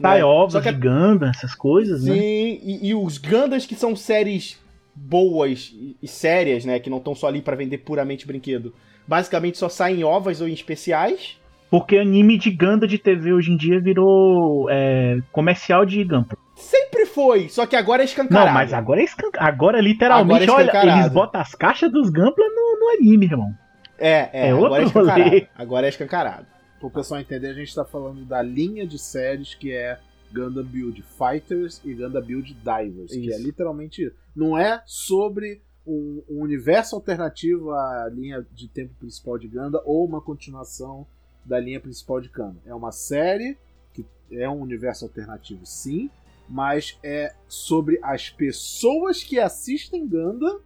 Sai 0.00 0.18
né? 0.18 0.24
ovos 0.24 0.54
que... 0.54 0.72
de 0.72 0.78
Gundam, 0.78 1.28
essas 1.28 1.54
coisas, 1.54 2.02
Sim, 2.02 2.10
né? 2.10 2.16
Sim, 2.16 2.60
e, 2.62 2.88
e, 2.88 2.94
os 2.94 3.18
Gundams 3.18 3.66
que 3.66 3.74
são 3.74 3.94
séries 3.96 4.58
boas 4.94 5.74
e, 6.02 6.06
sérias, 6.06 6.64
né? 6.64 6.78
Que 6.78 6.90
não 6.90 6.98
estão 6.98 7.14
só 7.14 7.28
ali 7.28 7.40
para 7.40 7.56
vender 7.56 7.78
puramente 7.78 8.26
brinquedo. 8.26 8.74
Basicamente 9.06 9.58
só 9.58 9.68
saem 9.68 10.04
ovas 10.04 10.40
ou 10.40 10.48
em 10.48 10.52
especiais. 10.52 11.38
Porque 11.70 11.96
anime 11.96 12.36
de 12.36 12.50
Gundam 12.50 12.86
de 12.86 12.98
TV 12.98 13.32
hoje 13.32 13.50
em 13.50 13.56
dia 13.56 13.80
virou 13.80 14.68
é, 14.70 15.18
comercial 15.32 15.86
de 15.86 16.04
Gundam. 16.04 16.36
Sempre 16.54 17.06
foi, 17.06 17.48
só 17.48 17.66
que 17.66 17.74
agora 17.74 18.02
é 18.02 18.04
escancarado. 18.04 18.46
Não, 18.46 18.54
mas 18.54 18.72
agora 18.72 19.00
é 19.00 19.04
escancarado. 19.04 19.52
Agora, 19.52 19.80
literalmente, 19.80 20.44
agora 20.44 20.64
é 20.64 20.78
olha, 20.78 20.92
eles 20.98 21.12
botam 21.12 21.40
as 21.40 21.54
caixas 21.54 21.90
dos 21.90 22.10
Gunpla 22.10 22.44
no, 22.54 22.78
no 22.78 22.90
anime, 22.98 23.24
irmão. 23.26 23.52
É, 23.98 24.28
é, 24.32 24.48
é 24.48 24.50
agora 24.50 24.82
é 24.82 24.86
escancarado. 24.86 25.22
Rolê. 25.22 25.46
Agora 25.56 25.86
é 25.86 25.88
escancarado. 25.88 26.46
Pro 26.78 26.90
pessoal 26.90 27.20
entender, 27.20 27.48
a 27.48 27.54
gente 27.54 27.74
tá 27.74 27.84
falando 27.84 28.24
da 28.24 28.42
linha 28.42 28.86
de 28.86 28.98
séries 28.98 29.54
que 29.54 29.72
é 29.72 29.98
Gundam 30.32 30.64
Build 30.64 31.02
Fighters 31.02 31.80
e 31.84 31.94
Gundam 31.94 32.22
Build 32.22 32.54
Divers, 32.54 33.10
Isso. 33.10 33.20
que 33.20 33.32
é 33.32 33.38
literalmente 33.38 34.12
não 34.34 34.56
é 34.56 34.82
sobre 34.86 35.62
um, 35.86 36.22
um, 36.28 36.40
universo 36.40 36.94
alternativo 36.94 37.72
à 37.72 38.08
linha 38.08 38.46
de 38.52 38.68
tempo 38.68 38.94
principal 38.98 39.38
de 39.38 39.48
Gundam 39.48 39.82
ou 39.84 40.04
uma 40.04 40.20
continuação 40.20 41.06
da 41.44 41.58
linha 41.58 41.80
principal 41.80 42.20
de 42.20 42.28
Gundam. 42.28 42.62
É 42.64 42.74
uma 42.74 42.92
série 42.92 43.58
que 43.92 44.06
é 44.30 44.48
um 44.48 44.60
universo 44.60 45.04
alternativo, 45.04 45.66
sim, 45.66 46.10
mas 46.48 46.98
é 47.02 47.34
sobre 47.48 47.98
as 48.02 48.30
pessoas 48.30 49.22
que 49.22 49.38
assistem 49.38 50.06
Gundam 50.06 50.60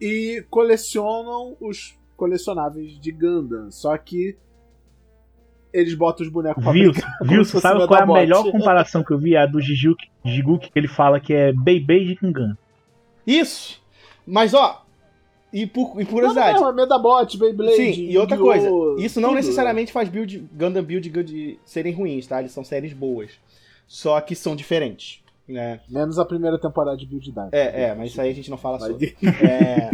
e 0.00 0.44
colecionam 0.50 1.56
os 1.60 1.98
colecionáveis 2.16 2.98
de 2.98 3.10
Gundam. 3.10 3.70
Só 3.70 3.96
que 3.96 4.36
eles 5.74 5.94
botam 5.94 6.24
os 6.24 6.32
bonecos 6.32 6.62
pra 6.62 6.72
Viu, 6.72 6.92
viu 7.22 7.44
sabe 7.44 7.86
qual 7.86 8.00
é 8.00 8.02
a 8.04 8.06
melhor 8.06 8.50
comparação 8.50 9.02
que 9.02 9.10
eu 9.10 9.18
vi? 9.18 9.34
É 9.34 9.42
a 9.42 9.46
do 9.46 9.60
Jiguki, 9.60 10.08
que 10.22 10.78
ele 10.78 10.86
fala 10.86 11.18
que 11.18 11.34
é 11.34 11.52
Beyblade 11.52 12.06
de 12.06 12.16
Kangan. 12.16 12.56
Isso! 13.26 13.82
Mas 14.26 14.54
ó, 14.54 14.84
e 15.52 15.66
por, 15.66 16.00
e 16.00 16.04
curiosidade. 16.04 16.54
Não, 16.54 16.62
não, 16.62 16.70
é 16.70 16.72
Medabot, 16.72 17.36
Beyblade. 17.36 17.76
Sim, 17.76 18.08
e 18.08 18.16
outra 18.16 18.38
coisa. 18.38 18.68
Isso 18.98 19.20
não 19.20 19.30
tudo. 19.30 19.36
necessariamente 19.36 19.92
faz 19.92 20.08
build, 20.08 20.38
Gundam 20.52 20.82
Build, 20.82 21.10
Build 21.10 21.58
serem 21.64 21.92
ruins, 21.92 22.26
tá? 22.26 22.40
Eles 22.40 22.52
são 22.52 22.64
séries 22.64 22.92
boas. 22.92 23.32
Só 23.86 24.20
que 24.20 24.34
são 24.34 24.54
diferentes. 24.54 25.22
Né? 25.46 25.80
Menos 25.88 26.18
a 26.18 26.24
primeira 26.24 26.58
temporada 26.58 26.96
de 26.96 27.04
Build 27.04 27.26
Dive. 27.26 27.48
É, 27.52 27.84
é, 27.84 27.94
mas 27.94 28.10
isso 28.10 28.20
aí 28.20 28.30
a 28.30 28.34
gente 28.34 28.50
não 28.50 28.56
fala 28.56 28.78
sobre. 28.78 29.16
É... 29.22 29.90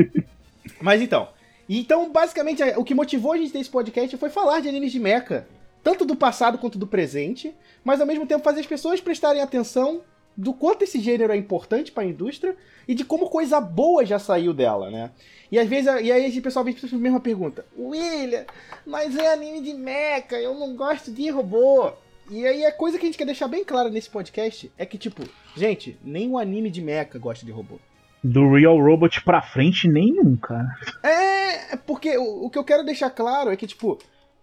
Mas 0.80 1.02
então. 1.02 1.28
Então, 1.68 2.10
basicamente, 2.10 2.62
o 2.76 2.84
que 2.84 2.94
motivou 2.94 3.32
a 3.32 3.36
gente 3.36 3.52
ter 3.52 3.60
esse 3.60 3.70
podcast 3.70 4.16
foi 4.16 4.30
falar 4.30 4.60
de 4.60 4.68
animes 4.68 4.92
de 4.92 4.98
mecha. 4.98 5.46
Tanto 5.82 6.04
do 6.04 6.16
passado 6.16 6.58
quanto 6.58 6.78
do 6.78 6.86
presente. 6.86 7.54
Mas 7.84 8.00
ao 8.00 8.06
mesmo 8.06 8.26
tempo 8.26 8.44
fazer 8.44 8.60
as 8.60 8.66
pessoas 8.66 9.00
prestarem 9.00 9.42
atenção 9.42 10.02
do 10.36 10.54
quanto 10.54 10.82
esse 10.82 11.00
gênero 11.00 11.32
é 11.32 11.36
importante 11.36 11.92
para 11.92 12.04
a 12.04 12.06
indústria 12.06 12.56
e 12.86 12.94
de 12.94 13.04
como 13.04 13.28
coisa 13.28 13.60
boa 13.60 14.06
já 14.06 14.18
saiu 14.18 14.54
dela, 14.54 14.90
né? 14.90 15.10
E 15.50 15.58
às 15.58 15.68
vezes, 15.68 15.86
e 16.02 16.10
aí 16.10 16.38
o 16.38 16.42
pessoal 16.42 16.64
vem 16.64 16.74
com 16.74 16.86
a 16.86 16.98
mesma 16.98 17.20
pergunta: 17.20 17.64
William, 17.78 18.44
mas 18.86 19.16
é 19.16 19.32
anime 19.32 19.60
de 19.60 19.74
mecha, 19.74 20.36
eu 20.36 20.54
não 20.54 20.74
gosto 20.74 21.10
de 21.10 21.28
robô. 21.30 21.92
E 22.30 22.46
aí 22.46 22.64
a 22.64 22.72
coisa 22.72 22.96
que 22.96 23.04
a 23.04 23.08
gente 23.08 23.18
quer 23.18 23.24
deixar 23.24 23.48
bem 23.48 23.64
clara 23.64 23.90
nesse 23.90 24.08
podcast 24.08 24.70
é 24.78 24.86
que, 24.86 24.96
tipo, 24.96 25.22
gente, 25.56 25.98
nem 26.02 26.30
o 26.30 26.38
anime 26.38 26.70
de 26.70 26.80
mecha 26.80 27.18
gosta 27.18 27.44
de 27.44 27.50
robô. 27.50 27.78
Do 28.22 28.52
Real 28.52 28.78
Robot 28.78 29.22
pra 29.24 29.42
frente, 29.42 29.88
nenhum, 29.88 30.36
cara. 30.36 30.68
É, 31.02 31.76
porque 31.76 32.16
o, 32.16 32.44
o 32.44 32.50
que 32.50 32.58
eu 32.58 32.64
quero 32.64 32.84
deixar 32.84 33.10
claro 33.10 33.50
é 33.50 33.56
que, 33.56 33.66
tipo, 33.66 33.98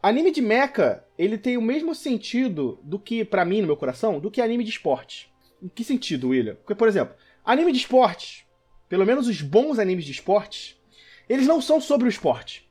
anime 0.08 0.32
de 0.32 0.42
mecha, 0.42 1.04
ele 1.18 1.38
tem 1.38 1.58
o 1.58 1.62
mesmo 1.62 1.94
sentido 1.94 2.80
do 2.84 2.98
que, 2.98 3.26
para 3.26 3.46
mim, 3.46 3.62
no 3.62 3.68
meu 3.68 3.78
coração, 3.78 4.20
do 4.20 4.32
que 4.32 4.42
anime 4.42 4.64
de 4.64 4.70
esporte. 4.70 5.30
Em 5.62 5.68
que 5.68 5.84
sentido, 5.84 6.30
William? 6.30 6.56
Porque, 6.56 6.76
por 6.76 6.88
exemplo, 6.88 7.16
anime 7.44 7.72
de 7.72 7.80
esporte, 7.80 8.46
pelo 8.88 9.06
menos 9.06 9.28
os 9.28 9.42
bons 9.42 9.80
animes 9.80 10.06
de 10.06 10.12
esporte, 10.12 10.78
eles 11.28 11.48
não 11.48 11.62
são 11.62 11.82
sobre 11.82 12.08
o 12.08 12.10
esporte. 12.10 12.68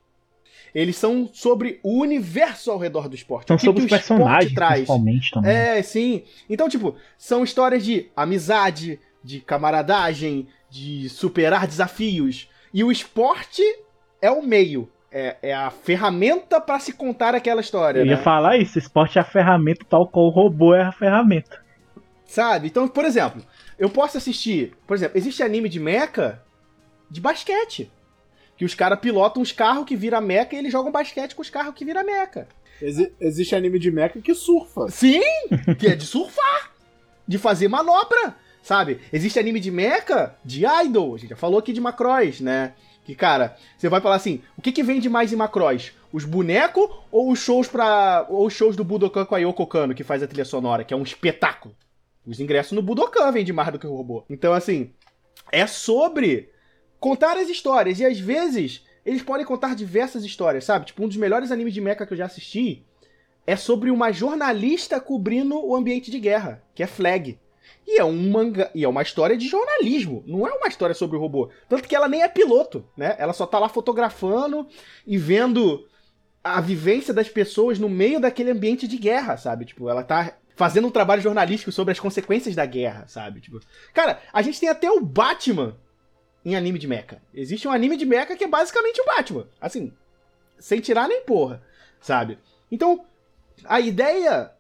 Eles 0.75 0.97
são 0.97 1.31
sobre 1.33 1.81
o 1.83 2.01
universo 2.01 2.71
ao 2.71 2.79
redor 2.79 3.09
do 3.09 3.15
esporte. 3.15 3.49
São 3.49 3.59
sobre 3.59 3.85
os 3.85 3.89
personagens, 3.89 4.53
traz. 4.53 4.75
principalmente 4.75 5.31
também. 5.31 5.51
É, 5.51 5.83
sim. 5.83 6.25
Então, 6.51 6.69
tipo, 6.69 6.97
são 7.17 7.43
histórias 7.43 7.85
de 7.85 8.11
amizade, 8.15 9.01
de 9.25 9.41
camaradagem, 9.41 10.49
de 10.71 11.09
superar 11.09 11.67
desafios. 11.67 12.49
E 12.75 12.85
o 12.85 12.93
esporte 12.93 13.63
é 14.21 14.31
o 14.31 14.43
meio. 14.43 14.91
É, 15.19 15.37
é 15.41 15.55
a 15.55 15.71
ferramenta 15.71 16.61
para 16.61 16.79
se 16.79 16.93
contar 16.93 17.35
aquela 17.35 17.63
história. 17.63 18.01
Eu 18.01 18.05
né? 18.05 18.11
ia 18.11 18.19
falar 18.19 18.59
isso, 18.59 18.79
esporte 18.79 19.17
é 19.17 19.23
a 19.23 19.25
ferramenta, 19.25 19.83
tal 19.89 20.07
qual 20.07 20.27
o 20.27 20.29
robô 20.29 20.75
é 20.75 20.83
a 20.83 20.93
ferramenta. 20.93 21.65
Sabe? 22.27 22.67
Então, 22.67 22.87
por 22.87 23.03
exemplo, 23.03 23.43
eu 23.79 23.89
posso 23.89 24.19
assistir. 24.19 24.75
Por 24.87 24.95
exemplo, 24.95 25.17
existe 25.17 25.43
anime 25.43 25.71
de 25.71 25.81
mecha 25.81 26.43
de 27.11 27.19
basquete. 27.19 27.91
Que 28.59 28.65
os 28.67 28.75
caras 28.75 29.01
pilotam 29.01 29.43
os 29.43 29.53
carros 29.53 29.87
que 29.87 29.97
vira 29.97 30.21
meca 30.21 30.55
e 30.55 30.59
eles 30.59 30.71
jogam 30.71 30.93
basquete 30.93 31.35
com 31.35 31.41
os 31.41 31.49
carros 31.49 31.75
que 31.75 31.85
vira 31.85 32.05
meca. 32.05 32.47
Exi 32.83 33.11
existe 33.19 33.55
anime 33.55 33.79
de 33.79 33.91
mecha 33.91 34.21
que 34.21 34.35
surfa. 34.35 34.89
Sim, 34.91 35.23
que 35.79 35.87
é 35.87 35.95
de 35.95 36.05
surfar, 36.05 36.73
de 37.27 37.39
fazer 37.39 37.69
manobra, 37.69 38.37
sabe? 38.63 39.01
Existe 39.11 39.39
anime 39.39 39.61
de 39.61 39.71
mecha 39.71 40.35
de 40.45 40.67
idol, 40.85 41.15
a 41.15 41.19
gente 41.19 41.31
já 41.31 41.37
falou 41.37 41.59
aqui 41.59 41.73
de 41.73 41.81
Macross, 41.81 42.43
né? 42.43 42.75
Que, 43.07 43.15
cara, 43.15 43.57
você 43.79 43.89
vai 43.89 44.01
falar 44.01 44.17
assim, 44.17 44.43
o 44.59 44.61
que 44.61 44.73
que 44.73 44.83
vende 44.83 45.09
mais 45.09 45.33
em 45.33 45.37
Macross? 45.37 45.93
Os 46.13 46.25
bonecos 46.25 46.91
ou 47.13 47.31
os 47.31 47.39
shows 47.39 47.69
para 47.69 48.27
ou 48.29 48.47
os 48.49 48.53
shows 48.53 48.75
do 48.75 48.83
Budokan 48.83 49.25
com 49.25 49.37
a 49.37 49.39
Yoko 49.39 49.65
Kano, 49.65 49.95
que 49.95 50.03
faz 50.03 50.25
a 50.25 50.27
trilha 50.27 50.45
sonora, 50.45 50.83
que 50.83 50.93
é 50.93 50.97
um 50.97 51.05
espetáculo? 51.05 51.73
Os 52.27 52.41
ingressos 52.41 52.73
no 52.73 52.83
Budokan 52.83 53.31
vendem 53.31 53.55
mais 53.55 53.71
do 53.71 53.79
que 53.79 53.87
o 53.87 53.95
robô. 53.95 54.25
Então, 54.29 54.53
assim, 54.53 54.91
é 55.53 55.69
sobre 55.69 56.51
contar 56.99 57.37
as 57.37 57.49
histórias. 57.49 58.01
E 58.01 58.05
às 58.05 58.19
vezes, 58.19 58.85
eles 59.05 59.23
podem 59.23 59.47
contar 59.47 59.77
diversas 59.77 60.25
histórias, 60.25 60.65
sabe? 60.65 60.87
Tipo, 60.87 61.05
um 61.05 61.09
dos 61.09 61.17
melhores 61.17 61.53
animes 61.53 61.73
de 61.73 61.81
mecha 61.81 62.05
que 62.05 62.13
eu 62.13 62.19
já 62.19 62.27
assisti 62.27 62.85
é 63.47 63.55
sobre 63.55 63.93
uma 63.93 64.11
jornalista 64.11 65.01
cobrindo 65.01 65.65
o 65.65 65.77
ambiente 65.77 66.11
de 66.11 66.19
guerra, 66.19 66.61
que 66.75 66.83
é 66.83 66.89
Flag. 66.89 67.39
E 67.87 68.01
é 68.01 68.05
um 68.05 68.31
manga, 68.31 68.71
e 68.75 68.85
é 68.85 68.89
uma 68.89 69.03
história 69.03 69.37
de 69.37 69.47
jornalismo, 69.47 70.25
não 70.27 70.47
é 70.47 70.53
uma 70.53 70.67
história 70.67 70.95
sobre 70.95 71.17
o 71.17 71.21
robô. 71.21 71.51
Tanto 71.69 71.89
que 71.89 71.95
ela 71.95 72.09
nem 72.09 72.23
é 72.23 72.29
piloto, 72.29 72.85
né? 72.97 73.15
Ela 73.19 73.33
só 73.33 73.47
tá 73.47 73.59
lá 73.59 73.69
fotografando 73.69 74.67
e 75.07 75.17
vendo 75.17 75.87
a 76.43 76.61
vivência 76.61 77.15
das 77.15 77.29
pessoas 77.29 77.79
no 77.79 77.89
meio 77.89 78.21
daquele 78.21 78.51
ambiente 78.51 78.89
de 78.89 78.97
guerra, 78.97 79.37
sabe? 79.37 79.65
Tipo, 79.65 79.89
ela 79.89 80.03
tá 80.03 80.37
fazendo 80.57 80.89
um 80.89 80.91
trabalho 80.91 81.23
jornalístico 81.23 81.71
sobre 81.71 81.93
as 81.93 82.01
consequências 82.01 82.55
da 82.55 82.65
guerra, 82.67 83.05
sabe? 83.07 83.41
Tipo, 83.41 83.61
cara, 83.93 84.21
a 84.33 84.43
gente 84.43 84.59
tem 84.59 84.69
até 84.69 84.91
o 84.91 85.01
Batman 85.01 85.77
em 86.45 86.57
anime 86.57 86.79
de 86.79 86.89
mecha. 86.89 87.21
Existe 87.35 87.69
um 87.69 87.73
anime 87.73 87.97
de 87.97 88.07
mecha 88.07 88.37
que 88.37 88.45
é 88.45 88.49
basicamente 88.49 89.01
o 89.01 89.05
Batman, 89.05 89.47
assim, 89.61 89.93
sem 90.59 90.81
tirar 90.81 91.09
nem 91.09 91.23
porra, 91.23 91.63
sabe? 92.01 92.39
Então, 92.71 93.05
a 93.65 93.81
ideia 93.81 94.53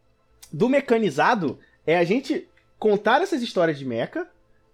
do 0.53 0.69
mecanizado 0.69 1.59
é 1.87 1.97
a 1.97 2.05
gente 2.05 2.49
contar 2.79 3.23
essas 3.23 3.43
histórias 3.43 3.79
de 3.79 3.85
mecha, 3.85 4.27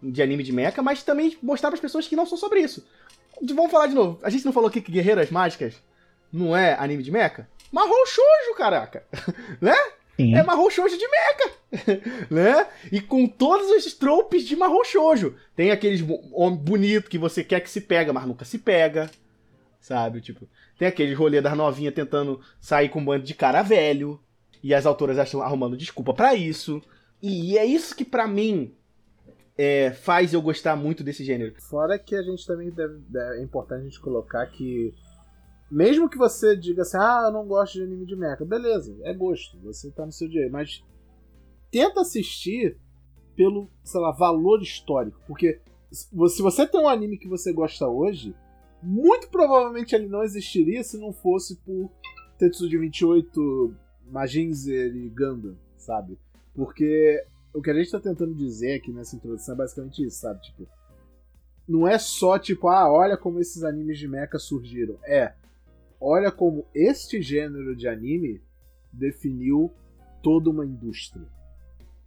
de 0.03 0.23
anime 0.23 0.43
de 0.43 0.53
mecha, 0.53 0.83
mas 0.83 1.03
também 1.03 1.37
mostrar 1.43 1.71
para 1.71 1.77
as 1.77 1.81
pessoas 1.81 2.09
que 2.09 2.17
não 2.17 2.27
são 2.27 2.37
sobre 2.37 2.61
isso. 2.61 2.85
Vamos 3.41 3.71
falar 3.71 3.87
de 3.87 3.95
novo. 3.95 4.19
A 4.23 4.31
gente 4.31 4.45
não 4.45 4.53
falou 4.53 4.69
aqui 4.69 4.81
que 4.81 4.93
Guerreiras 4.93 5.31
Mágicas 5.31 5.75
não 6.33 6.57
é 6.57 6.75
anime 6.75 7.03
de 7.03 7.11
mecha? 7.11 7.49
Marrom 7.71 8.07
shoujo, 8.07 8.57
caraca. 8.57 9.05
né? 9.61 9.75
Sim. 10.17 10.37
É 10.37 10.43
marrom 10.43 10.69
shoujo 10.69 10.97
de 10.97 11.09
mecha. 11.09 11.53
né? 12.31 12.67
E 12.91 13.01
com 13.01 13.27
todos 13.27 13.71
os 13.71 13.95
tropes 13.95 14.47
de 14.47 14.55
marrom 14.57 14.85
shoujo. 14.85 15.37
Tem 15.57 15.71
aqueles 15.71 16.05
homem 16.33 16.59
bonito 16.59 17.09
que 17.09 17.19
você 17.19 17.43
quer 17.43 17.61
que 17.61 17.71
se 17.71 17.81
pega, 17.81 18.13
mas 18.13 18.27
nunca 18.27 18.45
se 18.45 18.59
pega. 18.59 19.11
Sabe? 19.81 20.21
Tipo, 20.21 20.49
tem 20.79 20.87
aquele 20.87 21.15
rolê 21.15 21.41
das 21.41 21.57
novinhas 21.57 21.95
tentando 21.95 22.41
sair 22.61 22.89
com 22.89 23.01
um 23.01 23.05
bando 23.05 23.25
de 23.25 23.35
cara 23.35 23.63
velho. 23.63 24.21
E 24.63 24.73
as 24.75 24.87
autoras 24.87 25.19
acham 25.19 25.43
arrumando 25.43 25.77
desculpa 25.77 26.15
para 26.15 26.35
isso. 26.35 26.81
E 27.23 27.57
é 27.57 27.64
isso 27.64 27.95
que 27.95 28.05
para 28.05 28.27
mim 28.27 28.75
é, 29.57 29.93
faz 29.93 30.33
eu 30.33 30.43
gostar 30.43 30.75
muito 30.75 31.05
desse 31.05 31.25
gênero. 31.25 31.55
Fora 31.61 31.99
que 31.99 32.16
a 32.16 32.23
gente 32.23 32.45
também 32.47 32.70
deve, 32.70 33.01
é 33.14 33.43
importante 33.43 33.83
a 33.83 33.85
gente 33.85 34.01
colocar 34.01 34.45
que 34.47 34.93
mesmo 35.70 36.09
que 36.09 36.18
você 36.18 36.55
diga 36.55 36.83
assim, 36.83 36.99
ah, 36.99 37.25
eu 37.27 37.33
não 37.33 37.47
gosto 37.47 37.75
de 37.75 37.83
anime 37.83 38.05
de 38.05 38.14
mecha, 38.14 38.45
beleza, 38.45 38.95
é 39.05 39.14
gosto, 39.14 39.59
você 39.61 39.91
tá 39.91 40.05
no 40.05 40.12
seu 40.12 40.29
direito, 40.29 40.53
mas 40.53 40.85
tenta 41.70 42.03
assistir 42.03 42.77
pelo, 43.35 43.70
sei 43.83 43.99
lá, 43.99 44.11
valor 44.11 44.61
histórico, 44.61 45.18
porque 45.27 45.61
se 45.91 46.43
você 46.43 46.66
tem 46.66 46.79
um 46.79 46.89
anime 46.89 47.16
que 47.16 47.27
você 47.27 47.55
gosta 47.55 47.89
hoje, 47.89 48.35
muito 48.83 49.31
provavelmente 49.31 49.95
ele 49.95 50.09
não 50.09 50.23
existiria 50.23 50.85
se 50.85 50.99
não 50.99 51.11
fosse 51.11 51.57
por 51.57 51.91
Tetsuji 52.37 52.77
28, 52.77 53.75
Majinzer 54.11 54.95
e 54.95 55.09
Gundam, 55.09 55.57
sabe? 55.79 56.18
Porque 56.55 57.25
o 57.55 57.63
que 57.63 57.71
a 57.71 57.75
gente 57.75 57.91
tá 57.91 58.01
tentando 58.01 58.35
dizer 58.35 58.77
aqui 58.77 58.93
nessa 58.93 59.17
introdução 59.17 59.55
é 59.55 59.59
basicamente 59.59 60.05
isso, 60.05 60.21
sabe? 60.21 60.41
Tipo, 60.43 60.69
não 61.69 61.87
é 61.87 61.99
só 61.99 62.39
tipo, 62.39 62.69
ah, 62.69 62.91
olha 62.91 63.17
como 63.17 63.41
esses 63.41 63.63
animes 63.63 63.99
de 63.99 64.09
mecha 64.09 64.39
surgiram. 64.39 64.99
É, 65.05 65.35
olha 66.01 66.31
como 66.31 66.67
este 66.75 67.23
gênero 67.23 67.77
de 67.77 67.89
anime 67.89 68.43
definiu 68.93 69.73
toda 70.23 70.51
uma 70.51 70.67
indústria. 70.67 71.27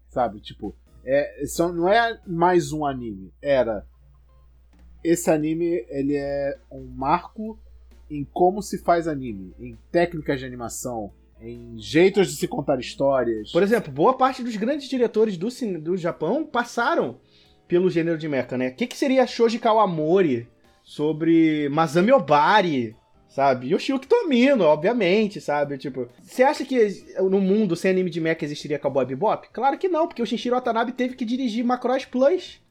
Sabe? 0.09 0.39
Tipo, 0.39 0.75
é, 1.03 1.45
só, 1.45 1.71
não 1.71 1.87
é 1.87 2.19
mais 2.25 2.71
um 2.71 2.85
anime. 2.85 3.33
Era. 3.41 3.85
Esse 5.03 5.29
anime 5.29 5.85
ele 5.89 6.15
é 6.15 6.57
um 6.71 6.85
marco 6.85 7.59
em 8.09 8.23
como 8.23 8.61
se 8.61 8.77
faz 8.79 9.07
anime, 9.07 9.53
em 9.59 9.77
técnicas 9.91 10.39
de 10.39 10.45
animação, 10.45 11.11
em 11.41 11.77
jeitos 11.77 12.29
de 12.29 12.35
se 12.35 12.47
contar 12.47 12.79
histórias. 12.79 13.51
Por 13.51 13.61
exemplo, 13.61 13.91
boa 13.91 14.17
parte 14.17 14.43
dos 14.43 14.55
grandes 14.55 14.89
diretores 14.89 15.37
do, 15.37 15.49
do 15.79 15.97
Japão 15.97 16.45
passaram 16.45 17.19
pelo 17.67 17.89
gênero 17.89 18.17
de 18.17 18.27
mecha, 18.27 18.57
né? 18.57 18.69
O 18.69 18.75
que, 18.75 18.87
que 18.87 18.97
seria 18.97 19.27
Shoji 19.27 19.59
Kawamori 19.59 20.47
sobre 20.83 21.67
Masami 21.69 22.11
Obari, 22.11 22.95
sabe? 23.27 23.69
Yoshiyuki 23.69 24.07
Tomino, 24.07 24.63
obviamente, 24.63 25.41
sabe? 25.41 25.77
Tipo, 25.77 26.07
você 26.21 26.43
acha 26.43 26.63
que 26.63 27.03
no 27.19 27.41
mundo 27.41 27.75
sem 27.75 27.91
anime 27.91 28.09
de 28.09 28.21
mecha 28.21 28.45
existiria 28.45 28.79
Cowboy 28.79 29.05
Bebop? 29.05 29.49
Claro 29.51 29.77
que 29.77 29.89
não, 29.89 30.07
porque 30.07 30.21
o 30.21 30.25
Shinjiro 30.25 30.55
Watanabe 30.55 30.93
teve 30.93 31.15
que 31.15 31.25
dirigir 31.25 31.65
Macross 31.65 32.05
Plus 32.05 32.61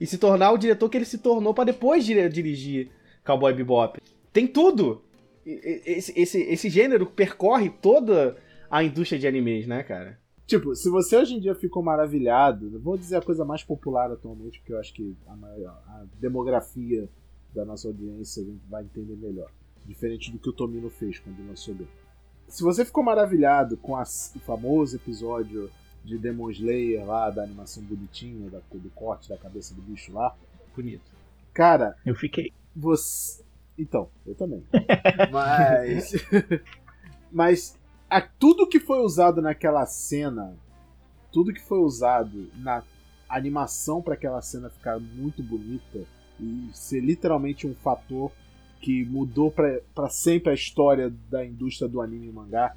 e 0.00 0.06
se 0.06 0.18
tornar 0.18 0.50
o 0.50 0.58
diretor 0.58 0.88
que 0.88 0.98
ele 0.98 1.04
se 1.04 1.18
tornou 1.18 1.54
para 1.54 1.64
depois 1.64 2.04
dirigir 2.04 2.90
Cowboy 3.24 3.54
Bebop. 3.54 4.00
Tem 4.32 4.46
tudo 4.46 5.02
esse, 5.44 6.18
esse, 6.18 6.40
esse 6.40 6.70
gênero 6.70 7.06
percorre 7.06 7.70
toda 7.70 8.36
a 8.70 8.82
indústria 8.82 9.18
de 9.18 9.26
animes, 9.26 9.66
né, 9.66 9.82
cara? 9.82 10.18
Tipo, 10.46 10.74
se 10.74 10.90
você 10.90 11.16
hoje 11.16 11.34
em 11.34 11.40
dia 11.40 11.54
ficou 11.54 11.82
maravilhado, 11.82 12.78
vou 12.80 12.96
dizer 12.98 13.16
a 13.16 13.22
coisa 13.22 13.44
mais 13.44 13.62
popular 13.62 14.10
atualmente, 14.10 14.58
porque 14.58 14.72
eu 14.72 14.78
acho 14.78 14.92
que 14.92 15.16
a, 15.26 15.36
maior, 15.36 15.82
a 15.86 16.04
demografia 16.20 17.08
da 17.54 17.64
nossa 17.64 17.88
audiência 17.88 18.44
vai 18.68 18.82
entender 18.82 19.16
melhor. 19.16 19.50
Diferente 19.86 20.30
do 20.30 20.38
que 20.38 20.48
o 20.48 20.52
Tomino 20.52 20.90
fez 20.90 21.18
quando 21.18 21.46
lançou 21.46 21.74
Gun. 21.74 21.86
Se 22.48 22.62
você 22.62 22.84
ficou 22.84 23.02
maravilhado 23.02 23.76
com 23.76 23.96
a, 23.96 24.02
o 24.02 24.38
famoso 24.40 24.96
episódio 24.96 25.70
de 26.04 26.18
Demon 26.18 26.50
Slayer 26.50 27.06
lá, 27.06 27.30
da 27.30 27.42
animação 27.42 27.82
bonitinha, 27.82 28.50
da, 28.50 28.60
do 28.72 28.90
corte 28.90 29.28
da 29.28 29.38
cabeça 29.38 29.74
do 29.74 29.82
bicho 29.82 30.12
lá. 30.12 30.36
Bonito. 30.74 31.10
Cara. 31.54 31.96
Eu 32.04 32.14
fiquei. 32.14 32.52
Você, 32.74 33.41
então, 33.78 34.08
eu 34.26 34.34
também. 34.34 34.64
mas. 35.30 36.12
mas 37.30 37.78
a, 38.08 38.20
tudo 38.20 38.68
que 38.68 38.78
foi 38.78 38.98
usado 38.98 39.40
naquela 39.40 39.86
cena, 39.86 40.56
tudo 41.30 41.52
que 41.52 41.62
foi 41.62 41.78
usado 41.78 42.50
na 42.56 42.82
animação 43.28 44.02
para 44.02 44.14
aquela 44.14 44.42
cena 44.42 44.68
ficar 44.68 45.00
muito 45.00 45.42
bonita 45.42 46.04
e 46.38 46.68
ser 46.74 47.00
literalmente 47.00 47.66
um 47.66 47.74
fator 47.74 48.30
que 48.80 49.04
mudou 49.04 49.50
para 49.50 50.10
sempre 50.10 50.50
a 50.50 50.54
história 50.54 51.10
da 51.30 51.44
indústria 51.44 51.88
do 51.88 52.00
anime 52.00 52.26
e 52.26 52.32
mangá, 52.32 52.76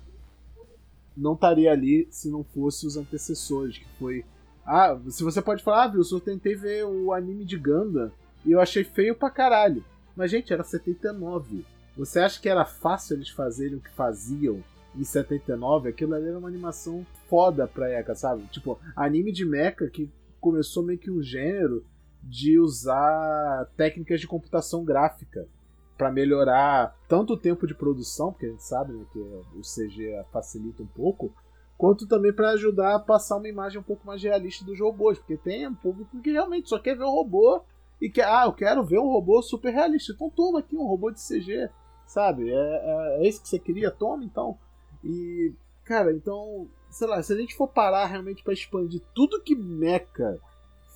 não 1.18 1.34
estaria 1.34 1.72
ali 1.72 2.08
se 2.12 2.30
não 2.30 2.44
fosse 2.44 2.86
os 2.86 2.96
antecessores, 2.96 3.78
que 3.78 3.88
foi. 3.98 4.24
Ah, 4.66 4.98
se 5.10 5.24
você 5.24 5.42
pode 5.42 5.64
falar, 5.64 5.84
ah, 5.84 5.88
viu, 5.88 6.02
eu 6.10 6.20
tentei 6.20 6.56
ver 6.56 6.86
o 6.86 7.12
anime 7.12 7.44
de 7.44 7.58
Ganda 7.58 8.12
e 8.46 8.52
eu 8.52 8.62
achei 8.62 8.84
feio 8.84 9.16
pra 9.16 9.30
caralho. 9.30 9.84
Mas, 10.16 10.32
gente, 10.32 10.54
era 10.54 10.64
79. 10.64 11.66
Você 11.98 12.20
acha 12.20 12.40
que 12.42 12.50
era 12.50 12.66
fácil 12.66 13.16
eles 13.16 13.30
fazerem 13.30 13.76
o 13.76 13.82
que 13.82 13.90
faziam 13.92 14.64
em 14.96 15.04
79? 15.04 15.90
Aquilo 15.90 16.14
ali 16.14 16.28
era 16.28 16.38
uma 16.38 16.48
animação 16.48 17.06
foda 17.30 17.68
pra 17.68 17.90
época, 17.90 18.16
sabe? 18.16 18.44
Tipo, 18.48 18.80
anime 18.96 19.32
de 19.32 19.46
mecha 19.46 19.88
que 19.90 20.10
começou 20.40 20.84
meio 20.84 21.00
que 21.00 21.12
um 21.12 21.22
gênero 21.22 21.86
de 22.22 22.60
usar 22.60 23.68
técnicas 23.78 24.20
de 24.20 24.28
computação 24.28 24.84
gráfica 24.84 25.48
para 25.98 26.12
melhorar 26.12 26.96
tanto 27.08 27.34
o 27.34 27.38
tempo 27.38 27.66
de 27.66 27.74
produção, 27.74 28.32
porque 28.32 28.48
a 28.48 28.50
gente 28.50 28.64
sabe 28.64 28.94
né, 28.94 29.06
que 29.14 29.20
o 29.20 29.62
CG 29.62 30.24
facilita 30.32 30.84
um 30.84 30.88
pouco, 30.88 31.34
quanto 31.78 32.08
também 32.08 32.34
para 32.34 32.52
ajudar 32.52 32.96
a 32.96 33.00
passar 33.00 33.38
uma 33.38 33.48
imagem 33.48 33.80
um 33.80 33.84
pouco 33.84 34.06
mais 34.06 34.22
realista 34.22 34.66
dos 34.66 34.80
robôs, 34.80 35.18
porque 35.18 35.38
tem 35.38 35.68
um 35.68 35.76
público 35.76 36.20
que 36.22 36.32
realmente 36.32 36.70
só 36.70 36.80
quer 36.80 36.98
ver 36.98 37.04
o 37.04 37.12
robô 37.12 37.64
e 38.02 38.10
que, 38.10 38.22
ah, 38.22 38.44
eu 38.46 38.54
quero 38.54 38.84
ver 38.84 39.00
um 39.00 39.08
robô 39.08 39.42
super 39.42 39.74
realista. 39.74 40.14
Então 40.14 40.30
toma 40.30 40.60
aqui 40.60 40.76
um 40.76 40.86
robô 40.86 41.12
de 41.12 41.20
CG, 41.20 41.70
sabe? 42.06 42.50
É, 42.50 42.56
é, 42.56 43.18
é 43.20 43.28
isso 43.28 43.42
que 43.42 43.50
você 43.50 43.60
queria? 43.60 43.92
Toma 43.92 44.24
então. 44.24 44.58
E, 45.04 45.54
cara, 45.84 46.12
então, 46.12 46.68
sei 46.90 47.08
lá, 47.08 47.22
se 47.22 47.34
a 47.34 47.38
gente 47.38 47.56
for 47.56 47.68
parar 47.68 48.06
realmente 48.06 48.44
para 48.44 48.54
expandir 48.54 49.02
tudo 49.14 49.42
que 49.42 49.56
Mecha 49.56 50.38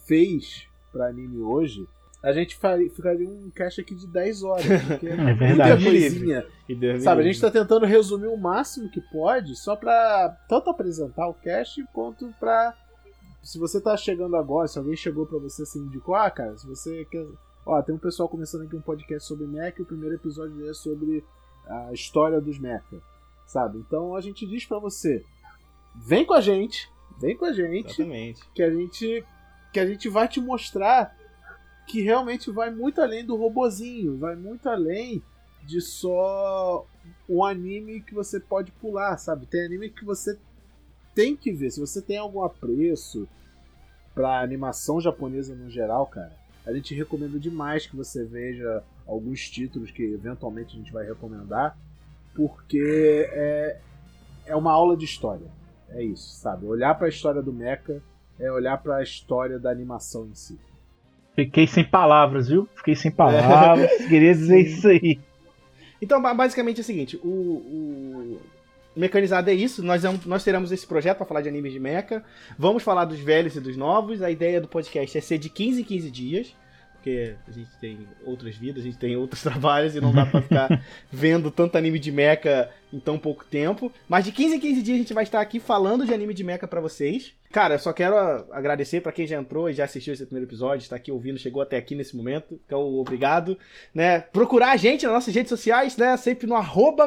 fez 0.06 0.68
para 0.91 1.08
anime 1.08 1.41
hoje, 1.41 1.88
a 2.22 2.34
gente 2.34 2.58
faria, 2.58 2.89
ficaria 2.89 3.28
um 3.28 3.50
cast 3.50 3.80
aqui 3.80 3.95
de 3.95 4.06
10 4.08 4.43
horas. 4.43 4.66
Porque 4.88 5.08
é, 5.08 5.14
é 5.14 5.34
verdade. 5.34 5.84
coisinha. 5.84 6.45
Sabe, 7.00 7.22
a 7.22 7.26
gente 7.26 7.39
tá 7.39 7.50
tentando 7.50 7.86
resumir 7.86 8.28
o 8.28 8.38
máximo 8.38 8.89
que 8.89 9.00
pode, 9.00 9.56
só 9.56 9.76
pra 9.76 10.38
tanto 10.47 10.70
apresentar 10.70 11.28
o 11.28 11.34
cast 11.34 11.82
quanto 11.93 12.34
pra 12.39 12.76
se 13.41 13.57
você 13.57 13.79
tá 13.79 13.95
chegando 13.95 14.35
agora, 14.35 14.67
se 14.67 14.77
alguém 14.77 14.95
chegou 14.95 15.25
para 15.25 15.39
você 15.39 15.63
assim, 15.63 15.79
indicou, 15.79 16.15
ah, 16.15 16.29
cara, 16.29 16.57
se 16.57 16.67
você 16.67 17.05
quer 17.05 17.25
Ó, 17.65 17.81
tem 17.83 17.93
um 17.93 17.99
pessoal 17.99 18.27
começando 18.27 18.63
aqui 18.63 18.75
um 18.75 18.81
podcast 18.81 19.27
sobre 19.27 19.45
mecha 19.45 19.79
e 19.79 19.81
o 19.83 19.85
primeiro 19.85 20.15
episódio 20.15 20.67
é 20.67 20.73
sobre 20.73 21.23
a 21.67 21.93
história 21.93 22.41
dos 22.41 22.57
mecha, 22.57 22.99
sabe? 23.45 23.77
Então 23.77 24.15
a 24.15 24.21
gente 24.21 24.47
diz 24.47 24.65
para 24.65 24.79
você, 24.79 25.23
vem 25.95 26.25
com 26.25 26.33
a 26.33 26.41
gente, 26.41 26.89
vem 27.19 27.37
com 27.37 27.45
a 27.45 27.53
gente, 27.53 28.01
Exatamente. 28.01 28.41
que 28.55 28.63
a 28.63 28.71
gente 28.71 29.23
que 29.71 29.79
a 29.79 29.85
gente 29.85 30.09
vai 30.09 30.27
te 30.27 30.41
mostrar 30.41 31.15
que 31.85 32.01
realmente 32.01 32.49
vai 32.49 32.71
muito 32.71 33.01
além 33.01 33.23
do 33.23 33.35
robozinho, 33.35 34.17
vai 34.17 34.35
muito 34.35 34.67
além 34.67 35.21
de 35.63 35.79
só 35.79 36.87
um 37.29 37.43
anime 37.45 38.01
que 38.01 38.15
você 38.15 38.39
pode 38.39 38.71
pular, 38.71 39.15
sabe? 39.17 39.45
Tem 39.45 39.63
anime 39.63 39.91
que 39.91 40.03
você 40.03 40.39
tem 41.22 41.36
que 41.36 41.51
ver. 41.51 41.72
Se 41.72 41.80
você 41.80 42.01
tem 42.01 42.17
algum 42.17 42.43
apreço 42.43 43.28
pra 44.13 44.41
animação 44.41 44.99
japonesa 44.99 45.55
no 45.55 45.70
geral, 45.70 46.05
cara, 46.07 46.32
a 46.65 46.74
gente 46.74 46.93
recomenda 46.93 47.39
demais 47.39 47.86
que 47.86 47.95
você 47.95 48.24
veja 48.24 48.84
alguns 49.07 49.49
títulos 49.49 49.91
que 49.91 50.03
eventualmente 50.03 50.76
a 50.76 50.78
gente 50.80 50.91
vai 50.91 51.05
recomendar, 51.05 51.78
porque 52.36 53.28
é, 53.32 53.78
é 54.45 54.55
uma 54.55 54.72
aula 54.72 54.95
de 54.95 55.05
história. 55.05 55.47
É 55.89 56.03
isso, 56.03 56.36
sabe? 56.36 56.65
Olhar 56.65 56.93
para 56.95 57.07
a 57.07 57.09
história 57.09 57.41
do 57.41 57.51
Mecha 57.51 58.01
é 58.39 58.51
olhar 58.51 58.78
para 58.78 58.97
a 58.97 59.03
história 59.03 59.57
da 59.57 59.72
animação 59.72 60.28
em 60.28 60.36
si. 60.36 60.59
Fiquei 61.36 61.65
sem 61.65 61.84
palavras, 61.84 62.47
viu? 62.49 62.67
Fiquei 62.76 62.95
sem 62.95 63.11
palavras. 63.11 63.89
Queria 64.07 64.34
dizer 64.34 64.65
Sim. 64.65 64.72
isso 64.72 64.88
aí. 64.88 65.20
Então, 66.01 66.22
ba- 66.22 66.34
basicamente 66.34 66.78
é 66.78 66.82
o 66.82 66.84
seguinte, 66.84 67.17
o, 67.24 67.28
o 67.28 68.41
Mecanizado 68.95 69.49
é 69.49 69.53
isso, 69.53 69.83
nós, 69.83 70.03
um- 70.03 70.19
nós 70.25 70.43
teremos 70.43 70.71
esse 70.71 70.85
projeto 70.85 71.17
para 71.17 71.25
falar 71.25 71.41
de 71.41 71.49
animes 71.49 71.71
de 71.71 71.79
mecha, 71.79 72.23
vamos 72.57 72.83
falar 72.83 73.05
dos 73.05 73.19
velhos 73.19 73.55
e 73.55 73.59
dos 73.61 73.77
novos, 73.77 74.21
a 74.21 74.29
ideia 74.31 74.59
do 74.59 74.67
podcast 74.67 75.17
é 75.17 75.21
ser 75.21 75.37
de 75.37 75.49
15 75.49 75.81
em 75.81 75.83
15 75.85 76.11
dias, 76.11 76.55
porque 76.93 77.33
a 77.47 77.51
gente 77.51 77.69
tem 77.79 77.99
outras 78.25 78.57
vidas, 78.57 78.83
a 78.83 78.85
gente 78.85 78.97
tem 78.97 79.15
outros 79.15 79.41
trabalhos 79.43 79.95
e 79.95 80.01
não 80.01 80.11
dá 80.11 80.25
pra 80.25 80.41
ficar 80.41 80.83
vendo 81.09 81.49
tanto 81.49 81.77
anime 81.77 81.97
de 81.97 82.11
mecha 82.11 82.69
em 82.91 82.99
tão 82.99 83.17
pouco 83.17 83.45
tempo, 83.45 83.89
mas 84.07 84.25
de 84.25 84.33
15 84.33 84.55
em 84.55 84.59
15 84.59 84.81
dias 84.81 84.95
a 84.95 84.99
gente 84.99 85.13
vai 85.13 85.23
estar 85.23 85.39
aqui 85.39 85.61
falando 85.61 86.05
de 86.05 86.13
anime 86.13 86.33
de 86.33 86.43
mecha 86.43 86.67
pra 86.67 86.81
vocês. 86.81 87.31
Cara, 87.53 87.75
eu 87.75 87.79
só 87.79 87.93
quero 87.93 88.15
agradecer 88.51 88.99
pra 89.01 89.11
quem 89.13 89.25
já 89.25 89.39
entrou 89.39 89.69
e 89.69 89.73
já 89.73 89.85
assistiu 89.85 90.13
esse 90.13 90.25
primeiro 90.25 90.47
episódio, 90.49 90.83
está 90.83 90.97
aqui 90.97 91.09
ouvindo, 91.11 91.39
chegou 91.39 91.61
até 91.61 91.77
aqui 91.77 91.95
nesse 91.95 92.17
momento, 92.17 92.59
então 92.65 92.81
obrigado 92.95 93.57
né? 93.93 94.19
Procurar 94.19 94.71
a 94.71 94.77
gente 94.77 95.05
nas 95.05 95.13
nossas 95.13 95.33
redes 95.33 95.49
sociais, 95.49 95.95
né? 95.95 96.17
Sempre 96.17 96.47
no 96.47 96.57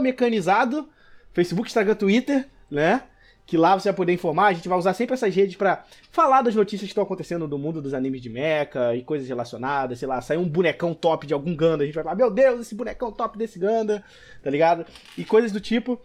mecanizado, 0.01 0.89
Facebook, 1.33 1.69
Instagram, 1.69 1.95
Twitter, 1.95 2.49
né? 2.71 3.03
Que 3.45 3.57
lá 3.57 3.79
você 3.79 3.89
vai 3.89 3.97
poder 3.97 4.13
informar. 4.13 4.47
A 4.47 4.53
gente 4.53 4.69
vai 4.69 4.79
usar 4.79 4.95
sempre 4.95 5.15
essas 5.15 5.35
redes 5.35 5.57
pra 5.57 5.85
falar 6.11 6.43
das 6.43 6.55
notícias 6.55 6.83
que 6.83 6.93
estão 6.93 7.05
acontecendo 7.05 7.49
no 7.49 7.59
mundo 7.59 7.83
dos 7.83 7.93
animes 7.93 8.23
de 8.23 8.31
mecha 8.31 8.95
e 8.95 9.03
coisas 9.03 9.29
relacionadas. 9.29 9.99
Sei 9.99 10.07
lá, 10.07 10.21
sair 10.21 10.39
um 10.39 10.49
bonecão 10.49 10.95
top 10.95 11.27
de 11.27 11.35
algum 11.35 11.55
Ganda. 11.55 11.83
A 11.83 11.87
gente 11.87 11.95
vai 11.95 12.05
falar, 12.05 12.17
meu 12.17 12.31
Deus, 12.31 12.61
esse 12.61 12.75
bonecão 12.75 13.11
top 13.11 13.37
desse 13.37 13.59
Ganda, 13.59 14.05
tá 14.43 14.49
ligado? 14.49 14.87
E 15.19 15.25
coisas 15.25 15.51
do 15.51 15.61
tipo. 15.61 16.01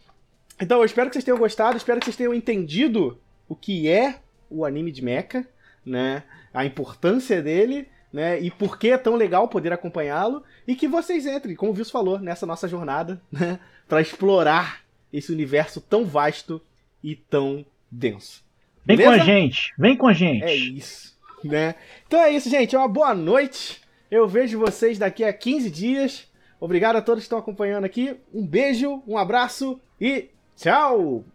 Então 0.59 0.79
eu 0.79 0.85
espero 0.85 1.09
que 1.09 1.13
vocês 1.13 1.23
tenham 1.23 1.37
gostado, 1.37 1.77
espero 1.77 1.99
que 1.99 2.05
vocês 2.05 2.15
tenham 2.15 2.33
entendido 2.33 3.19
o 3.47 3.55
que 3.55 3.87
é 3.87 4.19
o 4.49 4.65
anime 4.65 4.91
de 4.91 5.03
mecha, 5.03 5.45
né? 5.85 6.23
A 6.51 6.65
importância 6.65 7.41
dele, 7.41 7.87
né? 8.11 8.39
E 8.39 8.49
por 8.49 8.79
que 8.79 8.89
é 8.89 8.97
tão 8.97 9.15
legal 9.15 9.47
poder 9.47 9.71
acompanhá-lo. 9.71 10.43
E 10.67 10.75
que 10.75 10.87
vocês 10.87 11.27
entrem, 11.27 11.55
como 11.55 11.71
o 11.71 11.75
Vils 11.75 11.91
falou, 11.91 12.17
nessa 12.17 12.45
nossa 12.45 12.67
jornada, 12.67 13.21
né? 13.31 13.59
Pra 13.87 14.01
explorar 14.01 14.86
esse 15.11 15.31
universo 15.31 15.81
tão 15.81 16.05
vasto 16.05 16.61
e 17.03 17.15
tão 17.15 17.65
denso. 17.89 18.43
Vem 18.85 18.97
Beleza? 18.97 19.17
com 19.17 19.21
a 19.21 19.25
gente, 19.25 19.73
vem 19.77 19.97
com 19.97 20.07
a 20.07 20.13
gente. 20.13 20.43
É 20.43 20.55
isso, 20.55 21.17
né? 21.43 21.75
Então 22.07 22.21
é 22.21 22.31
isso, 22.31 22.49
gente. 22.49 22.75
Uma 22.75 22.87
boa 22.87 23.13
noite. 23.13 23.81
Eu 24.09 24.27
vejo 24.27 24.57
vocês 24.57 24.97
daqui 24.97 25.23
a 25.23 25.33
15 25.33 25.69
dias. 25.69 26.27
Obrigado 26.59 26.95
a 26.95 27.01
todos 27.01 27.23
que 27.23 27.25
estão 27.25 27.37
acompanhando 27.37 27.85
aqui. 27.85 28.15
Um 28.33 28.45
beijo, 28.45 29.03
um 29.05 29.17
abraço 29.17 29.79
e 29.99 30.29
tchau! 30.55 31.25